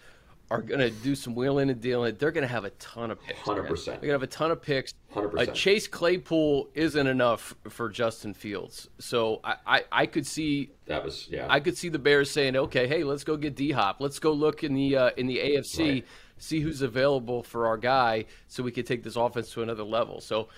are 0.52 0.62
going 0.62 0.82
to 0.82 0.92
do 0.92 1.16
some 1.16 1.34
wheeling 1.34 1.70
and 1.70 1.80
dealing. 1.80 2.14
They're 2.20 2.32
going 2.32 2.44
to 2.44 2.54
have 2.54 2.66
a 2.66 2.70
ton 2.72 3.10
of 3.10 3.20
picks. 3.24 3.40
Hundred 3.40 3.64
percent. 3.64 4.02
They're 4.02 4.10
going 4.10 4.20
to 4.20 4.24
have 4.26 4.30
a 4.30 4.32
ton 4.32 4.52
of 4.52 4.62
picks. 4.62 4.94
100%. 5.16 5.40
Uh, 5.40 5.52
Chase 5.54 5.88
Claypool 5.88 6.68
isn't 6.76 7.08
enough 7.08 7.56
for 7.70 7.90
Justin 7.90 8.34
Fields, 8.34 8.90
so 9.00 9.40
I, 9.44 9.56
I, 9.66 9.84
I 9.92 10.06
could 10.06 10.28
see 10.28 10.72
That 10.86 11.04
was 11.06 11.28
yeah. 11.30 11.48
I 11.50 11.62
could 11.62 11.78
see 11.78 11.88
the 11.90 12.00
Bears 12.00 12.30
saying, 12.30 12.56
"Okay, 12.58 12.86
hey, 12.88 13.04
let's 13.06 13.24
go 13.24 13.38
get 13.38 13.56
D 13.56 13.72
Hop. 13.72 14.02
Let's 14.02 14.20
go 14.20 14.34
look 14.34 14.64
in 14.64 14.74
the 14.74 14.98
uh, 14.98 15.10
in 15.16 15.26
the 15.26 15.38
AFC, 15.38 15.80
Right. 15.90 16.06
See 16.42 16.60
who's 16.60 16.82
available 16.82 17.44
for 17.44 17.68
our 17.68 17.78
guy, 17.78 18.26
so 18.48 18.64
we 18.64 18.72
can 18.72 18.86
take 18.86 19.04
this 19.04 19.16
offense 19.16 19.52
to 19.54 19.62
another 19.62 19.84
level." 19.84 20.20
So 20.22 20.50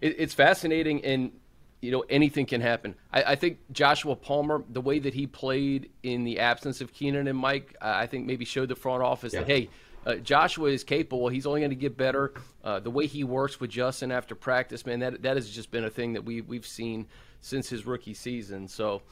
it, 0.00 0.16
it's 0.18 0.34
fascinating, 0.34 1.04
and 1.04 1.32
you 1.80 1.90
know 1.90 2.04
anything 2.08 2.46
can 2.46 2.60
happen. 2.60 2.94
I, 3.12 3.22
I 3.22 3.34
think 3.36 3.58
Joshua 3.72 4.16
Palmer, 4.16 4.64
the 4.68 4.80
way 4.80 4.98
that 4.98 5.14
he 5.14 5.26
played 5.26 5.90
in 6.02 6.24
the 6.24 6.38
absence 6.40 6.80
of 6.80 6.92
Keenan 6.92 7.28
and 7.28 7.38
Mike, 7.38 7.76
I 7.80 8.06
think 8.06 8.26
maybe 8.26 8.44
showed 8.44 8.68
the 8.68 8.76
front 8.76 9.02
office 9.02 9.32
that 9.32 9.46
hey. 9.46 9.68
Uh, 10.04 10.16
Joshua 10.16 10.68
is 10.68 10.82
capable. 10.82 11.28
He's 11.28 11.46
only 11.46 11.60
going 11.60 11.70
to 11.70 11.76
get 11.76 11.96
better. 11.96 12.32
Uh, 12.64 12.80
the 12.80 12.90
way 12.90 13.06
he 13.06 13.22
works 13.22 13.60
with 13.60 13.70
Justin 13.70 14.10
after 14.10 14.34
practice, 14.34 14.84
man, 14.84 14.98
that 14.98 15.22
that 15.22 15.36
has 15.36 15.48
just 15.48 15.70
been 15.70 15.84
a 15.84 15.90
thing 15.90 16.14
that 16.14 16.24
we 16.24 16.40
we've 16.40 16.66
seen 16.66 17.06
since 17.40 17.68
his 17.68 17.86
rookie 17.86 18.14
season. 18.14 18.66
So, 18.66 19.02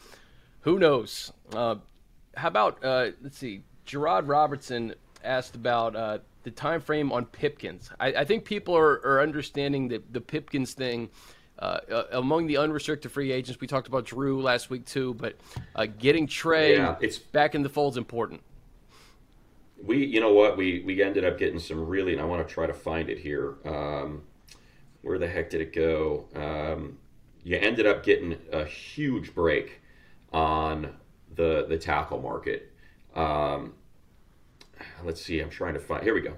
who 0.62 0.78
knows? 0.78 1.32
Uh, 1.54 1.76
how 2.36 2.48
about 2.48 2.84
uh, 2.84 3.10
let's 3.22 3.38
see? 3.38 3.62
Gerard 3.84 4.28
Robertson 4.28 4.94
asked 5.24 5.54
about 5.56 5.94
uh, 5.96 6.18
the 6.42 6.50
time 6.50 6.80
frame 6.80 7.12
on 7.12 7.24
Pipkins. 7.26 7.90
I, 8.00 8.08
I 8.08 8.24
think 8.24 8.44
people 8.44 8.76
are, 8.76 9.00
are 9.04 9.20
understanding 9.22 9.88
that 9.88 10.12
the 10.12 10.20
Pipkins 10.20 10.72
thing. 10.74 11.10
Uh, 11.58 11.78
uh, 11.92 12.04
among 12.12 12.46
the 12.46 12.56
unrestricted 12.56 13.12
free 13.12 13.30
agents, 13.32 13.60
we 13.60 13.66
talked 13.66 13.86
about 13.86 14.06
Drue 14.06 14.40
last 14.40 14.70
week 14.70 14.86
too, 14.86 15.12
but 15.14 15.36
uh, 15.76 15.84
getting 15.98 16.26
Trey 16.26 16.76
Yeah, 16.76 16.92
it's- 17.00 17.18
back 17.18 17.54
in 17.54 17.62
the 17.62 17.68
fold 17.68 17.92
is 17.92 17.96
important. 17.98 18.40
we 19.84 20.06
you 20.06 20.20
know 20.20 20.32
what 20.32 20.56
we 20.56 20.82
we 20.86 21.02
ended 21.02 21.22
up 21.24 21.36
getting 21.38 21.58
some 21.58 21.86
really 21.86 22.12
and 22.12 22.20
i 22.20 22.24
want 22.24 22.46
to 22.46 22.54
try 22.54 22.66
to 22.66 22.72
find 22.74 23.08
it 23.10 23.18
here 23.18 23.56
um, 23.66 24.22
where 25.02 25.18
the 25.18 25.26
heck 25.26 25.48
did 25.50 25.60
it 25.60 25.72
go 25.74 26.26
um, 26.34 26.96
you 27.44 27.56
ended 27.56 27.86
up 27.86 28.04
getting 28.04 28.36
a 28.52 28.64
huge 28.64 29.34
break 29.34 29.80
on 30.32 30.94
the 31.34 31.66
the 31.68 31.76
tackle 31.78 32.20
market 32.20 32.72
um, 33.14 33.72
let's 35.04 35.20
see 35.20 35.40
i'm 35.40 35.50
trying 35.50 35.74
to 35.74 35.80
find 35.80 36.02
here 36.02 36.14
we 36.14 36.20
go. 36.20 36.34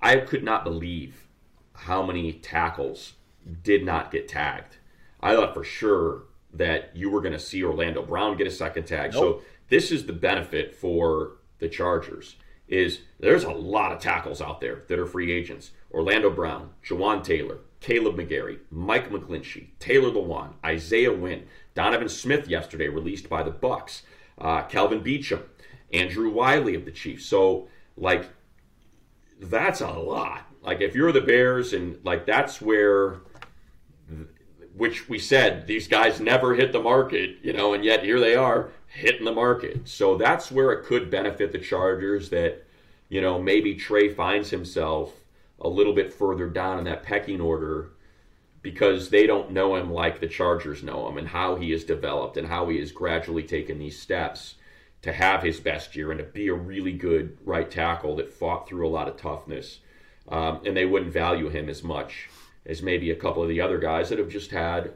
I 0.00 0.16
could 0.16 0.42
not 0.42 0.64
believe 0.64 1.28
how 1.74 2.02
many 2.04 2.32
tackles 2.32 3.14
did 3.62 3.84
not 3.84 4.10
get 4.10 4.28
tagged. 4.28 4.76
I 5.20 5.34
thought 5.34 5.54
for 5.54 5.62
sure 5.62 6.24
that 6.52 6.90
you 6.94 7.08
were 7.08 7.20
going 7.20 7.32
to 7.32 7.38
see 7.38 7.62
orlando 7.62 8.02
brown 8.02 8.36
get 8.36 8.46
a 8.46 8.50
second 8.50 8.84
tag. 8.84 9.12
So 9.12 9.42
this 9.68 9.90
is 9.90 10.06
the 10.06 10.12
benefit 10.12 10.74
for 10.74 11.38
the 11.58 11.68
chargers 11.68 12.36
is 12.68 13.00
there's 13.20 13.44
a 13.44 13.50
lot 13.50 13.92
of 13.92 13.98
tackles 13.98 14.40
out 14.40 14.60
there 14.60 14.82
that 14.88 14.98
are 14.98 15.06
free 15.06 15.32
agents. 15.32 15.70
Orlando 15.92 16.30
brown 16.30 16.70
jawaan 16.84 17.22
taylor 17.22 17.58
kaleb 17.82 18.16
mcgary 18.16 18.58
mike 18.70 19.10
mcglinchey 19.10 19.66
taylor 19.78 20.10
lewan 20.10 20.52
isaiah 20.64 21.12
wynn 21.12 21.44
donovan 21.74 22.08
smith 22.08 22.48
yesterday 22.48 22.88
released 22.88 23.28
by 23.28 23.42
the 23.42 23.50
bucks 23.50 24.04
uh, 24.38 24.62
kelvin 24.62 25.02
beachum 25.02 25.42
andrew 25.92 26.30
wylie 26.30 26.74
of 26.74 26.84
the 26.84 26.90
chiefs 26.90 27.26
so 27.26 27.68
like 27.96 28.26
that's 29.42 29.80
a 29.80 29.90
lot. 29.90 30.42
Like 30.62 30.80
if 30.80 30.94
you're 30.94 31.12
the 31.12 31.20
Bears 31.20 31.72
and 31.72 31.98
like 32.04 32.26
that's 32.26 32.60
where 32.60 33.16
which 34.74 35.08
we 35.08 35.18
said 35.18 35.66
these 35.66 35.86
guys 35.86 36.20
never 36.20 36.54
hit 36.54 36.72
the 36.72 36.80
market, 36.80 37.36
you 37.42 37.52
know, 37.52 37.74
and 37.74 37.84
yet 37.84 38.02
here 38.02 38.20
they 38.20 38.34
are 38.34 38.70
hitting 38.86 39.24
the 39.24 39.32
market. 39.32 39.86
So 39.88 40.16
that's 40.16 40.50
where 40.50 40.72
it 40.72 40.84
could 40.84 41.10
benefit 41.10 41.52
the 41.52 41.58
Chargers 41.58 42.30
that 42.30 42.64
you 43.08 43.20
know, 43.20 43.38
maybe 43.40 43.74
Trey 43.74 44.08
finds 44.08 44.48
himself 44.48 45.12
a 45.60 45.68
little 45.68 45.92
bit 45.92 46.14
further 46.14 46.48
down 46.48 46.78
in 46.78 46.84
that 46.84 47.02
pecking 47.02 47.42
order 47.42 47.90
because 48.62 49.10
they 49.10 49.26
don't 49.26 49.50
know 49.50 49.76
him 49.76 49.92
like 49.92 50.18
the 50.18 50.28
Chargers 50.28 50.82
know 50.82 51.08
him 51.08 51.18
and 51.18 51.28
how 51.28 51.56
he 51.56 51.72
has 51.72 51.84
developed 51.84 52.38
and 52.38 52.48
how 52.48 52.68
he 52.68 52.78
has 52.78 52.90
gradually 52.90 53.42
taken 53.42 53.78
these 53.78 54.00
steps 54.00 54.54
to 55.02 55.12
have 55.12 55.42
his 55.42 55.60
best 55.60 55.94
year 55.96 56.10
and 56.10 56.18
to 56.18 56.24
be 56.24 56.48
a 56.48 56.54
really 56.54 56.92
good 56.92 57.36
right 57.44 57.70
tackle 57.70 58.16
that 58.16 58.32
fought 58.32 58.68
through 58.68 58.86
a 58.86 58.90
lot 58.90 59.08
of 59.08 59.16
toughness. 59.16 59.80
Um, 60.28 60.60
and 60.64 60.76
they 60.76 60.86
wouldn't 60.86 61.12
value 61.12 61.48
him 61.48 61.68
as 61.68 61.82
much 61.82 62.28
as 62.64 62.82
maybe 62.82 63.10
a 63.10 63.16
couple 63.16 63.42
of 63.42 63.48
the 63.48 63.60
other 63.60 63.78
guys 63.78 64.08
that 64.08 64.18
have 64.20 64.28
just 64.28 64.52
had, 64.52 64.92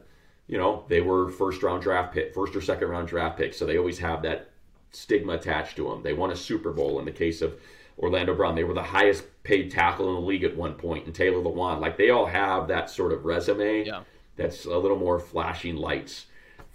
you 0.46 0.56
know, 0.56 0.84
they 0.88 1.00
were 1.00 1.28
first 1.30 1.62
round 1.64 1.82
draft 1.82 2.14
pick, 2.14 2.32
first 2.32 2.54
or 2.54 2.60
second 2.60 2.88
round 2.88 3.08
draft 3.08 3.36
pick. 3.36 3.52
so 3.52 3.66
they 3.66 3.76
always 3.78 3.98
have 3.98 4.22
that 4.22 4.50
stigma 4.92 5.32
attached 5.32 5.74
to 5.76 5.88
them. 5.88 6.02
They 6.04 6.12
won 6.12 6.30
a 6.30 6.36
Super 6.36 6.72
Bowl 6.72 7.00
in 7.00 7.04
the 7.04 7.10
case 7.10 7.42
of 7.42 7.58
Orlando 7.98 8.34
Brown. 8.36 8.54
They 8.54 8.62
were 8.62 8.74
the 8.74 8.82
highest 8.84 9.24
paid 9.42 9.72
tackle 9.72 10.08
in 10.10 10.14
the 10.14 10.20
league 10.20 10.44
at 10.44 10.56
one 10.56 10.74
point, 10.74 11.06
and 11.06 11.14
Taylor 11.14 11.42
Lewan. 11.42 11.80
Like 11.80 11.96
they 11.96 12.10
all 12.10 12.26
have 12.26 12.68
that 12.68 12.88
sort 12.88 13.12
of 13.12 13.24
resume 13.24 13.84
Yeah. 13.84 14.02
that's 14.36 14.64
a 14.66 14.78
little 14.78 14.98
more 14.98 15.18
flashing 15.18 15.74
lights 15.76 16.26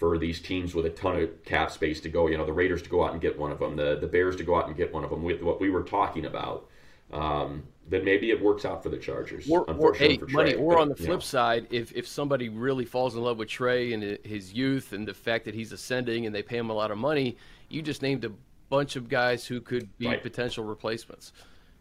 for 0.01 0.17
these 0.17 0.41
teams 0.41 0.73
with 0.73 0.87
a 0.87 0.89
ton 0.89 1.15
of 1.15 1.45
cap 1.45 1.69
space 1.69 2.01
to 2.01 2.09
go. 2.09 2.25
You 2.25 2.35
know, 2.35 2.43
the 2.43 2.51
Raiders 2.51 2.81
to 2.81 2.89
go 2.89 3.05
out 3.05 3.11
and 3.11 3.21
get 3.21 3.37
one 3.37 3.51
of 3.51 3.59
them, 3.59 3.75
the 3.75 3.99
the 4.01 4.07
Bears 4.07 4.35
to 4.37 4.43
go 4.43 4.55
out 4.55 4.65
and 4.65 4.75
get 4.75 4.91
one 4.91 5.03
of 5.03 5.11
them. 5.11 5.21
With 5.21 5.43
what 5.43 5.61
we 5.61 5.69
were 5.69 5.83
talking 5.83 6.25
about, 6.25 6.67
um, 7.13 7.61
then 7.87 8.03
maybe 8.03 8.31
it 8.31 8.41
works 8.41 8.65
out 8.65 8.81
for 8.81 8.89
the 8.89 8.97
Chargers. 8.97 9.47
Or, 9.47 9.61
or 9.69 9.93
hey, 9.93 10.17
for 10.17 10.25
money. 10.29 10.55
Or 10.55 10.73
but, 10.73 10.81
on 10.81 10.89
the 10.89 10.95
flip 10.95 11.09
know. 11.09 11.19
side, 11.19 11.67
if 11.69 11.91
if 11.91 12.07
somebody 12.07 12.49
really 12.49 12.83
falls 12.83 13.13
in 13.13 13.21
love 13.21 13.37
with 13.37 13.47
Trey 13.47 13.93
and 13.93 14.17
his 14.25 14.51
youth 14.51 14.91
and 14.91 15.07
the 15.07 15.13
fact 15.13 15.45
that 15.45 15.53
he's 15.53 15.71
ascending 15.71 16.25
and 16.25 16.33
they 16.33 16.41
pay 16.41 16.57
him 16.57 16.71
a 16.71 16.73
lot 16.73 16.89
of 16.89 16.97
money, 16.97 17.37
you 17.69 17.83
just 17.83 18.01
named 18.01 18.25
a 18.25 18.31
bunch 18.69 18.95
of 18.95 19.07
guys 19.07 19.45
who 19.45 19.61
could 19.61 19.95
be 19.99 20.07
Right. 20.07 20.23
potential 20.23 20.63
replacements. 20.63 21.31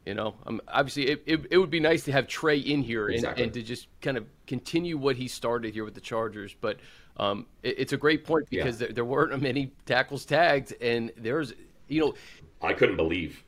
You 0.07 0.15
know, 0.15 0.35
um, 0.47 0.61
obviously, 0.67 1.09
it, 1.09 1.23
it, 1.27 1.41
it 1.51 1.59
would 1.59 1.71
be 1.71 1.79
nice 1.81 2.05
to 2.05 2.13
have 2.13 2.27
Trey 2.27 2.59
in 2.59 2.83
here 2.83 3.07
and, 3.07 3.17
Exactly. 3.17 3.45
and 3.45 3.53
to 3.53 3.63
just 3.63 3.87
kind 4.01 4.17
of 4.17 4.25
continue 4.47 4.97
what 4.97 5.17
he 5.17 5.29
started 5.29 5.75
here 5.75 5.85
with 5.85 5.95
the 5.95 6.01
Chargers. 6.01 6.55
But 6.59 6.79
um, 7.19 7.47
it, 7.63 7.75
it's 7.81 7.93
a 7.93 7.99
great 7.99 8.25
point 8.25 8.47
Yeah. 8.51 8.65
because 8.65 8.79
there, 8.79 8.89
there 8.89 9.05
weren't 9.05 9.41
many 9.43 9.73
tackles 9.85 10.25
tagged, 10.25 10.73
and 10.81 11.13
there's, 11.19 11.53
you 11.89 12.01
know, 12.01 12.15
I 12.63 12.73
couldn't 12.73 12.97
believe. 12.97 13.45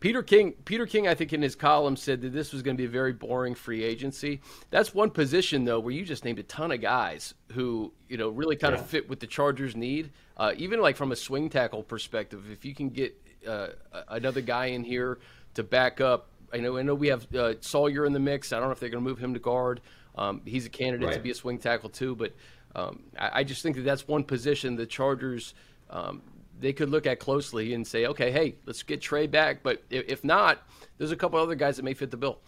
Peter 0.00 0.24
King, 0.24 0.54
Peter 0.64 0.84
King, 0.84 1.06
I 1.06 1.14
think 1.14 1.32
in 1.32 1.40
his 1.40 1.54
column 1.54 1.94
said 1.94 2.20
that 2.22 2.32
this 2.32 2.52
was 2.52 2.62
going 2.62 2.76
to 2.76 2.80
be 2.80 2.86
a 2.86 2.90
very 2.90 3.12
boring 3.12 3.54
free 3.54 3.84
agency. 3.84 4.40
That's 4.70 4.92
one 4.92 5.10
position 5.10 5.64
though 5.64 5.78
where 5.78 5.92
you 5.94 6.04
just 6.04 6.24
named 6.24 6.40
a 6.40 6.42
ton 6.42 6.72
of 6.72 6.80
guys 6.80 7.34
who 7.52 7.92
you 8.08 8.16
know 8.16 8.28
really 8.30 8.56
kind 8.56 8.74
Yeah. 8.74 8.80
of 8.80 8.86
fit 8.88 9.08
with 9.08 9.20
the 9.20 9.28
Chargers 9.28 9.76
need. 9.76 10.10
Uh, 10.36 10.54
even 10.56 10.80
like 10.80 10.96
from 10.96 11.12
a 11.12 11.16
swing 11.16 11.48
tackle 11.48 11.84
perspective, 11.84 12.42
if 12.50 12.64
you 12.64 12.74
can 12.74 12.88
get 12.88 13.14
uh, 13.46 13.68
another 14.08 14.40
guy 14.40 14.66
in 14.66 14.82
here 14.82 15.20
to 15.54 15.62
back 15.62 16.00
up, 16.00 16.28
I 16.52 16.58
know 16.58 16.76
I 16.76 16.82
know 16.82 16.94
we 16.94 17.08
have 17.08 17.34
uh, 17.34 17.54
Salyer 17.60 18.04
in 18.06 18.12
the 18.12 18.20
mix. 18.20 18.52
I 18.52 18.58
don't 18.58 18.68
know 18.68 18.72
if 18.72 18.80
they're 18.80 18.90
going 18.90 19.02
to 19.02 19.08
move 19.08 19.18
him 19.18 19.34
to 19.34 19.40
guard. 19.40 19.80
Um, 20.14 20.42
he's 20.44 20.66
a 20.66 20.70
candidate 20.70 21.12
to 21.12 21.20
be 21.20 21.30
a 21.30 21.34
swing 21.34 21.58
tackle 21.58 21.88
too, 21.88 22.14
but 22.14 22.34
um, 22.74 23.04
I, 23.18 23.40
I 23.40 23.44
just 23.44 23.62
think 23.62 23.76
that 23.76 23.82
that's 23.82 24.06
one 24.06 24.24
position 24.24 24.76
the 24.76 24.86
Chargers. 24.86 25.54
Um, 25.88 26.22
they 26.58 26.72
could 26.72 26.90
look 26.90 27.06
at 27.06 27.18
closely 27.18 27.74
and 27.74 27.86
say, 27.86 28.06
okay, 28.06 28.30
hey, 28.30 28.56
let's 28.66 28.82
get 28.82 29.00
Trey 29.00 29.26
back. 29.26 29.62
But 29.62 29.82
if, 29.90 30.04
if 30.08 30.24
not, 30.24 30.58
there's 30.98 31.10
a 31.10 31.16
couple 31.16 31.40
other 31.40 31.54
guys 31.54 31.76
that 31.76 31.82
may 31.82 31.94
fit 31.94 32.10
the 32.10 32.16
bill. 32.16 32.38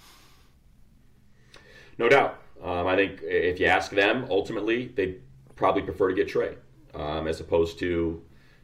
No 1.99 2.09
doubt. 2.09 2.39
Um, 2.63 2.87
I 2.87 2.97
think 2.97 3.21
if 3.23 3.59
you 3.59 3.67
ask 3.67 3.91
them, 3.91 4.27
ultimately, 4.31 4.89
they'd 4.89 5.21
probably 5.57 5.83
prefer 5.83 6.09
to 6.09 6.15
get 6.15 6.29
Trey 6.29 6.57
um, 6.95 7.27
as 7.27 7.41
opposed 7.41 7.79
to 7.81 8.23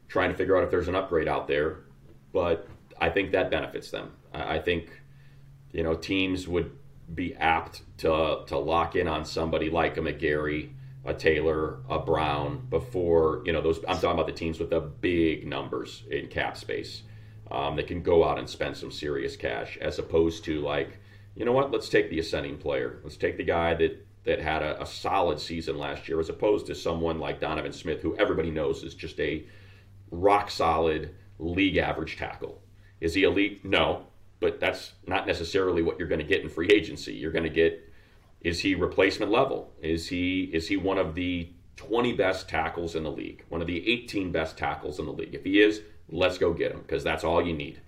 trying 0.08 0.30
to 0.30 0.36
figure 0.36 0.56
out 0.56 0.64
if 0.64 0.70
there's 0.70 0.88
an 0.88 0.94
upgrade 0.94 1.28
out 1.28 1.46
there. 1.46 1.80
But 2.32 2.68
I 3.00 3.08
think 3.08 3.32
that 3.32 3.50
benefits 3.50 3.90
them. 3.90 4.12
I, 4.32 4.58
think, 4.58 5.00
you 5.72 5.82
know, 5.82 5.94
teams 5.94 6.46
would 6.46 6.70
be 7.14 7.34
apt 7.34 7.82
to, 7.98 8.42
to 8.46 8.58
lock 8.58 8.96
in 8.96 9.08
on 9.08 9.24
somebody 9.24 9.70
like 9.70 9.96
a 9.96 10.00
McGary, 10.00 10.70
a 11.04 11.14
Taylor, 11.14 11.78
a 11.88 11.98
Brown 11.98 12.66
before, 12.70 13.42
you 13.44 13.52
know, 13.52 13.60
those. 13.60 13.78
I'm 13.88 13.96
talking 13.96 14.10
about 14.10 14.26
the 14.26 14.32
teams 14.32 14.58
with 14.60 14.70
the 14.70 14.80
big 14.80 15.46
numbers 15.46 16.04
in 16.10 16.28
cap 16.28 16.56
space 16.56 17.02
um, 17.50 17.76
that 17.76 17.86
can 17.86 18.02
go 18.02 18.24
out 18.24 18.38
and 18.38 18.48
spend 18.48 18.76
some 18.76 18.90
serious 18.90 19.36
cash 19.36 19.78
as 19.80 19.98
opposed 19.98 20.44
to 20.44 20.60
like, 20.60 20.98
you 21.34 21.44
know 21.44 21.52
what, 21.52 21.70
let's 21.70 21.88
take 21.88 22.10
the 22.10 22.18
ascending 22.18 22.58
player. 22.58 23.00
Let's 23.02 23.16
take 23.16 23.36
the 23.36 23.44
guy 23.44 23.74
that, 23.74 24.06
that 24.24 24.40
had 24.40 24.62
a, 24.62 24.82
a 24.82 24.86
solid 24.86 25.40
season 25.40 25.78
last 25.78 26.08
year 26.08 26.20
as 26.20 26.28
opposed 26.28 26.66
to 26.66 26.74
someone 26.74 27.18
like 27.18 27.40
Donovan 27.40 27.72
Smith, 27.72 28.02
who 28.02 28.16
everybody 28.16 28.50
knows 28.50 28.84
is 28.84 28.94
just 28.94 29.18
a 29.18 29.44
rock 30.10 30.50
solid 30.50 31.14
league 31.38 31.78
average 31.78 32.16
tackle. 32.16 32.60
Is 33.00 33.14
he 33.14 33.24
elite? 33.24 33.64
No, 33.64 34.06
but 34.40 34.58
that's 34.58 34.92
not 35.06 35.26
necessarily 35.26 35.82
what 35.82 35.98
you're 35.98 36.08
going 36.08 36.20
to 36.20 36.26
get 36.26 36.42
in 36.42 36.48
free 36.48 36.68
agency. 36.68 37.12
You're 37.14 37.32
going 37.32 37.44
to 37.44 37.50
get 37.50 37.86
is 38.40 38.60
he 38.60 38.74
replacement 38.74 39.30
level? 39.30 39.70
Is 39.82 40.08
he 40.08 40.50
is 40.52 40.66
he 40.68 40.76
one 40.76 40.98
of 40.98 41.14
the 41.14 41.50
20 41.76 42.14
best 42.14 42.48
tackles 42.48 42.94
in 42.94 43.04
the 43.04 43.10
league? 43.10 43.44
One 43.48 43.60
of 43.60 43.66
the 43.66 43.86
18 43.88 44.32
best 44.32 44.56
tackles 44.56 44.98
in 44.98 45.06
the 45.06 45.12
league? 45.12 45.34
If 45.34 45.44
he 45.44 45.60
is, 45.60 45.82
let's 46.10 46.38
go 46.38 46.52
get 46.52 46.72
him 46.72 46.80
because 46.80 47.04
that's 47.04 47.22
all 47.22 47.46
you 47.46 47.52
need. 47.52 47.80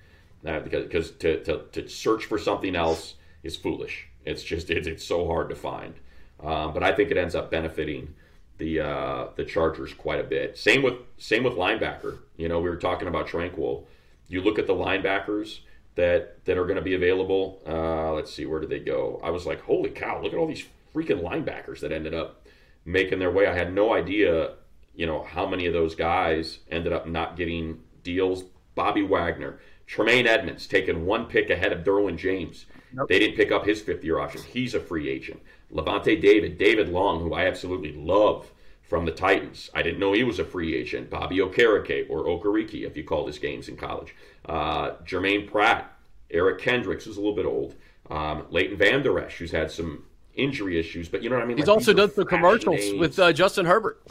Uh, 0.47 0.61
because 0.61 0.85
because 0.85 1.11
to, 1.13 1.43
to, 1.45 1.65
to 1.73 1.89
search 1.89 2.27
for 2.27 2.39
something 2.39 2.77
else 2.77 3.15
is 3.43 3.57
foolish. 3.57 4.09
It's 4.25 4.43
just 4.43 4.71
it's, 4.71 4.87
it's 4.87 5.05
so 5.05 5.27
hard 5.27 5.49
to 5.49 5.55
find. 5.55 5.95
Um, 6.43 6.75
but 6.75 6.83
I 6.83 6.93
think 6.93 7.11
it 7.11 7.17
ends 7.17 7.35
up 7.35 7.51
benefiting 7.51 8.15
the 8.59 8.81
uh, 8.81 9.27
the 9.37 9.45
Chargers 9.45 9.95
quite 9.95 10.21
a 10.21 10.25
bit. 10.25 10.59
Same 10.59 10.83
with 10.83 10.95
same 11.17 11.45
with 11.45 11.55
linebacker. 11.55 12.19
You 12.37 12.49
know, 12.49 12.61
we 12.61 12.69
were 12.69 12.77
talking 12.77 13.09
about 13.09 13.29
Tranquill. 13.29 13.85
You 14.29 14.41
look 14.43 14.59
at 14.59 14.67
the 14.67 14.75
linebackers. 14.75 15.61
That 15.95 16.45
that 16.47 16.57
are 16.57 16.64
going 16.64 16.76
to 16.76 16.82
be 16.82 16.95
available. 16.95 17.62
Uh, 17.66 18.12
let's 18.12 18.32
see, 18.32 18.47
where 18.47 18.61
did 18.61 18.70
they 18.70 18.78
go? 18.78 19.20
I 19.22 19.30
was 19.30 19.47
like, 19.47 19.61
holy 19.62 19.90
cow! 19.90 20.22
Look 20.22 20.32
at 20.32 20.38
all 20.38 20.47
these 20.47 20.64
freaking 20.95 21.22
linebackers 21.22 21.80
that 21.80 21.93
ended 21.93 22.14
up 22.14 22.47
making 22.84 23.18
their 23.18 23.30
way. 23.30 23.47
I 23.47 23.55
had 23.55 23.74
no 23.74 23.93
idea, 23.93 24.55
you 24.95 25.07
know, 25.07 25.22
how 25.22 25.47
many 25.47 25.66
of 25.66 25.72
those 25.72 25.95
guys 25.95 26.61
ended 26.70 26.93
up 26.93 27.07
not 27.07 27.36
getting 27.36 27.80
deals. 28.03 28.45
Bobby 28.74 29.03
Wagner, 29.03 29.61
Tremaine 29.86 30.26
Edmunds, 30.26 30.66
taking 30.66 31.05
one 31.05 31.26
pick 31.26 31.51
ahead 31.51 31.72
of 31.72 31.84
Derwin 31.84 32.16
James. 32.16 32.66
Nope. 32.95 33.09
They 33.09 33.18
didn't 33.18 33.36
pick 33.36 33.53
up 33.53 33.66
his 33.66 33.82
fifth 33.82 34.03
year 34.05 34.18
option. 34.18 34.43
He's 34.43 34.74
a 34.74 34.80
free 34.80 35.09
agent. 35.09 35.40
Lavonte 35.72 36.20
David, 36.20 36.59
David 36.59 36.88
Long, 36.88 37.20
who 37.20 37.34
I 37.34 37.47
absolutely 37.47 37.93
love 37.93 38.51
from 38.93 39.07
the 39.07 39.11
Titans. 39.11 39.70
I 39.72 39.80
didn't 39.80 40.01
know 40.01 40.12
he 40.12 40.22
was 40.22 40.38
a 40.38 40.45
free 40.45 40.76
agent. 40.76 41.09
Bobby 41.09 41.38
Okereke, 41.38 42.11
or 42.11 42.24
Okereke, 42.24 42.86
if 42.86 42.95
you 42.95 43.03
called 43.05 43.26
his 43.26 43.38
games 43.38 43.70
in 43.70 43.74
college. 43.78 44.14
Uh, 44.45 44.97
Germaine 45.07 45.49
Pratt, 45.49 45.97
Eric 46.30 46.61
Kendricks, 46.61 47.07
who's 47.07 47.16
a 47.16 47.20
little 47.20 47.34
bit 47.34 47.47
old. 47.47 47.74
Um, 48.11 48.45
Leighton 48.51 48.76
Vander 48.76 49.18
Esch, 49.18 49.38
who's 49.38 49.51
had 49.51 49.70
some 49.70 50.05
injury 50.34 50.78
issues, 50.78 51.09
but 51.09 51.22
you 51.22 51.30
know 51.30 51.36
what 51.36 51.43
I 51.43 51.47
mean? 51.47 51.57
He's 51.57 51.68
like, 51.68 51.74
also 51.74 51.95
done 51.95 52.12
some 52.12 52.26
commercials 52.26 52.80
names. 52.80 53.01
with 53.01 53.18
uh, 53.18 53.32
Justin 53.32 53.64
Herbert. 53.64 54.03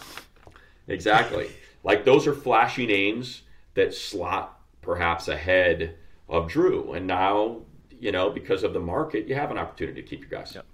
Exactly. 0.87 1.51
like 1.83 2.03
those 2.03 2.25
are 2.25 2.33
flashy 2.33 2.87
names 2.87 3.43
that 3.75 3.93
slot 3.93 4.61
perhaps 4.81 5.27
ahead 5.27 5.93
of 6.27 6.47
Drue. 6.47 6.93
And 6.93 7.05
now, 7.05 7.61
you 7.99 8.11
know, 8.11 8.31
because 8.31 8.63
of 8.63 8.73
the 8.73 8.79
market, 8.79 9.27
you 9.27 9.35
have 9.35 9.51
an 9.51 9.59
opportunity 9.59 10.01
to 10.01 10.07
keep 10.07 10.21
your 10.21 10.39
guys. 10.39 10.55
Yep. 10.55 10.65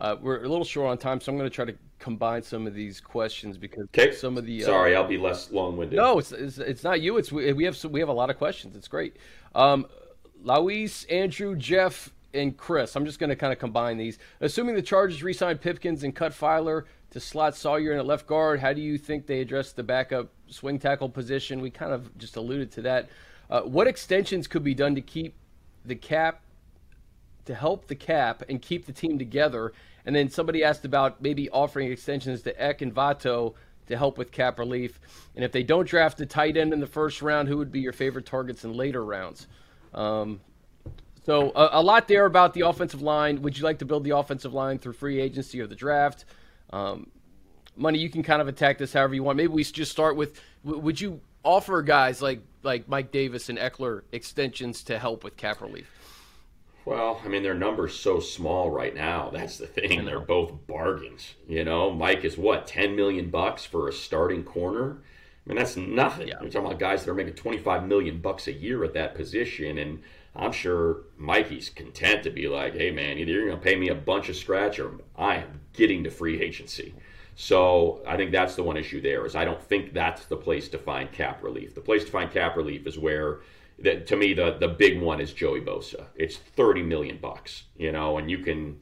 Uh, 0.00 0.16
we're 0.20 0.44
a 0.44 0.48
little 0.48 0.64
short 0.64 0.88
on 0.88 0.98
time, 0.98 1.20
so 1.20 1.32
I'm 1.32 1.38
going 1.38 1.50
to 1.50 1.54
try 1.54 1.64
to 1.64 1.74
combine 1.98 2.42
some 2.42 2.66
of 2.66 2.74
these 2.74 3.00
questions 3.00 3.58
because 3.58 3.84
okay. 3.84 4.12
some 4.12 4.38
of 4.38 4.46
the. 4.46 4.62
Uh, 4.62 4.66
Sorry, 4.66 4.94
I'll 4.94 5.08
be 5.08 5.18
less 5.18 5.50
long-winded. 5.50 5.96
No, 5.96 6.18
it's, 6.18 6.30
it's, 6.30 6.58
it's 6.58 6.84
not 6.84 7.00
you. 7.00 7.16
It's 7.16 7.32
we 7.32 7.64
have 7.64 7.76
some, 7.76 7.90
we 7.90 8.00
have 8.00 8.08
a 8.08 8.12
lot 8.12 8.30
of 8.30 8.38
questions. 8.38 8.76
It's 8.76 8.88
great. 8.88 9.16
Um, 9.54 9.86
Luis, 10.42 11.04
Andrew, 11.04 11.56
Jeff, 11.56 12.10
and 12.32 12.56
Chris. 12.56 12.94
I'm 12.94 13.04
just 13.04 13.18
going 13.18 13.30
to 13.30 13.36
kind 13.36 13.52
of 13.52 13.58
combine 13.58 13.96
these. 13.96 14.18
Assuming 14.40 14.74
the 14.74 14.82
Chargers 14.82 15.22
re-signed 15.22 15.60
Pipkins 15.60 16.04
and 16.04 16.14
cut 16.14 16.32
Feiler 16.32 16.84
to 17.10 17.20
slot 17.20 17.56
Salyer 17.56 17.92
in 17.92 17.98
at 17.98 18.06
left 18.06 18.26
guard, 18.26 18.60
how 18.60 18.72
do 18.72 18.80
you 18.80 18.98
think 18.98 19.26
they 19.26 19.40
address 19.40 19.72
the 19.72 19.82
backup 19.82 20.28
swing 20.46 20.78
tackle 20.78 21.08
position? 21.08 21.60
We 21.60 21.70
kind 21.70 21.92
of 21.92 22.16
just 22.18 22.36
alluded 22.36 22.70
to 22.72 22.82
that. 22.82 23.08
Uh, 23.50 23.62
what 23.62 23.86
extensions 23.86 24.46
could 24.46 24.62
be 24.62 24.74
done 24.74 24.94
to 24.94 25.00
keep 25.00 25.34
the 25.84 25.94
cap, 25.94 26.42
to 27.48 27.54
help 27.54 27.88
the 27.88 27.94
cap 27.94 28.42
and 28.48 28.62
keep 28.62 28.86
the 28.86 28.92
team 28.92 29.18
together? 29.18 29.72
And 30.06 30.14
then 30.14 30.30
somebody 30.30 30.64
asked 30.64 30.84
about 30.84 31.20
maybe 31.20 31.50
offering 31.50 31.90
extensions 31.90 32.42
to 32.42 32.62
Eck 32.62 32.80
and 32.80 32.94
Vato 32.94 33.54
to 33.88 33.96
help 33.96 34.16
with 34.16 34.30
cap 34.30 34.58
relief. 34.58 35.00
And 35.34 35.44
if 35.44 35.52
they 35.52 35.62
don't 35.62 35.86
draft 35.86 36.20
a 36.20 36.26
tight 36.26 36.56
end 36.56 36.72
in 36.72 36.80
the 36.80 36.86
first 36.86 37.20
round, 37.20 37.48
who 37.48 37.58
would 37.58 37.72
be 37.72 37.80
your 37.80 37.92
favorite 37.92 38.26
targets 38.26 38.64
in 38.64 38.72
later 38.72 39.04
rounds? 39.04 39.46
Um, 39.92 40.40
so 41.24 41.50
a, 41.54 41.80
a, 41.80 41.82
lot 41.82 42.08
there 42.08 42.26
about 42.26 42.54
the 42.54 42.62
offensive 42.62 43.02
line. 43.02 43.42
Would 43.42 43.58
you 43.58 43.64
like 43.64 43.80
to 43.80 43.84
build 43.84 44.04
the 44.04 44.16
offensive 44.16 44.54
line 44.54 44.78
through 44.78 44.94
free 44.94 45.20
agency 45.20 45.60
or 45.60 45.66
the 45.66 45.74
draft? 45.74 46.24
Um, 46.70 47.10
money, 47.76 47.98
you 47.98 48.08
can 48.08 48.22
kind 48.22 48.40
of 48.40 48.48
attack 48.48 48.78
this 48.78 48.92
however 48.92 49.14
you 49.14 49.22
want. 49.22 49.36
Maybe 49.36 49.52
we 49.52 49.64
just 49.64 49.90
start 49.90 50.16
with: 50.16 50.40
Would 50.64 51.00
you 51.00 51.20
offer 51.44 51.82
guys 51.82 52.22
like 52.22 52.40
like 52.62 52.88
Mike 52.88 53.12
Davis 53.12 53.48
and 53.48 53.58
Ekeler 53.58 54.02
extensions 54.12 54.84
to 54.84 54.98
help 54.98 55.24
with 55.24 55.36
cap 55.36 55.60
relief? 55.60 55.90
Well, 56.88 57.20
I 57.22 57.28
mean, 57.28 57.42
their 57.42 57.54
number's 57.54 57.94
so 57.94 58.18
small 58.18 58.70
right 58.70 58.94
now. 58.94 59.28
That's 59.30 59.58
the 59.58 59.66
thing. 59.66 59.98
And 59.98 60.08
they're 60.08 60.20
both 60.20 60.66
bargains. 60.66 61.34
You 61.46 61.62
know, 61.62 61.90
Mike 61.90 62.24
is 62.24 62.38
what 62.38 62.66
ten 62.66 62.96
million 62.96 63.28
bucks 63.28 63.64
for 63.64 63.88
a 63.88 63.92
starting 63.92 64.42
corner. 64.42 64.96
I 65.44 65.48
mean, 65.48 65.58
that's 65.58 65.76
nothing. 65.76 66.28
Yeah. 66.28 66.40
You're 66.40 66.50
talking 66.50 66.66
about 66.66 66.78
guys 66.78 67.04
that 67.04 67.10
are 67.10 67.14
making 67.14 67.34
twenty 67.34 67.58
five 67.58 67.86
million 67.86 68.22
bucks 68.22 68.48
a 68.48 68.52
year 68.52 68.84
at 68.84 68.94
that 68.94 69.14
position, 69.14 69.76
and 69.76 70.00
I'm 70.34 70.52
sure 70.52 71.02
Mikey's 71.18 71.68
content 71.68 72.22
to 72.22 72.30
be 72.30 72.48
like, 72.48 72.74
hey, 72.74 72.90
man, 72.90 73.18
either 73.18 73.32
you're 73.32 73.46
going 73.48 73.58
to 73.58 73.62
pay 73.62 73.76
me 73.76 73.90
a 73.90 73.94
bunch 73.94 74.30
of 74.30 74.36
scratch 74.36 74.78
or 74.78 74.92
I 75.14 75.36
am 75.36 75.60
getting 75.74 76.04
to 76.04 76.10
free 76.10 76.40
agency. 76.40 76.94
So 77.34 78.02
I 78.06 78.16
think 78.16 78.32
that's 78.32 78.54
the 78.54 78.62
one 78.62 78.78
issue 78.78 79.00
there 79.02 79.26
is 79.26 79.36
I 79.36 79.44
don't 79.44 79.62
think 79.62 79.92
that's 79.92 80.24
the 80.24 80.36
place 80.36 80.68
to 80.70 80.78
find 80.78 81.12
cap 81.12 81.42
relief. 81.42 81.74
The 81.74 81.80
place 81.82 82.04
to 82.04 82.10
find 82.10 82.30
cap 82.30 82.56
relief 82.56 82.86
is 82.86 82.98
where 82.98 83.40
that 83.80 84.06
to 84.08 84.16
me 84.16 84.34
the 84.34 84.56
the 84.58 84.68
big 84.68 85.00
one 85.00 85.20
is 85.20 85.32
Joey 85.32 85.60
Bosa. 85.60 86.06
It's 86.16 86.36
30 86.36 86.82
million 86.82 87.18
bucks, 87.18 87.64
you 87.76 87.92
know, 87.92 88.18
and 88.18 88.30
you 88.30 88.38
can 88.38 88.80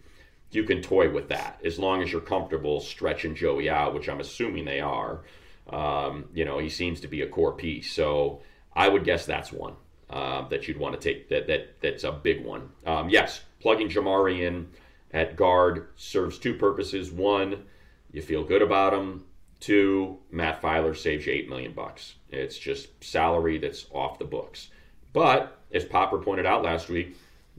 you 0.51 0.65
can 0.65 0.81
toy 0.81 1.11
with 1.11 1.29
that 1.29 1.61
as 1.65 1.79
long 1.79 2.03
as 2.03 2.13
you're 2.13 2.21
comfortable 2.21 2.81
stretching 2.81 3.35
Joey 3.35 3.69
out, 3.69 3.95
which 3.95 4.09
I'm 4.09 4.21
assuming 4.21 4.65
they 4.65 4.81
are. 4.81 5.23
Um, 5.69 6.27
you 6.33 6.45
know, 6.45 6.59
he 6.59 6.69
seems 6.69 7.01
to 7.01 7.09
be 7.09 7.23
a 7.23 7.29
core 7.29 7.53
piece. 7.53 7.93
So 7.93 8.43
I 8.75 8.89
would 8.89 9.05
guess 9.05 9.27
that's 9.27 9.53
one 9.53 9.75
uh, 10.09 10.49
that 10.49 10.69
you'd 10.69 10.79
want 10.79 10.99
to 10.99 11.01
take. 11.01 11.29
That 11.29 11.47
that 11.49 11.81
that's 11.81 12.05
a 12.05 12.13
big 12.13 12.45
one. 12.45 12.71
Um, 12.87 13.09
yes, 13.09 13.43
plugging 13.61 13.89
Jamaree 13.89 14.41
in 14.41 14.69
at 15.13 15.37
guard 15.37 15.89
serves 15.97 16.39
two 16.39 16.55
purposes. 16.55 17.11
One, 17.11 17.65
you 18.13 18.23
feel 18.23 18.45
good 18.45 18.63
about 18.63 18.95
him. 18.95 19.25
Two, 19.59 20.19
Matt 20.31 20.61
Feiler 20.61 20.97
saves 20.97 21.27
you 21.27 21.33
eight 21.33 21.49
million 21.49 21.73
bucks. 21.73 22.17
It's 22.31 22.59
just 22.59 23.03
salary 23.03 23.59
that's 23.59 23.87
off 23.91 24.19
the 24.19 24.25
books. 24.25 24.69
But 25.17 25.57
as 25.73 25.87
Popper 25.87 26.19
pointed 26.19 26.45
out 26.45 26.63
last 26.63 26.91
week, 26.91 27.17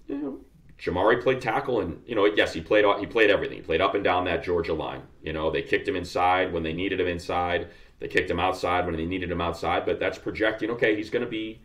you 0.07 0.15
know, 0.15 0.39
Jamaree 0.77 1.23
played 1.23 1.41
tackle, 1.41 1.81
and 1.81 2.03
you 2.05 2.13
know, 2.13 2.25
yes, 2.25 2.53
he 2.53 2.61
played 2.61 2.85
he 2.99 3.07
played 3.07 3.31
everything. 3.31 3.57
He 3.57 3.63
played 3.63 3.81
up 3.81 3.95
and 3.95 4.03
down 4.03 4.25
that 4.25 4.43
Georgia 4.43 4.75
line. 4.75 5.01
You 5.23 5.33
know, 5.33 5.49
they 5.49 5.63
kicked 5.63 5.87
him 5.87 5.95
inside 5.95 6.53
when 6.53 6.61
they 6.61 6.71
needed 6.71 6.99
him 6.99 7.07
inside. 7.07 7.69
They 7.99 8.09
kicked 8.09 8.29
him 8.29 8.39
outside 8.39 8.85
when 8.85 8.95
they 8.95 9.05
needed 9.05 9.31
him 9.31 9.41
outside. 9.41 9.87
But 9.87 9.99
that's 9.99 10.19
projecting. 10.19 10.69
Okay, 10.69 10.95
he's 10.95 11.09
going 11.09 11.25
to 11.25 11.31
be 11.31 11.59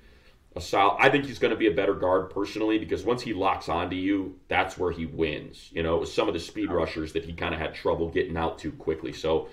a 0.56 0.62
solid. 0.62 0.96
I 0.98 1.10
think 1.10 1.26
he's 1.26 1.38
going 1.38 1.50
to 1.50 1.58
be 1.58 1.66
a 1.66 1.74
better 1.74 1.92
guard 1.92 2.30
personally 2.30 2.78
because 2.78 3.04
once 3.04 3.20
he 3.20 3.34
locks 3.34 3.68
onto 3.68 3.94
you, 3.94 4.40
that's 4.48 4.78
where 4.78 4.92
he 4.92 5.04
wins. 5.04 5.68
You 5.72 5.82
know, 5.82 5.96
it 5.96 6.00
was 6.00 6.14
some 6.14 6.26
of 6.26 6.32
the 6.32 6.40
speed 6.40 6.72
rushers 6.72 7.12
that 7.12 7.26
he 7.26 7.34
kind 7.34 7.52
of 7.52 7.60
had 7.60 7.74
trouble 7.74 8.08
getting 8.08 8.38
out 8.38 8.58
to 8.60 8.72
quickly. 8.72 9.12
So 9.12 9.48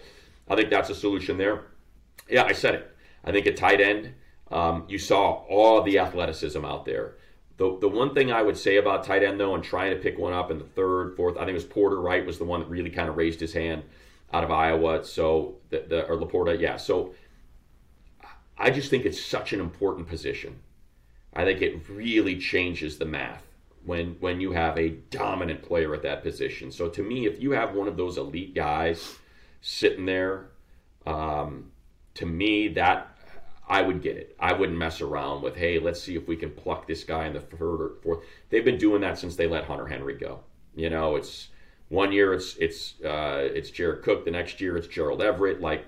I 0.50 0.56
think 0.56 0.70
that's 0.70 0.90
a 0.90 0.96
solution 0.96 1.38
there. 1.38 1.64
Yeah, 2.30 2.46
I 2.46 2.54
said 2.54 2.76
it. 2.76 2.96
I 3.26 3.34
think 3.34 3.46
at 3.46 3.58
tight 3.58 3.82
end, 3.82 4.14
um, 4.52 4.86
you 4.88 4.98
saw 4.98 5.44
all 5.50 5.82
the 5.82 6.00
athleticism 6.00 6.64
out 6.64 6.86
there. 6.86 7.16
The, 7.58 7.78
the 7.80 7.90
one 7.90 8.14
thing 8.14 8.32
I 8.32 8.42
would 8.42 8.58
say 8.58 8.78
about 8.78 9.04
tight 9.04 9.24
end 9.24 9.40
though, 9.40 9.54
and 9.54 9.64
trying 9.64 9.92
to 9.92 10.02
pick 10.02 10.18
one 10.18 10.34
up 10.34 10.50
in 10.50 10.60
the 10.60 10.66
third, 10.66 11.16
fourth, 11.16 11.36
I 11.36 11.42
think 11.42 11.52
it 11.52 11.54
was 11.54 11.66
Porter 11.66 12.00
Wright 12.02 12.26
was 12.26 12.38
the 12.38 12.46
one 12.46 12.62
that 12.62 12.70
really 12.70 12.90
kind 12.90 13.10
of 13.10 13.18
raised 13.18 13.40
his 13.40 13.54
hand 13.54 13.84
out 14.32 14.44
of 14.44 14.52
Iowa. 14.52 15.04
So 15.04 15.56
the, 15.70 15.84
the 15.88 16.06
or 16.06 16.18
Laporta, 16.18 16.60
yeah. 16.60 16.78
So 16.78 17.14
I 18.58 18.70
just 18.70 18.90
think 18.90 19.06
it's 19.06 19.22
such 19.22 19.54
an 19.54 19.60
important 19.60 20.08
position 20.08 20.60
I 21.34 21.46
think 21.46 21.62
it 21.62 21.88
really 21.90 22.38
changes 22.38 22.98
the 22.98 23.06
math 23.06 23.44
when 23.86 24.16
when 24.20 24.42
you 24.42 24.52
have 24.52 24.78
a 24.78 24.90
dominant 24.90 25.62
player 25.62 25.94
at 25.94 26.02
that 26.04 26.24
position. 26.24 26.72
So 26.72 26.90
to 26.90 27.04
me, 27.04 27.26
if 27.26 27.42
you 27.42 27.52
have 27.52 27.76
one 27.76 27.88
of 27.88 27.98
those 27.98 28.18
elite 28.18 28.56
guys 28.56 29.18
sitting 29.62 30.06
there, 30.06 30.48
um, 31.06 31.72
to 32.16 32.26
me 32.26 32.70
that 32.70 33.09
I 33.70 33.84
would 33.84 34.02
get 34.02 34.18
it. 34.18 34.36
I 34.40 34.54
wouldn't 34.54 34.78
mess 34.78 35.00
around 35.00 35.44
with, 35.44 35.56
hey, 35.56 35.78
let's 35.78 36.02
see 36.02 36.16
if 36.16 36.28
we 36.28 36.36
can 36.36 36.50
pluck 36.50 36.88
this 36.88 37.04
guy 37.04 37.28
in 37.28 37.34
the 37.34 37.40
third 37.40 37.82
or 37.82 37.92
fourth. 38.02 38.24
They've 38.50 38.66
been 38.66 38.80
doing 38.80 39.02
that 39.02 39.20
since 39.20 39.36
they 39.36 39.48
let 39.48 39.66
Hunter 39.66 39.86
Henry 39.86 40.16
go. 40.16 40.40
You 40.76 40.90
know, 40.90 41.16
it's 41.16 41.50
one 41.90 42.12
year 42.12 42.34
it's 42.34 42.56
it's 42.58 43.00
uh, 43.02 43.48
it's 43.54 43.70
Jared 43.70 44.04
Cook, 44.04 44.26
the 44.26 44.32
next 44.32 44.60
year 44.60 44.76
it's 44.76 44.88
Gerald 44.88 45.22
Everett. 45.22 45.62
Like, 45.62 45.86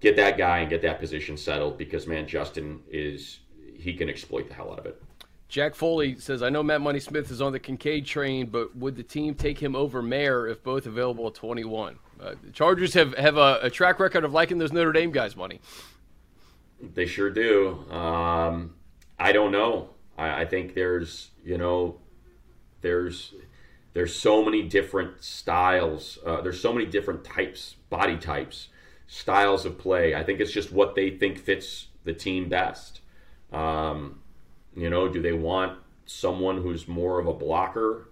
get 0.00 0.16
that 0.16 0.36
guy 0.36 0.58
and 0.58 0.70
get 0.70 0.82
that 0.82 0.98
position 0.98 1.36
settled 1.36 1.78
because 1.78 2.06
man, 2.06 2.26
Justin 2.26 2.80
is 2.90 3.40
he 3.76 3.94
can 3.94 4.08
exploit 4.08 4.48
the 4.48 4.54
hell 4.54 4.72
out 4.72 4.80
of 4.80 4.86
it. 4.86 5.00
Jack 5.48 5.76
Foley 5.76 6.18
says, 6.18 6.42
I 6.42 6.48
know 6.48 6.64
Matt 6.64 6.80
Money 6.80 6.98
Smith 6.98 7.30
is 7.30 7.40
on 7.40 7.52
the 7.52 7.60
Kincaid 7.60 8.06
train, 8.06 8.46
but 8.46 8.74
would 8.74 8.96
the 8.96 9.04
team 9.04 9.34
take 9.34 9.58
him 9.62 9.76
over 9.76 10.02
Mayer 10.02 10.48
if 10.48 10.64
both 10.64 10.86
available 10.86 11.28
at 11.28 11.34
21? 11.34 11.98
Uh, 12.20 12.34
the 12.42 12.50
Chargers 12.50 12.94
have, 12.94 13.16
have 13.16 13.36
a, 13.36 13.60
a, 13.62 13.70
track 13.70 14.00
record 14.00 14.24
of 14.24 14.32
liking 14.32 14.58
those 14.58 14.72
Notre 14.72 14.92
Dame 14.92 15.12
guys, 15.12 15.36
Money. 15.36 15.60
They 16.94 17.06
sure 17.06 17.30
do. 17.30 17.90
Um, 17.90 18.74
I 19.18 19.32
don't 19.32 19.52
know. 19.52 19.90
I, 20.18 20.42
I 20.42 20.44
think 20.44 20.74
there's, 20.74 21.30
you 21.44 21.58
know, 21.58 21.98
there's 22.80 23.34
there's 23.94 24.14
so 24.14 24.44
many 24.44 24.62
different 24.62 25.22
styles. 25.22 26.18
Uh, 26.26 26.40
there's 26.40 26.60
so 26.60 26.72
many 26.72 26.84
different 26.84 27.24
types, 27.24 27.76
body 27.90 28.16
types, 28.16 28.68
styles 29.06 29.64
of 29.64 29.78
play. 29.78 30.14
I 30.14 30.24
think 30.24 30.40
it's 30.40 30.52
just 30.52 30.72
what 30.72 30.94
they 30.94 31.10
think 31.10 31.38
fits 31.38 31.86
the 32.02 32.12
team 32.12 32.48
best. 32.48 33.00
Um, 33.52 34.20
you 34.76 34.90
know, 34.90 35.08
do 35.08 35.22
they 35.22 35.32
want 35.32 35.78
someone 36.06 36.60
who's 36.60 36.88
more 36.88 37.20
of 37.20 37.26
a 37.28 37.32
blocker 37.32 38.08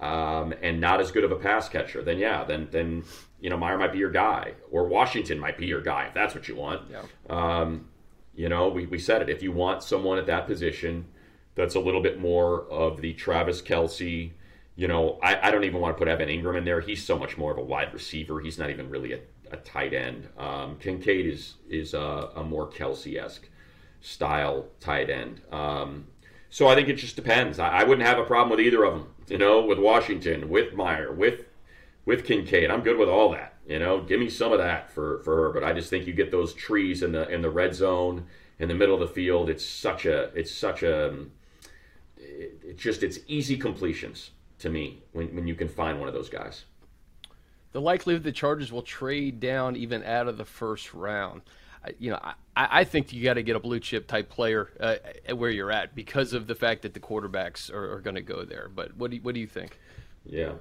um, 0.00 0.52
and 0.62 0.80
not 0.80 1.00
as 1.00 1.12
good 1.12 1.24
of 1.24 1.30
a 1.30 1.36
pass 1.36 1.68
catcher? 1.68 2.02
Then 2.02 2.18
yeah, 2.18 2.42
then 2.44 2.68
then 2.72 3.04
you 3.40 3.50
know 3.50 3.56
Mayer 3.56 3.78
might 3.78 3.92
be 3.92 3.98
your 3.98 4.10
guy, 4.10 4.54
or 4.72 4.88
Washington 4.88 5.38
might 5.38 5.56
be 5.56 5.66
your 5.66 5.80
guy 5.80 6.06
if 6.06 6.14
that's 6.14 6.34
what 6.34 6.48
you 6.48 6.56
want. 6.56 6.90
Yeah. 6.90 7.02
Um, 7.30 7.88
you 8.36 8.48
know, 8.48 8.68
we, 8.68 8.86
we 8.86 8.98
said 8.98 9.22
it. 9.22 9.28
If 9.30 9.42
you 9.42 9.52
want 9.52 9.82
someone 9.82 10.18
at 10.18 10.26
that 10.26 10.46
position 10.46 11.06
that's 11.54 11.74
a 11.74 11.80
little 11.80 12.02
bit 12.02 12.18
more 12.20 12.64
of 12.70 13.00
the 13.00 13.12
Travis 13.14 13.62
Kelce, 13.62 14.32
you 14.76 14.88
know, 14.88 15.18
I, 15.22 15.48
I 15.48 15.50
don't 15.50 15.64
even 15.64 15.80
want 15.80 15.96
to 15.96 15.98
put 15.98 16.08
Evan 16.08 16.28
Engram 16.28 16.58
in 16.58 16.64
there. 16.64 16.80
He's 16.80 17.04
so 17.04 17.18
much 17.18 17.38
more 17.38 17.52
of 17.52 17.58
a 17.58 17.62
wide 17.62 17.92
receiver. 17.94 18.40
He's 18.40 18.58
not 18.58 18.70
even 18.70 18.88
really 18.90 19.12
a, 19.12 19.20
a 19.52 19.56
tight 19.58 19.94
end. 19.94 20.28
Um, 20.36 20.76
Kincaid 20.78 21.26
is 21.26 21.54
is 21.68 21.94
a, 21.94 22.30
a 22.36 22.42
more 22.42 22.68
Kelce 22.68 23.16
esque 23.22 23.48
style 24.00 24.66
tight 24.80 25.10
end. 25.10 25.40
Um, 25.52 26.06
So 26.50 26.68
I 26.68 26.74
think 26.74 26.88
it 26.88 26.94
just 26.94 27.16
depends. 27.16 27.58
I, 27.58 27.68
I 27.80 27.84
wouldn't 27.84 28.06
have 28.06 28.18
a 28.18 28.24
problem 28.24 28.50
with 28.50 28.60
either 28.60 28.84
of 28.84 28.94
them. 28.94 29.08
You 29.28 29.38
know, 29.38 29.64
with 29.64 29.78
Washington, 29.78 30.48
with 30.50 30.74
Mayer, 30.74 31.12
with 31.12 31.46
with 32.04 32.24
Kincaid. 32.24 32.70
I'm 32.70 32.82
good 32.82 32.98
with 32.98 33.08
all 33.08 33.30
that. 33.30 33.53
You 33.66 33.78
know, 33.78 34.02
give 34.02 34.20
me 34.20 34.28
some 34.28 34.52
of 34.52 34.58
that 34.58 34.90
for, 34.90 35.20
for 35.20 35.36
her. 35.36 35.52
But 35.52 35.64
I 35.64 35.72
just 35.72 35.88
think 35.88 36.06
you 36.06 36.12
get 36.12 36.30
those 36.30 36.52
trees 36.52 37.02
in 37.02 37.12
the 37.12 37.28
in 37.28 37.42
the 37.42 37.50
red 37.50 37.74
zone 37.74 38.26
in 38.58 38.68
the 38.68 38.74
middle 38.74 38.94
of 38.94 39.00
the 39.00 39.14
field. 39.14 39.48
It's 39.48 39.64
such 39.64 40.06
a 40.06 40.24
it's 40.34 40.52
such 40.52 40.82
a 40.82 41.14
it, 42.16 42.60
it's 42.62 42.82
just 42.82 43.02
it's 43.02 43.18
easy 43.26 43.56
completions 43.56 44.30
to 44.58 44.68
me 44.68 45.02
when 45.12 45.34
when 45.34 45.46
you 45.46 45.54
can 45.54 45.68
find 45.68 45.98
one 45.98 46.08
of 46.08 46.14
those 46.14 46.28
guys. 46.28 46.64
The 47.72 47.80
likelihood 47.80 48.22
the 48.22 48.32
Chargers 48.32 48.70
will 48.70 48.82
trade 48.82 49.40
down 49.40 49.76
even 49.76 50.04
out 50.04 50.28
of 50.28 50.36
the 50.36 50.44
first 50.44 50.94
round. 50.94 51.42
You 51.98 52.12
know, 52.12 52.20
I, 52.22 52.34
I 52.56 52.84
think 52.84 53.12
you 53.12 53.22
got 53.24 53.34
to 53.34 53.42
get 53.42 53.56
a 53.56 53.60
blue 53.60 53.80
chip 53.80 54.06
type 54.06 54.30
player 54.30 54.70
uh, 54.80 55.34
where 55.34 55.50
you're 55.50 55.72
at 55.72 55.94
because 55.94 56.32
of 56.32 56.46
the 56.46 56.54
fact 56.54 56.82
that 56.82 56.94
the 56.94 57.00
quarterbacks 57.00 57.70
are, 57.72 57.94
are 57.94 58.00
going 58.00 58.14
to 58.14 58.22
go 58.22 58.44
there. 58.44 58.70
But 58.74 58.96
what 58.96 59.10
do 59.10 59.16
you, 59.16 59.22
what 59.22 59.34
do 59.34 59.40
you 59.40 59.46
think? 59.46 59.78
Yeah, 60.24 60.52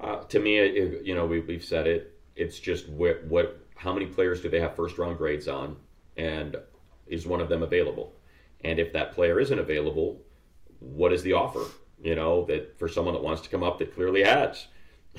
uh, 0.00 0.24
to 0.24 0.38
me, 0.40 0.58
it, 0.58 1.06
you 1.06 1.14
know, 1.14 1.24
we, 1.24 1.40
we've 1.40 1.64
said 1.64 1.86
it. 1.86 2.15
It's 2.36 2.58
just 2.58 2.88
what, 2.88 3.24
what, 3.24 3.66
how 3.74 3.92
many 3.92 4.06
players 4.06 4.40
do 4.40 4.48
they 4.48 4.60
have 4.60 4.76
first 4.76 4.98
round 4.98 5.18
grades 5.18 5.48
on, 5.48 5.76
and 6.16 6.56
is 7.06 7.26
one 7.26 7.40
of 7.40 7.48
them 7.48 7.62
available? 7.62 8.12
And 8.62 8.78
if 8.78 8.92
that 8.92 9.12
player 9.12 9.40
isn't 9.40 9.58
available, 9.58 10.20
what 10.80 11.12
is 11.12 11.22
the 11.22 11.32
offer? 11.32 11.64
You 12.02 12.14
know, 12.14 12.44
that 12.44 12.78
for 12.78 12.88
someone 12.88 13.14
that 13.14 13.22
wants 13.22 13.42
to 13.42 13.48
come 13.48 13.62
up 13.62 13.78
that 13.78 13.94
clearly 13.94 14.22
has 14.22 14.66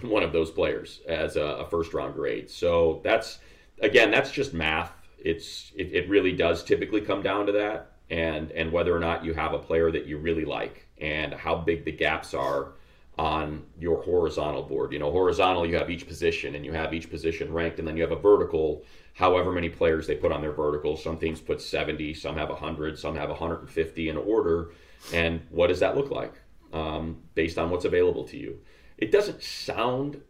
one 0.01 0.23
of 0.23 0.31
those 0.31 0.51
players 0.51 1.01
as 1.07 1.35
a, 1.35 1.41
a 1.41 1.69
first 1.69 1.93
round 1.93 2.13
grade. 2.13 2.49
So 2.49 3.01
that's 3.03 3.39
again, 3.81 4.11
that's 4.11 4.31
just 4.31 4.53
math. 4.53 4.91
It's 5.17 5.71
it, 5.75 5.93
it 5.93 6.09
really 6.09 6.33
does 6.33 6.63
typically 6.63 7.01
come 7.01 7.21
down 7.21 7.47
to 7.47 7.51
that, 7.53 7.93
and 8.09 8.51
and 8.51 8.71
whether 8.71 8.95
or 8.95 8.99
not 8.99 9.25
you 9.25 9.33
have 9.33 9.53
a 9.53 9.59
player 9.59 9.91
that 9.91 10.05
you 10.05 10.17
really 10.17 10.45
like, 10.45 10.87
and 10.99 11.33
how 11.33 11.55
big 11.55 11.85
the 11.85 11.91
gaps 11.91 12.33
are 12.33 12.73
on 13.17 13.65
your 13.79 14.01
horizontal 14.03 14.63
board. 14.63 14.93
You 14.93 14.99
know, 14.99 15.11
horizontal, 15.11 15.65
you 15.65 15.75
have 15.75 15.89
each 15.89 16.07
position 16.07 16.55
and 16.55 16.63
you 16.63 16.71
have 16.73 16.93
each 16.93 17.09
position 17.09 17.51
ranked, 17.51 17.79
and 17.79 17.87
then 17.87 17.97
you 17.97 18.03
have 18.03 18.11
a 18.11 18.19
vertical, 18.19 18.83
however 19.13 19.51
many 19.51 19.69
players 19.69 20.05
they 20.05 20.15
put 20.15 20.31
on 20.31 20.41
their 20.41 20.51
vertical. 20.51 20.95
Some 20.95 21.17
teams 21.17 21.41
put 21.41 21.61
70, 21.61 22.13
some 22.13 22.37
have 22.37 22.49
100, 22.49 22.97
some 22.97 23.15
have 23.15 23.29
150 23.29 24.09
in 24.09 24.17
order. 24.17 24.71
And 25.13 25.41
what 25.49 25.67
does 25.67 25.79
that 25.79 25.95
look 25.95 26.11
like 26.11 26.33
um, 26.73 27.17
based 27.33 27.57
on 27.57 27.71
what's 27.71 27.85
available 27.85 28.23
to 28.25 28.37
you? 28.37 28.59
It 28.97 29.11
doesn't 29.11 29.41
sound, 29.41 30.21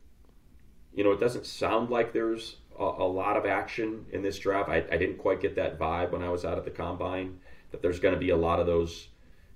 you 0.93 1.03
know, 1.03 1.11
it 1.11 1.19
doesn't 1.19 1.45
sound 1.45 1.89
like 1.89 2.13
there's 2.13 2.57
a, 2.79 2.83
a 2.83 3.07
lot 3.07 3.35
of 3.35 3.45
action 3.45 4.05
in 4.13 4.21
this 4.21 4.39
draft. 4.39 4.69
I, 4.69 4.77
I 4.91 4.97
didn't 4.97 5.17
quite 5.17 5.41
get 5.41 5.55
that 5.55 5.77
vibe 5.77 6.11
when 6.11 6.23
I 6.23 6.29
was 6.29 6.45
out 6.45 6.57
at 6.57 6.63
the 6.63 6.71
combine 6.71 7.39
that 7.71 7.81
there's 7.81 7.99
going 7.99 8.13
to 8.13 8.19
be 8.19 8.29
a 8.29 8.38
lot 8.38 8.61
of 8.61 8.65
those 8.65 9.09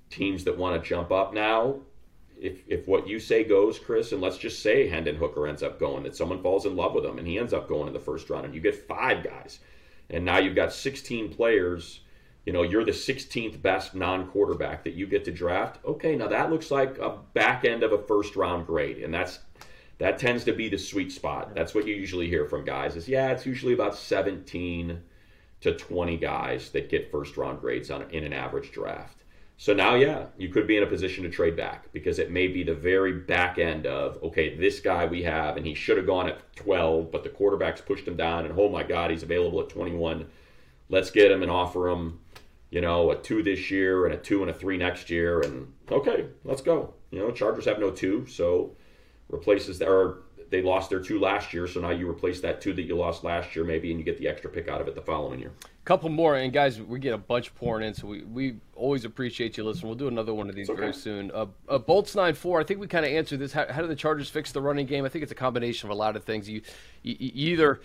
teams 0.10 0.44
that 0.44 0.58
want 0.58 0.82
to 0.82 0.88
jump 0.88 1.14
up 1.14 1.34
now 1.34 1.80
if 2.42 2.64
if 2.68 2.88
what 2.88 3.08
you 3.08 3.20
say 3.20 3.44
goes, 3.44 3.78
Chris, 3.78 4.12
and 4.12 4.22
let's 4.22 4.38
just 4.38 4.62
say 4.62 4.88
Hendon 4.88 5.16
Hooker 5.16 5.48
ends 5.48 5.64
up 5.64 5.80
going, 5.80 6.04
that 6.04 6.16
someone 6.16 6.42
falls 6.42 6.66
in 6.66 6.76
love 6.76 6.94
with 6.94 7.06
him 7.06 7.20
and 7.20 7.28
he 7.28 7.38
ends 7.38 7.54
up 7.54 7.70
going 7.70 7.88
in 7.88 7.94
the 7.94 8.00
first 8.00 8.30
round, 8.30 8.46
and 8.46 8.56
you 8.56 8.60
get 8.60 8.88
five 8.88 9.24
guys, 9.24 9.60
and 10.10 10.26
now 10.26 10.40
you've 10.40 10.56
got 10.56 10.74
16 10.74 11.34
players. 11.34 12.02
You 12.46 12.54
know, 12.54 12.64
you're 12.64 12.84
the 12.84 12.92
16th 12.92 13.62
best 13.62 13.94
non-quarterback 13.94 14.84
that 14.86 14.96
you 14.96 15.06
get 15.06 15.24
to 15.26 15.32
draft. 15.32 15.78
Okay, 15.86 16.16
now 16.16 16.28
that 16.28 16.50
looks 16.50 16.72
like 16.72 16.98
a 16.98 17.20
back 17.36 17.66
end 17.66 17.84
of 17.84 17.92
a 17.92 18.00
first 18.00 18.36
round 18.36 18.66
grade, 18.66 18.98
and 18.98 19.14
that's 19.14 19.40
that 20.00 20.18
tends 20.18 20.44
to 20.46 20.54
be 20.54 20.68
the 20.68 20.80
sweet 20.80 21.12
spot. 21.12 21.54
That's 21.54 21.76
what 21.76 21.86
you 21.86 21.94
usually 21.94 22.28
hear 22.28 22.46
from 22.46 22.66
guys. 22.66 22.96
Is 22.96 23.08
yeah, 23.08 23.30
it's 23.30 23.46
usually 23.46 23.74
about 23.74 23.96
17 23.96 25.00
to 25.62 25.74
20 25.76 26.18
guys 26.18 26.72
that 26.72 26.90
get 26.90 27.12
first 27.12 27.38
round 27.38 27.62
grades 27.62 27.92
on 27.92 28.10
in 28.10 28.24
an 28.24 28.34
average 28.34 28.72
draft. 28.72 29.21
So 29.62 29.76
now, 29.76 29.94
yeah, 29.94 30.26
you 30.40 30.50
could 30.50 30.66
be 30.66 30.78
in 30.78 30.82
a 30.82 30.88
position 30.88 31.24
to 31.24 31.30
trade 31.30 31.56
back 31.56 31.94
because 31.94 32.18
it 32.18 32.32
may 32.32 32.48
be 32.48 32.64
the 32.64 32.74
very 32.74 33.14
back 33.14 33.60
end 33.60 33.86
of, 33.86 34.18
okay, 34.24 34.56
this 34.58 34.80
guy 34.80 35.06
we 35.06 35.22
have, 35.22 35.56
and 35.56 35.68
he 35.68 35.76
should 35.76 35.98
have 35.98 36.08
gone 36.08 36.28
at 36.28 36.56
12, 36.56 37.12
but 37.12 37.22
the 37.22 37.30
quarterback's 37.30 37.80
pushed 37.80 38.08
him 38.08 38.18
down, 38.18 38.46
and 38.48 38.58
oh 38.58 38.70
my 38.70 38.82
God, 38.82 39.12
he's 39.12 39.22
available 39.22 39.62
at 39.62 39.70
21. 39.70 40.26
Let's 40.90 41.12
get 41.12 41.30
him 41.30 41.44
and 41.44 41.52
offer 41.52 41.90
him, 41.90 42.22
you 42.72 42.82
know, 42.82 43.12
a 43.12 43.16
two 43.16 43.44
this 43.44 43.70
year 43.70 44.08
and 44.08 44.16
a 44.16 44.18
two 44.18 44.42
and 44.42 44.50
a 44.50 44.54
three 44.56 44.78
next 44.78 45.12
year. 45.12 45.42
And 45.42 45.72
okay, 45.92 46.26
let's 46.44 46.64
go. 46.64 46.96
You 47.12 47.20
know, 47.20 47.30
Chargers 47.30 47.66
have 47.66 47.78
no 47.78 47.92
two, 47.92 48.26
so 48.26 48.76
replaces 49.30 49.78
that, 49.78 49.90
or 49.90 50.24
they 50.52 50.62
lost 50.62 50.90
their 50.90 51.00
two 51.00 51.20
last 51.20 51.54
year, 51.54 51.66
so 51.66 51.80
now 51.80 51.90
you 51.90 52.08
replace 52.10 52.42
that 52.42 52.62
two 52.62 52.74
that 52.74 52.84
you 52.84 52.96
lost 52.96 53.24
last 53.24 53.56
year, 53.56 53.66
maybe, 53.66 53.90
and 53.90 54.00
you 54.00 54.06
get 54.06 54.18
the 54.18 54.28
extra 54.28 54.50
pick 54.50 54.68
out 54.68 54.82
of 54.82 54.88
it 54.88 54.94
the 54.94 55.02
following 55.02 55.40
year. 55.40 55.54
Couple 55.86 56.10
more, 56.10 56.36
and 56.36 56.54
guys, 56.54 56.80
we 56.80 57.00
get 57.00 57.14
a 57.14 57.18
bunch 57.18 57.56
pouring 57.56 57.88
in, 57.88 57.94
so 57.94 58.06
we, 58.06 58.22
we 58.24 58.56
always 58.76 59.06
appreciate 59.06 59.58
you 59.58 59.64
listening. 59.64 59.88
We'll 59.88 59.98
do 59.98 60.10
another 60.10 60.34
one 60.34 60.50
of 60.50 60.56
these 60.56 60.70
okay. 60.70 60.80
very 60.80 60.94
soon. 60.94 61.32
Uh, 61.32 61.48
uh, 61.68 61.80
Bolts 61.80 62.14
nine 62.14 62.36
four. 62.36 62.60
I 62.60 62.64
think 62.64 62.80
we 62.80 62.88
kind 62.88 63.06
of 63.06 63.12
answered 63.12 63.40
this. 63.40 63.54
How, 63.54 63.66
how 63.72 63.82
do 63.82 63.88
the 63.88 63.96
Chargers 63.96 64.30
fix 64.30 64.52
the 64.52 64.62
running 64.62 64.86
game? 64.86 65.06
I 65.06 65.10
think 65.10 65.24
it's 65.24 65.32
a 65.32 65.36
combination 65.36 65.90
of 65.90 65.96
a 65.96 65.98
lot 65.98 66.16
of 66.16 66.24
things. 66.24 66.48
You, 66.48 66.62
you, 67.02 67.16
you 67.18 67.54
either 67.54 67.82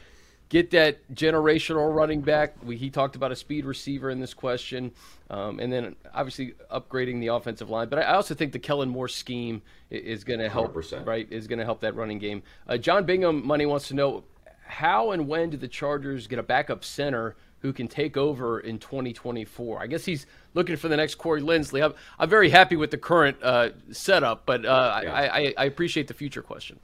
get 0.48 0.70
that 0.70 0.98
generational 1.12 1.94
running 1.94 2.20
back. 2.20 2.54
We, 2.62 2.76
he 2.76 2.90
talked 2.90 3.16
about 3.16 3.32
a 3.32 3.36
speed 3.36 3.64
receiver 3.64 4.10
in 4.10 4.20
this 4.20 4.34
question, 4.34 4.92
um, 5.30 5.58
and 5.58 5.72
then 5.72 5.96
obviously 6.14 6.54
upgrading 6.72 7.20
the 7.20 7.28
offensive 7.28 7.70
line. 7.70 7.88
But 7.88 8.00
I 8.00 8.14
also 8.14 8.34
think 8.34 8.52
the 8.52 8.58
Kellen 8.58 8.88
Moore 8.88 9.08
scheme 9.08 9.62
is 9.90 10.24
going 10.24 10.40
to 10.40 10.48
help. 10.48 10.74
100%. 10.74 11.06
Right, 11.06 11.26
is 11.30 11.46
going 11.46 11.58
to 11.58 11.64
help 11.64 11.80
that 11.80 11.94
running 11.94 12.18
game. 12.18 12.42
Uh, 12.68 12.76
John 12.76 13.04
Bingham, 13.04 13.46
money 13.46 13.66
wants 13.66 13.88
to 13.88 13.94
know 13.94 14.24
how 14.66 15.12
and 15.12 15.28
when 15.28 15.50
do 15.50 15.56
the 15.56 15.68
Chargers 15.68 16.26
get 16.26 16.38
a 16.38 16.42
backup 16.42 16.84
center 16.84 17.36
who 17.60 17.72
can 17.72 17.88
take 17.88 18.16
over 18.16 18.60
in 18.60 18.78
2024? 18.78 19.80
I 19.80 19.86
guess 19.86 20.04
he's 20.04 20.26
looking 20.54 20.76
for 20.76 20.88
the 20.88 20.96
next 20.96 21.16
Corey 21.16 21.40
Linsley. 21.40 21.84
I'm, 21.84 21.94
I'm 22.18 22.28
very 22.28 22.50
happy 22.50 22.76
with 22.76 22.90
the 22.90 22.98
current 22.98 23.36
uh, 23.42 23.70
setup, 23.90 24.44
but 24.44 24.64
uh, 24.64 25.00
yeah. 25.02 25.12
I, 25.12 25.38
I, 25.38 25.54
I 25.58 25.64
appreciate 25.64 26.08
the 26.08 26.14
future 26.14 26.42
question 26.42 26.78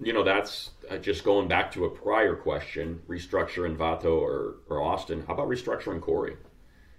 you 0.00 0.12
know, 0.12 0.22
that's 0.22 0.70
uh, 0.90 0.96
just 0.96 1.24
going 1.24 1.48
back 1.48 1.70
to 1.72 1.84
a 1.84 1.90
prior 1.90 2.34
question, 2.34 3.02
restructuring 3.08 3.76
Vato 3.76 4.20
or, 4.20 4.56
or 4.68 4.82
Austin. 4.82 5.24
How 5.26 5.34
about 5.34 5.48
restructuring 5.48 6.00
Corey? 6.00 6.36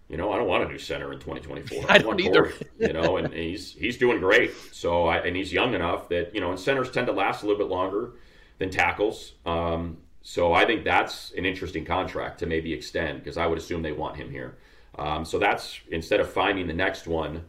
You 0.07 0.17
know, 0.17 0.31
I 0.31 0.37
don't 0.37 0.47
want 0.47 0.67
to 0.67 0.73
do 0.73 0.77
center 0.77 1.11
in 1.13 1.19
2024. 1.19 1.89
I, 1.89 1.95
I 1.95 1.97
don't 1.97 2.19
either. 2.19 2.43
Corey, 2.43 2.67
you 2.79 2.93
know, 2.93 3.17
and 3.17 3.33
he's 3.33 3.73
he's 3.73 3.97
doing 3.97 4.19
great. 4.19 4.51
So, 4.71 5.05
I, 5.05 5.17
and 5.19 5.35
he's 5.35 5.51
young 5.51 5.73
enough 5.73 6.09
that 6.09 6.33
you 6.35 6.41
know, 6.41 6.49
and 6.49 6.59
centers 6.59 6.91
tend 6.91 7.07
to 7.07 7.13
last 7.13 7.43
a 7.43 7.47
little 7.47 7.59
bit 7.59 7.73
longer 7.73 8.13
than 8.59 8.69
tackles. 8.69 9.33
Um, 9.45 9.97
so, 10.21 10.53
I 10.53 10.65
think 10.65 10.83
that's 10.83 11.31
an 11.31 11.45
interesting 11.45 11.85
contract 11.85 12.39
to 12.39 12.45
maybe 12.45 12.73
extend 12.73 13.19
because 13.19 13.37
I 13.37 13.47
would 13.47 13.57
assume 13.57 13.81
they 13.81 13.93
want 13.93 14.17
him 14.17 14.29
here. 14.29 14.57
Um, 14.97 15.25
so 15.25 15.39
that's 15.39 15.79
instead 15.89 16.19
of 16.19 16.31
finding 16.31 16.67
the 16.67 16.73
next 16.73 17.07
one. 17.07 17.45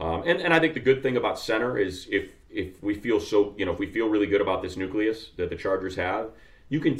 Um, 0.00 0.22
and, 0.26 0.40
and 0.40 0.54
I 0.54 0.58
think 0.58 0.74
the 0.74 0.80
good 0.80 1.02
thing 1.02 1.16
about 1.16 1.38
center 1.38 1.78
is 1.78 2.06
if 2.10 2.30
if 2.52 2.82
we 2.82 2.94
feel 2.94 3.20
so, 3.20 3.54
you 3.56 3.64
know, 3.64 3.72
if 3.72 3.78
we 3.78 3.86
feel 3.86 4.08
really 4.08 4.26
good 4.26 4.40
about 4.40 4.62
this 4.62 4.76
nucleus 4.76 5.30
that 5.36 5.50
the 5.50 5.56
Chargers 5.56 5.96
have, 5.96 6.30
you 6.68 6.80
can 6.80 6.98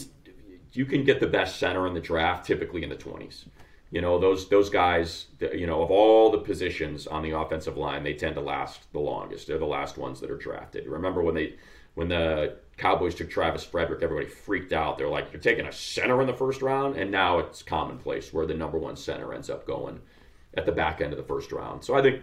you 0.73 0.87
can 0.87 1.05
get 1.05 1.21
the 1.21 1.27
best 1.27 1.59
center 1.59 1.87
in 1.87 1.95
the 1.95 2.01
draft 2.01 2.47
typically 2.47 2.83
in 2.83 2.89
the 2.89 2.97
20s. 2.97 3.45
You 3.91 4.01
know, 4.01 4.19
those 4.19 4.49
those 4.49 4.71
guys, 4.71 5.27
you 5.53 5.67
know, 5.67 5.83
of 5.83 5.91
all 5.91 6.31
the 6.31 6.39
positions 6.39 7.07
on 7.07 7.23
the 7.23 7.37
offensive 7.37 7.77
line, 7.77 8.03
they 8.03 8.15
tend 8.15 8.35
to 8.37 8.41
last 8.41 8.91
the 8.93 9.01
longest. 9.01 9.47
They're 9.47 9.59
the 9.59 9.67
last 9.67 9.99
ones 9.99 10.21
that 10.21 10.31
are 10.31 10.39
drafted. 10.39 10.87
Remember 10.87 11.23
when 11.23 11.35
they 11.35 11.57
when 11.95 12.09
the 12.09 12.57
Cowboys 12.79 13.15
took 13.15 13.29
Travis 13.29 13.65
Frederick, 13.65 14.03
everybody 14.03 14.27
freaked 14.27 14.73
out. 14.73 14.97
They're 14.97 15.11
like, 15.11 15.31
"You're 15.31 15.43
taking 15.43 15.67
a 15.67 15.73
center 15.73 16.23
in 16.23 16.27
the 16.27 16.33
first 16.33 16.63
round," 16.63 16.97
and 16.97 17.11
now 17.11 17.39
it's 17.39 17.63
commonplace 17.63 18.33
where 18.33 18.47
the 18.47 18.55
number 18.55 18.79
one 18.79 18.97
center 18.97 19.35
ends 19.35 19.51
up 19.51 19.67
going 19.67 20.01
at 20.55 20.65
the 20.65 20.73
back 20.73 21.03
end 21.03 21.13
of 21.13 21.19
the 21.19 21.25
first 21.25 21.53
round. 21.53 21.85
So 21.85 21.95
I 21.95 22.01
think 22.01 22.23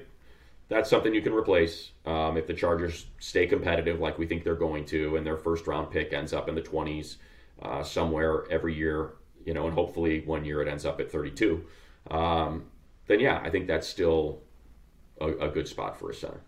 that's 0.69 0.89
something 0.89 1.13
you 1.13 1.21
can 1.21 1.33
replace 1.33 1.91
um, 2.05 2.37
if 2.37 2.47
the 2.47 2.53
Chargers 2.53 3.07
stay 3.19 3.47
competitive, 3.47 3.99
like 3.99 4.17
we 4.17 4.27
think 4.27 4.43
they're 4.43 4.55
going 4.55 4.85
to, 4.85 5.17
and 5.17 5.25
their 5.25 5.37
first 5.37 5.67
round 5.67 5.91
pick 5.91 6.13
ends 6.13 6.31
up 6.31 6.47
in 6.47 6.55
the 6.55 6.61
20s 6.61 7.17
uh, 7.63 7.83
somewhere 7.83 8.45
every 8.51 8.75
year, 8.75 9.13
you 9.45 9.53
know, 9.53 9.65
and 9.65 9.73
hopefully 9.73 10.21
one 10.25 10.45
year 10.45 10.61
it 10.61 10.67
ends 10.67 10.85
up 10.85 10.99
at 10.99 11.11
32. 11.11 11.65
Um, 12.11 12.65
then 13.07 13.19
yeah, 13.19 13.41
I 13.43 13.49
think 13.49 13.67
that's 13.67 13.87
still 13.87 14.41
a, 15.19 15.29
a 15.29 15.49
good 15.49 15.67
spot 15.67 15.99
for 15.99 16.11
a 16.11 16.13
center. 16.13 16.41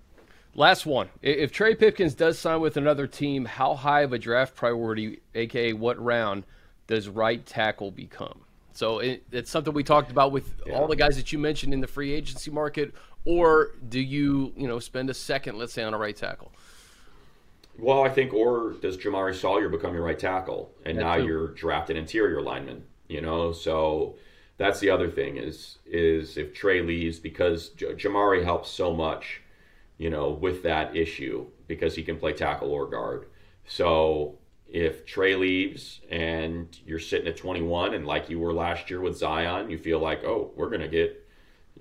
Last 0.54 0.86
one. 0.86 1.10
If 1.22 1.52
Trey 1.52 1.76
Pipkins 1.76 2.14
does 2.14 2.38
sign 2.38 2.60
with 2.62 2.78
another 2.78 3.08
team, 3.08 3.46
how 3.46 3.74
high 3.74 4.02
of 4.02 4.14
a 4.14 4.20
draft 4.20 4.54
priority, 4.54 5.22
aka 5.34 5.74
what 5.74 6.02
round, 6.04 6.44
does 6.88 7.08
right 7.08 7.44
tackle 7.46 7.90
become? 7.90 8.42
So 8.74 9.00
it, 9.00 9.24
it's 9.32 9.52
something 9.52 9.74
we 9.74 9.84
talked 9.84 10.12
about 10.12 10.32
with 10.32 10.54
yeah. 10.66 10.74
all 10.74 10.88
the 10.88 10.96
guys 10.96 11.18
that 11.18 11.32
you 11.32 11.40
mentioned 11.40 11.74
in 11.74 11.82
the 11.82 11.88
free 11.88 12.14
agency 12.14 12.52
market 12.52 12.94
or 13.26 13.72
do 13.88 14.00
you 14.00 14.54
you 14.56 14.68
know 14.68 14.80
spend 14.80 15.10
a 15.10 15.14
second, 15.14 15.58
let's 15.58 15.74
say, 15.74 15.84
on 15.84 15.94
a 15.94 15.98
right 15.98 16.16
tackle? 16.16 16.52
Well, 17.78 18.04
I 18.04 18.10
think, 18.10 18.34
or 18.34 18.74
does 18.82 18.98
Jamaree 18.98 19.36
Salyer 19.36 19.70
become 19.70 19.94
your 19.94 20.04
right 20.04 20.18
tackle, 20.18 20.72
and 20.86 20.98
that 20.98 21.04
now 21.04 21.18
too. 21.18 21.26
you're 21.26 21.48
drafted 21.50 21.98
interior 21.98 22.42
lineman? 22.42 22.84
You 23.08 23.22
know, 23.22 23.52
so 23.52 24.16
that's 24.58 24.80
the 24.80 24.90
other 24.90 25.10
thing 25.10 25.38
is 25.38 25.78
is 25.86 26.38
if 26.38 26.54
Trey 26.54 26.82
leaves 26.82 27.20
because 27.20 27.70
J- 27.70 27.94
Jamaree 27.94 28.44
helps 28.44 28.70
so 28.70 28.94
much, 28.94 29.42
you 29.98 30.10
know, 30.10 30.30
with 30.30 30.64
that 30.64 30.96
issue 30.96 31.46
because 31.68 31.96
he 31.96 32.04
can 32.04 32.18
play 32.18 32.34
tackle 32.34 32.72
or 32.72 32.88
guard. 32.88 33.28
So 33.66 34.38
if 34.72 35.06
Trey 35.06 35.36
leaves 35.36 36.02
and 36.10 36.76
you're 36.86 37.00
sitting 37.00 37.28
at 37.28 37.38
21 37.38 37.94
and 37.94 38.08
like 38.08 38.30
you 38.30 38.40
were 38.40 38.54
last 38.54 38.90
year 38.90 39.02
with 39.02 39.18
Zion, 39.18 39.70
you 39.70 39.78
feel 39.78 40.00
like, 40.00 40.24
oh, 40.24 40.52
we're 40.56 40.70
gonna 40.70 40.88
get 40.88 41.22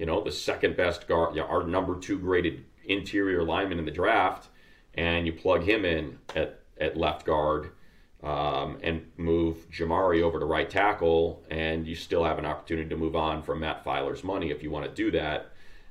you 0.01 0.07
know, 0.07 0.22
the 0.22 0.32
second 0.32 0.78
best 0.78 1.07
guard, 1.07 1.38
our 1.38 1.62
number 1.62 1.99
two 1.99 2.18
graded 2.18 2.64
interior 2.84 3.43
lineman 3.43 3.78
in 3.78 3.84
the 3.84 3.91
draft, 3.91 4.49
and 4.95 5.26
you 5.26 5.32
plug 5.32 5.62
him 5.62 5.84
in 5.84 6.18
at, 6.34 6.61
at 6.80 6.97
left 6.97 7.26
guard 7.26 7.72
um, 8.22 8.78
and 8.82 9.07
move 9.18 9.70
Jamaree 9.70 10.22
over 10.22 10.41
to 10.41 10.47
right 10.47 10.70
tackle, 10.70 11.45
and 11.51 11.86
you 11.86 11.95
still 11.95 12.24
have 12.24 12.38
an 12.38 12.47
opportunity 12.47 12.88
to 12.88 12.97
move 12.97 13.14
on 13.14 13.43
from 13.43 13.61
Matt 13.61 13.84
Feiler's 13.84 14.24
money 14.24 14.51
if 14.51 14.62
you 14.62 14.70
want 14.70 14.86
to 14.86 14.91
do 14.91 15.11
that. 15.11 15.49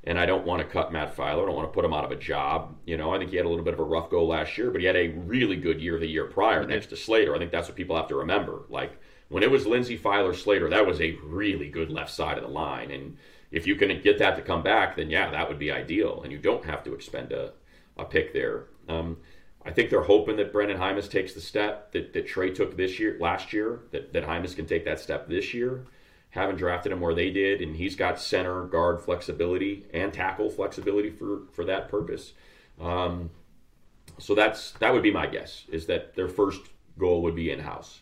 And 0.10 0.20
I 0.20 0.26
don't 0.26 0.44
want 0.44 0.60
to 0.60 0.68
cut 0.68 0.92
Matt 0.92 1.16
Feiler. 1.16 1.44
I 1.44 1.46
don't 1.46 1.54
want 1.54 1.70
to 1.70 1.74
put 1.74 1.86
him 1.86 1.94
out 1.94 2.04
of 2.04 2.10
a 2.10 2.16
job. 2.16 2.76
You 2.88 2.98
know, 2.98 3.14
I 3.14 3.20
think 3.20 3.30
he 3.30 3.38
had 3.38 3.46
a 3.46 3.50
little 3.50 3.64
bit 3.64 3.76
of 3.76 3.80
a 3.80 3.84
rough 3.84 4.10
go 4.10 4.26
last 4.26 4.58
year, 4.58 4.72
but 4.72 4.82
he 4.82 4.88
had 4.88 4.96
a 4.96 5.10
really 5.10 5.56
good 5.56 5.80
year 5.80 6.00
the 6.00 6.08
year 6.08 6.26
prior 6.26 6.66
next 6.66 6.88
to 6.88 6.98
Slater. 6.98 7.36
I 7.36 7.38
think 7.38 7.52
that's 7.52 7.68
what 7.68 7.78
people 7.78 7.96
have 7.96 8.08
to 8.08 8.16
remember. 8.16 8.64
Like 8.70 9.00
when 9.28 9.44
it 9.44 9.52
was 9.52 9.66
Linsley 9.66 10.00
Feiler 10.00 10.36
Slater, 10.36 10.68
that 10.68 10.88
was 10.88 11.00
a 11.00 11.12
really 11.24 11.70
good 11.70 11.92
left 11.92 12.10
side 12.10 12.40
of 12.40 12.44
the 12.44 12.50
line. 12.50 12.90
And 12.90 13.18
if 13.52 13.68
you 13.68 13.76
can 13.76 14.02
get 14.02 14.18
that 14.18 14.36
to 14.38 14.42
come 14.42 14.64
back, 14.64 14.96
then 14.96 15.12
yeah, 15.12 15.30
that 15.30 15.48
would 15.48 15.60
be 15.60 15.72
ideal. 15.72 16.24
And 16.24 16.32
you 16.32 16.40
don't 16.40 16.66
have 16.66 16.84
to 16.86 16.96
expend 16.96 17.32
a, 17.32 17.54
a 17.96 18.04
pick 18.04 18.34
there. 18.34 18.66
Um, 18.88 19.18
I 19.64 19.70
think 19.70 19.92
they're 19.92 20.02
hoping 20.02 20.38
that 20.38 20.52
Brenden 20.52 20.80
Jaimes 20.80 21.08
takes 21.08 21.34
the 21.34 21.42
step 21.42 21.92
that, 21.92 22.14
that 22.14 22.26
Trey 22.26 22.50
took 22.50 22.76
this 22.76 22.98
year, 23.00 23.16
last 23.20 23.54
year, 23.54 23.82
that, 23.92 24.12
that 24.14 24.24
Jaimes 24.24 24.56
can 24.56 24.66
take 24.66 24.86
that 24.86 25.00
step 25.00 25.30
this 25.30 25.54
year. 25.54 25.86
Haven't 26.32 26.58
drafted 26.58 26.92
him 26.92 27.02
where 27.02 27.16
they 27.16 27.32
did, 27.32 27.62
and 27.62 27.76
he's 27.76 27.96
got 27.96 28.20
center 28.20 28.66
guard 28.66 29.02
flexibility 29.02 29.86
and 29.94 30.14
tackle 30.14 30.50
flexibility 30.50 31.10
for, 31.10 31.42
for 31.54 31.66
that 31.66 31.90
purpose. 31.90 32.34
Um, 32.80 33.32
so 34.20 34.36
that's 34.36 34.72
that 34.74 34.94
would 34.94 35.04
be 35.04 35.12
my 35.12 35.28
guess 35.28 35.64
is 35.70 35.86
that 35.88 36.16
their 36.16 36.28
first 36.28 36.62
goal 36.98 37.22
would 37.24 37.36
be 37.36 37.52
in 37.52 37.60
house 37.60 38.02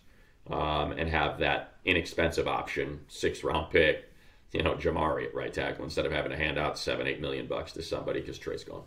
um, 0.49 0.91
and 0.93 1.09
have 1.09 1.39
that 1.39 1.75
inexpensive 1.85 2.47
option, 2.47 2.99
six 3.07 3.43
round 3.43 3.71
pick, 3.71 4.11
you 4.51 4.63
know, 4.63 4.73
Jamaree 4.75 5.27
at 5.27 5.35
right 5.35 5.53
tackle 5.53 5.83
instead 5.83 6.05
of 6.05 6.11
having 6.11 6.31
to 6.31 6.37
hand 6.37 6.57
out 6.57 6.77
seven, 6.77 7.07
eight 7.07 7.21
million 7.21 7.47
bucks 7.47 7.71
to 7.73 7.81
somebody 7.81 8.21
because 8.21 8.37
Trey's 8.37 8.63
gone. 8.63 8.83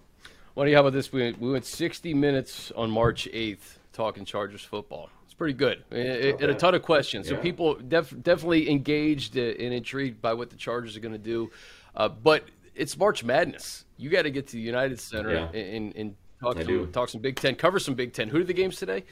What 0.54 0.64
do 0.64 0.70
you 0.70 0.76
have 0.76 0.86
about 0.86 0.96
this? 0.96 1.12
We, 1.12 1.32
we 1.32 1.52
went 1.52 1.64
60 1.64 2.12
minutes 2.14 2.72
on 2.74 2.90
March 2.90 3.28
8th 3.32 3.78
talking 3.92 4.24
Chargers 4.24 4.62
football. 4.64 5.10
Pretty 5.40 5.54
good. 5.54 5.82
It, 5.90 6.42
it, 6.42 6.50
a 6.50 6.54
ton 6.54 6.74
of 6.74 6.82
questions. 6.82 7.26
So 7.26 7.34
people 7.34 7.76
def, 7.76 8.14
definitely 8.22 8.68
engaged 8.70 9.38
and 9.38 9.72
intrigued 9.72 10.20
by 10.20 10.34
what 10.34 10.50
the 10.50 10.56
Chargers 10.56 10.98
are 10.98 11.00
going 11.00 11.14
to 11.14 11.18
do. 11.18 11.50
Uh, 11.96 12.10
but 12.10 12.44
it's 12.74 12.94
March 12.98 13.24
Madness. 13.24 13.86
You 13.96 14.10
got 14.10 14.24
to 14.24 14.30
get 14.30 14.48
to 14.48 14.56
the 14.56 14.60
United 14.60 15.00
Center 15.00 15.32
yeah. 15.32 15.58
and, 15.58 15.96
and, 15.96 16.14
talk, 16.42 16.60
some, 16.60 16.92
talk 16.92 17.08
some 17.08 17.22
Big 17.22 17.36
Ten, 17.36 17.54
cover 17.54 17.78
some 17.78 17.94
Big 17.94 18.12
Ten. 18.12 18.28
Who 18.28 18.42
are 18.42 18.44
the 18.44 18.52
games 18.52 18.76
today? 18.76 19.04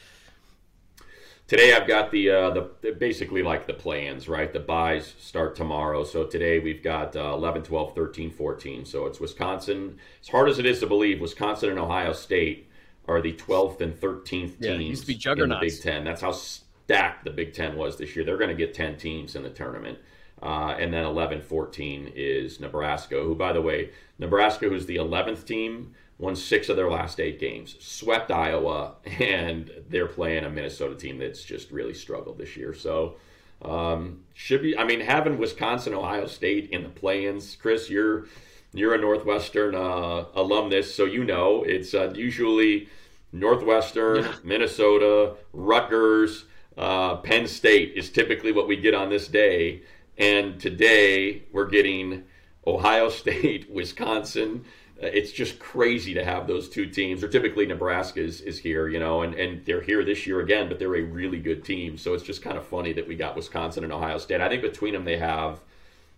Today 1.47 1.73
I've 1.73 1.89
got 1.89 2.11
the, 2.11 2.29
uh, 2.29 2.51
the 2.51 2.93
basically 2.93 3.43
like 3.43 3.67
the 3.67 3.73
plans, 3.73 4.29
right? 4.29 4.53
The 4.53 4.61
byes 4.61 5.15
start 5.19 5.57
tomorrow. 5.57 6.05
So 6.05 6.27
today 6.27 6.59
we've 6.59 6.83
got 6.83 7.17
uh, 7.17 7.33
11, 7.33 7.63
12, 7.63 7.95
13, 7.95 8.31
14. 8.31 8.85
So 8.85 9.07
it's 9.07 9.19
Wisconsin. 9.19 9.97
As 10.21 10.29
hard 10.29 10.51
as 10.51 10.59
it 10.59 10.67
is 10.67 10.81
to 10.81 10.87
believe, 10.87 11.23
Wisconsin 11.23 11.71
and 11.71 11.79
Ohio 11.79 12.13
State 12.13 12.68
are 13.09 13.21
the 13.21 13.33
12th 13.33 13.81
and 13.81 13.95
13th 13.95 14.57
yeah, 14.61 14.77
teams 14.77 15.05
be 15.05 15.21
in 15.25 15.49
the 15.49 15.59
Big 15.61 15.81
Ten. 15.81 16.05
That's 16.05 16.21
how 16.21 16.33
stacked 16.33 17.25
the 17.25 17.31
Big 17.31 17.55
Ten 17.55 17.77
was 17.77 17.97
this 17.97 18.15
year. 18.15 18.25
They're 18.25 18.37
going 18.37 18.51
to 18.51 18.57
get 18.57 18.75
10 18.75 18.97
teams 18.97 19.35
in 19.35 19.43
the 19.43 19.51
tournament. 19.51 19.99
Uh, 20.41 20.77
and 20.79 20.93
then 20.93 21.05
11, 21.05 21.41
14 21.41 22.13
is 22.15 22.61
Nebraska, 22.61 23.17
who, 23.17 23.35
by 23.35 23.53
the 23.53 23.61
way, 23.61 23.91
Nebraska, 24.19 24.69
who's 24.69 24.87
the 24.87 24.97
11th 24.97 25.45
team, 25.45 25.95
won 26.19 26.37
six 26.37 26.69
of 26.69 26.77
their 26.77 26.91
last 26.91 27.19
eight 27.19 27.41
games, 27.41 27.77
swept 27.81 28.31
Iowa, 28.31 28.95
and 29.19 29.71
they're 29.89 30.07
playing 30.07 30.45
a 30.45 30.51
Minnesota 30.51 30.95
team 30.95 31.19
that's 31.19 31.43
just 31.43 31.71
really 31.71 31.95
struggled 31.95 32.39
this 32.39 32.57
year. 32.57 32.75
So 32.75 33.17
um, 33.63 34.21
should 34.35 34.63
be. 34.63 34.77
I 34.77 34.85
mean, 34.85 35.01
having 35.01 35.39
Wisconsin, 35.39 35.95
Ohio 35.95 36.27
State 36.27 36.71
in 36.71 36.83
the 36.83 36.89
play-ins, 36.89 37.57
Chris, 37.57 37.91
you're 37.91 38.27
you're 38.73 38.95
a 38.95 38.99
Northwestern 38.99 39.75
uh, 39.75 40.27
alumnus, 40.35 40.95
so 40.95 41.05
you 41.05 41.25
know 41.25 41.65
it's 41.65 41.95
uh, 41.95 42.13
usually 42.15 42.89
Northwestern, 43.33 44.27
Minnesota, 44.45 45.35
Rutgers, 45.53 46.45
uh, 46.77 47.17
Penn 47.17 47.47
State 47.47 47.93
is 47.97 48.11
typically 48.11 48.53
what 48.53 48.69
we 48.69 48.77
get 48.77 48.95
on 48.95 49.11
this 49.11 49.29
day. 49.29 49.83
And 50.17 50.61
today 50.61 51.43
we're 51.53 51.67
getting 51.67 52.25
Ohio 52.67 53.09
State, 53.11 53.71
Wisconsin, 53.71 54.65
uh, 55.01 55.07
it's 55.07 55.31
just 55.31 55.59
crazy 55.61 56.13
to 56.15 56.25
have 56.25 56.47
those 56.47 56.69
two 56.69 56.87
teams. 56.87 57.23
Or 57.23 57.29
typically 57.29 57.67
Nebraska 57.67 58.21
is, 58.21 58.41
is 58.41 58.59
here, 58.59 58.89
you 58.89 58.99
know, 58.99 59.23
and, 59.23 59.35
and 59.35 59.65
they're 59.65 59.81
here 59.81 60.05
this 60.05 60.27
year 60.27 60.41
again, 60.41 60.69
but 60.69 60.79
they're 60.79 60.97
a 60.97 61.03
really 61.03 61.39
good 61.39 61.65
team. 61.65 61.97
So 61.97 62.15
it's 62.15 62.25
just 62.25 62.43
kind 62.43 62.59
of 62.59 62.67
funny 62.67 62.93
that 62.95 63.07
we 63.07 63.15
got 63.15 63.37
Wisconsin 63.37 63.85
and 63.85 63.93
Ohio 63.93 64.19
State. 64.19 64.41
I 64.41 64.49
think 64.49 64.63
between 64.63 64.95
them 64.95 65.05
they 65.05 65.19
have, 65.19 65.61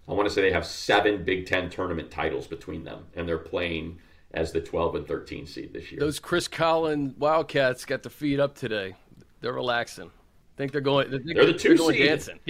I 0.09 0.13
want 0.13 0.29
to 0.29 0.35
say 0.35 0.41
they 0.43 0.53
have 0.53 0.67
seven 0.67 1.25
Big 1.25 1.47
Ten 1.47 1.69
tournament 1.69 2.11
titles 2.11 2.47
between 2.47 2.85
them, 2.85 3.07
and 3.15 3.29
they're 3.29 3.39
playing 3.39 3.99
as 4.33 4.53
the 4.53 4.61
12 4.61 4.95
and 4.97 5.07
13 5.07 5.47
seed 5.47 5.73
this 5.73 5.91
year. 5.91 6.01
Those 6.01 6.19
Chris 6.19 6.49
Collins 6.49 7.15
Wildcats 7.19 7.85
got 7.85 8.03
their 8.03 8.11
feet 8.11 8.41
up 8.41 8.55
today. 8.55 8.95
They're 9.41 9.53
relaxing. 9.53 10.07
I 10.07 10.57
think 10.57 10.73
they're 10.73 10.81
going. 10.81 11.11
They're, 11.11 11.21
they're 11.25 11.47
the 11.47 11.55
2 11.55 11.77
they're 11.77 11.93
seed. 11.93 12.07
Dancing. 12.07 12.41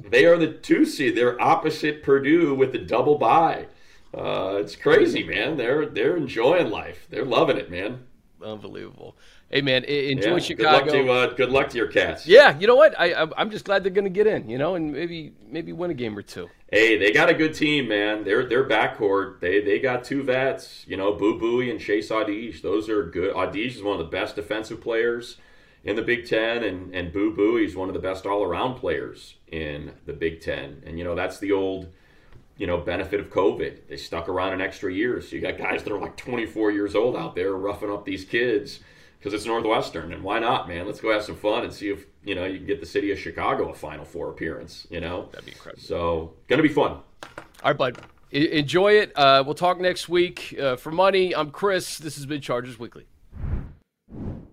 they 0.10 0.24
are 0.26 0.36
the 0.36 0.58
two 0.62 0.84
seed. 0.84 1.16
They're 1.16 1.40
opposite 1.40 2.02
Purdue 2.02 2.54
with 2.54 2.72
the 2.72 2.78
double 2.78 3.18
bye. 3.18 3.66
Uh, 4.12 4.58
it's 4.60 4.76
crazy, 4.76 5.24
man. 5.24 5.56
They're 5.56 5.86
they're 5.86 6.16
enjoying 6.16 6.70
life. 6.70 7.06
They're 7.10 7.24
loving 7.24 7.56
it, 7.56 7.70
man. 7.70 8.04
Unbelievable. 8.42 9.16
Hey, 9.54 9.62
man, 9.62 9.84
enjoy 9.84 10.32
yeah, 10.32 10.38
Chicago. 10.40 10.84
Good 10.84 11.06
luck, 11.06 11.06
to, 11.06 11.12
uh, 11.12 11.34
good 11.36 11.50
luck 11.50 11.68
to 11.68 11.76
your 11.76 11.86
cats. 11.86 12.26
Yeah, 12.26 12.58
you 12.58 12.66
know 12.66 12.74
what? 12.74 12.98
I 12.98 13.28
I'm 13.36 13.50
just 13.52 13.64
glad 13.64 13.84
they're 13.84 13.92
going 13.92 14.02
to 14.02 14.10
get 14.10 14.26
in. 14.26 14.50
You 14.50 14.58
know, 14.58 14.74
and 14.74 14.90
maybe 14.90 15.32
maybe 15.48 15.72
win 15.72 15.92
a 15.92 15.94
game 15.94 16.18
or 16.18 16.22
two. 16.22 16.50
Hey, 16.72 16.98
they 16.98 17.12
got 17.12 17.30
a 17.30 17.34
good 17.34 17.54
team, 17.54 17.86
man. 17.86 18.24
They're 18.24 18.48
they're 18.48 18.68
backcourt. 18.68 19.38
They 19.38 19.60
they 19.60 19.78
got 19.78 20.02
two 20.02 20.24
vets. 20.24 20.84
You 20.88 20.96
know, 20.96 21.12
Boo 21.12 21.38
Buie 21.38 21.70
and 21.70 21.78
Chase 21.78 22.08
Audige. 22.08 22.62
Those 22.62 22.88
are 22.88 23.04
good. 23.04 23.32
Audige 23.32 23.76
is 23.76 23.82
one 23.84 23.92
of 23.92 24.04
the 24.04 24.10
best 24.10 24.34
defensive 24.34 24.80
players 24.80 25.36
in 25.84 25.94
the 25.94 26.02
Big 26.02 26.28
Ten, 26.28 26.64
and 26.64 26.92
and 26.92 27.12
Boo 27.12 27.32
Buie 27.32 27.64
is 27.64 27.76
one 27.76 27.88
of 27.88 27.94
the 27.94 28.00
best 28.00 28.26
all 28.26 28.42
around 28.42 28.74
players 28.74 29.36
in 29.46 29.92
the 30.04 30.14
Big 30.14 30.40
Ten. 30.40 30.82
And 30.84 30.98
you 30.98 31.04
know, 31.04 31.14
that's 31.14 31.38
the 31.38 31.52
old 31.52 31.86
you 32.56 32.66
know, 32.66 32.78
benefit 32.78 33.20
of 33.20 33.30
COVID. 33.30 33.88
They 33.88 33.96
stuck 33.96 34.28
around 34.28 34.52
an 34.52 34.60
extra 34.60 34.92
year. 34.92 35.20
So 35.20 35.34
you 35.36 35.42
got 35.42 35.58
guys 35.58 35.82
that 35.82 35.92
are 35.92 35.98
like 35.98 36.16
24 36.16 36.70
years 36.70 36.94
old 36.94 37.16
out 37.16 37.34
there 37.34 37.52
roughing 37.52 37.90
up 37.90 38.04
these 38.04 38.24
kids 38.24 38.78
because 39.24 39.32
it's 39.32 39.46
Northwestern. 39.46 40.12
And 40.12 40.22
why 40.22 40.38
not, 40.38 40.68
man? 40.68 40.84
Let's 40.84 41.00
go 41.00 41.10
have 41.10 41.24
some 41.24 41.36
fun 41.36 41.64
and 41.64 41.72
see 41.72 41.88
if, 41.88 42.04
you 42.24 42.34
know, 42.34 42.44
you 42.44 42.58
can 42.58 42.66
get 42.66 42.80
the 42.80 42.86
city 42.86 43.10
of 43.10 43.18
Chicago 43.18 43.70
a 43.70 43.74
Final 43.74 44.04
Four 44.04 44.28
appearance, 44.28 44.86
you 44.90 45.00
know? 45.00 45.30
That'd 45.32 45.46
be 45.46 45.52
incredible. 45.52 45.82
So, 45.82 46.34
going 46.46 46.62
to 46.62 46.68
be 46.68 46.72
fun. 46.74 46.92
All 46.92 47.02
right, 47.64 47.76
bud. 47.76 47.98
Enjoy 48.30 48.92
it. 48.92 49.12
Uh, 49.16 49.42
we'll 49.46 49.54
talk 49.54 49.80
next 49.80 50.10
week. 50.10 50.54
Uh, 50.60 50.76
for 50.76 50.90
money, 50.90 51.34
I'm 51.34 51.50
Chris. 51.50 51.96
This 51.96 52.16
has 52.16 52.26
been 52.26 52.42
Chargers 52.42 52.78
Weekly. 52.78 53.06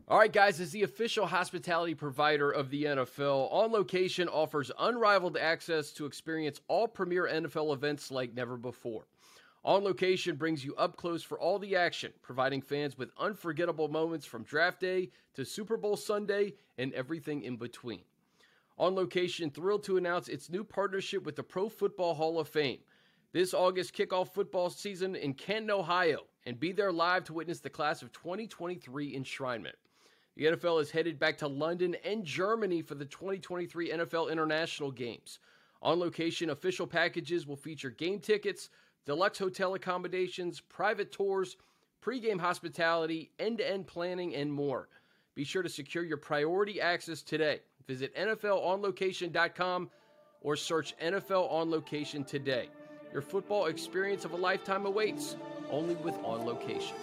All 0.08 0.18
right, 0.18 0.32
guys, 0.32 0.62
as 0.62 0.72
the 0.72 0.84
official 0.84 1.26
hospitality 1.26 1.94
provider 1.94 2.50
of 2.50 2.70
the 2.70 2.86
NFL, 2.86 3.52
On 3.52 3.74
Location 3.74 4.30
offers 4.30 4.72
unrivaled 4.80 5.36
access 5.36 5.92
to 5.94 6.06
experience 6.06 6.62
all 6.70 6.88
premier 6.88 7.28
NFL 7.30 7.74
events 7.74 8.10
like 8.10 8.34
never 8.34 8.56
before. 8.56 9.06
On 9.64 9.84
Location 9.84 10.38
brings 10.38 10.66
you 10.66 10.76
up 10.76 10.97
close 10.97 11.22
for 11.22 11.39
all 11.39 11.59
the 11.59 11.76
action, 11.76 12.12
providing 12.24 12.62
fans 12.62 12.97
with 12.97 13.12
unforgettable 13.20 13.89
moments 13.89 14.26
from 14.26 14.43
draft 14.43 14.80
day 14.80 15.12
to 15.36 15.45
Super 15.45 15.78
Bowl 15.78 15.95
Sunday 15.95 16.53
and 16.80 16.91
everything 16.93 17.43
in 17.43 17.57
between. 17.57 18.01
On 18.80 18.95
Location 18.95 19.51
thrilled 19.51 19.84
to 19.84 19.97
announce 19.97 20.30
its 20.30 20.49
new 20.49 20.64
partnership 20.64 21.24
with 21.24 21.36
the 21.36 21.43
Pro 21.43 21.70
Football 21.70 22.16
Hall 22.16 22.39
of 22.39 22.47
Fame. 22.47 22.80
This 23.34 23.53
August 23.53 23.93
kickoff 23.93 24.34
football 24.34 24.72
season 24.72 25.16
in 25.16 25.36
Canton, 25.36 25.70
Ohio, 25.70 26.22
and 26.47 26.59
be 26.59 26.72
there 26.72 26.91
live 26.91 27.24
to 27.26 27.34
witness 27.34 27.59
the 27.59 27.70
class 27.70 28.01
of 28.01 28.12
2023 28.12 29.16
enshrinement. 29.16 29.76
The 30.36 30.45
NFL 30.45 30.82
is 30.82 30.89
headed 30.89 31.20
back 31.20 31.38
to 31.38 31.47
London 31.47 31.95
and 32.03 32.26
Germany 32.26 32.82
for 32.82 32.95
the 32.95 33.05
2023 33.05 33.91
NFL 33.91 34.32
International 34.32 34.91
Games. 34.91 35.38
On 35.84 35.99
location, 35.99 36.49
official 36.49 36.88
packages 36.88 37.45
will 37.45 37.55
feature 37.55 37.89
game 37.89 38.20
tickets, 38.20 38.70
deluxe 39.06 39.39
hotel 39.39 39.74
accommodations, 39.74 40.60
private 40.62 41.12
tours, 41.12 41.58
pregame 42.04 42.39
hospitality, 42.39 43.32
end 43.39 43.60
to 43.60 43.70
end 43.70 43.88
planning, 43.88 44.36
and 44.36 44.52
more. 44.52 44.88
Be 45.36 45.43
sure 45.43 45.64
to 45.64 45.70
secure 45.70 46.04
your 46.04 46.18
priority 46.18 46.82
access 46.82 47.22
today. 47.22 47.60
Visit 47.88 48.16
NFLOnLocation.com 48.16 49.89
or 50.41 50.56
search 50.56 50.97
NFL 50.97 51.52
On 51.52 51.70
Location 51.70 52.24
today. 52.24 52.70
Your 53.14 53.22
football 53.22 53.68
experience 53.68 54.26
of 54.26 54.32
a 54.32 54.38
lifetime 54.38 54.86
awaits 54.86 55.36
only 55.70 55.95
with 55.95 56.16
On 56.24 56.45
Location. 56.45 56.95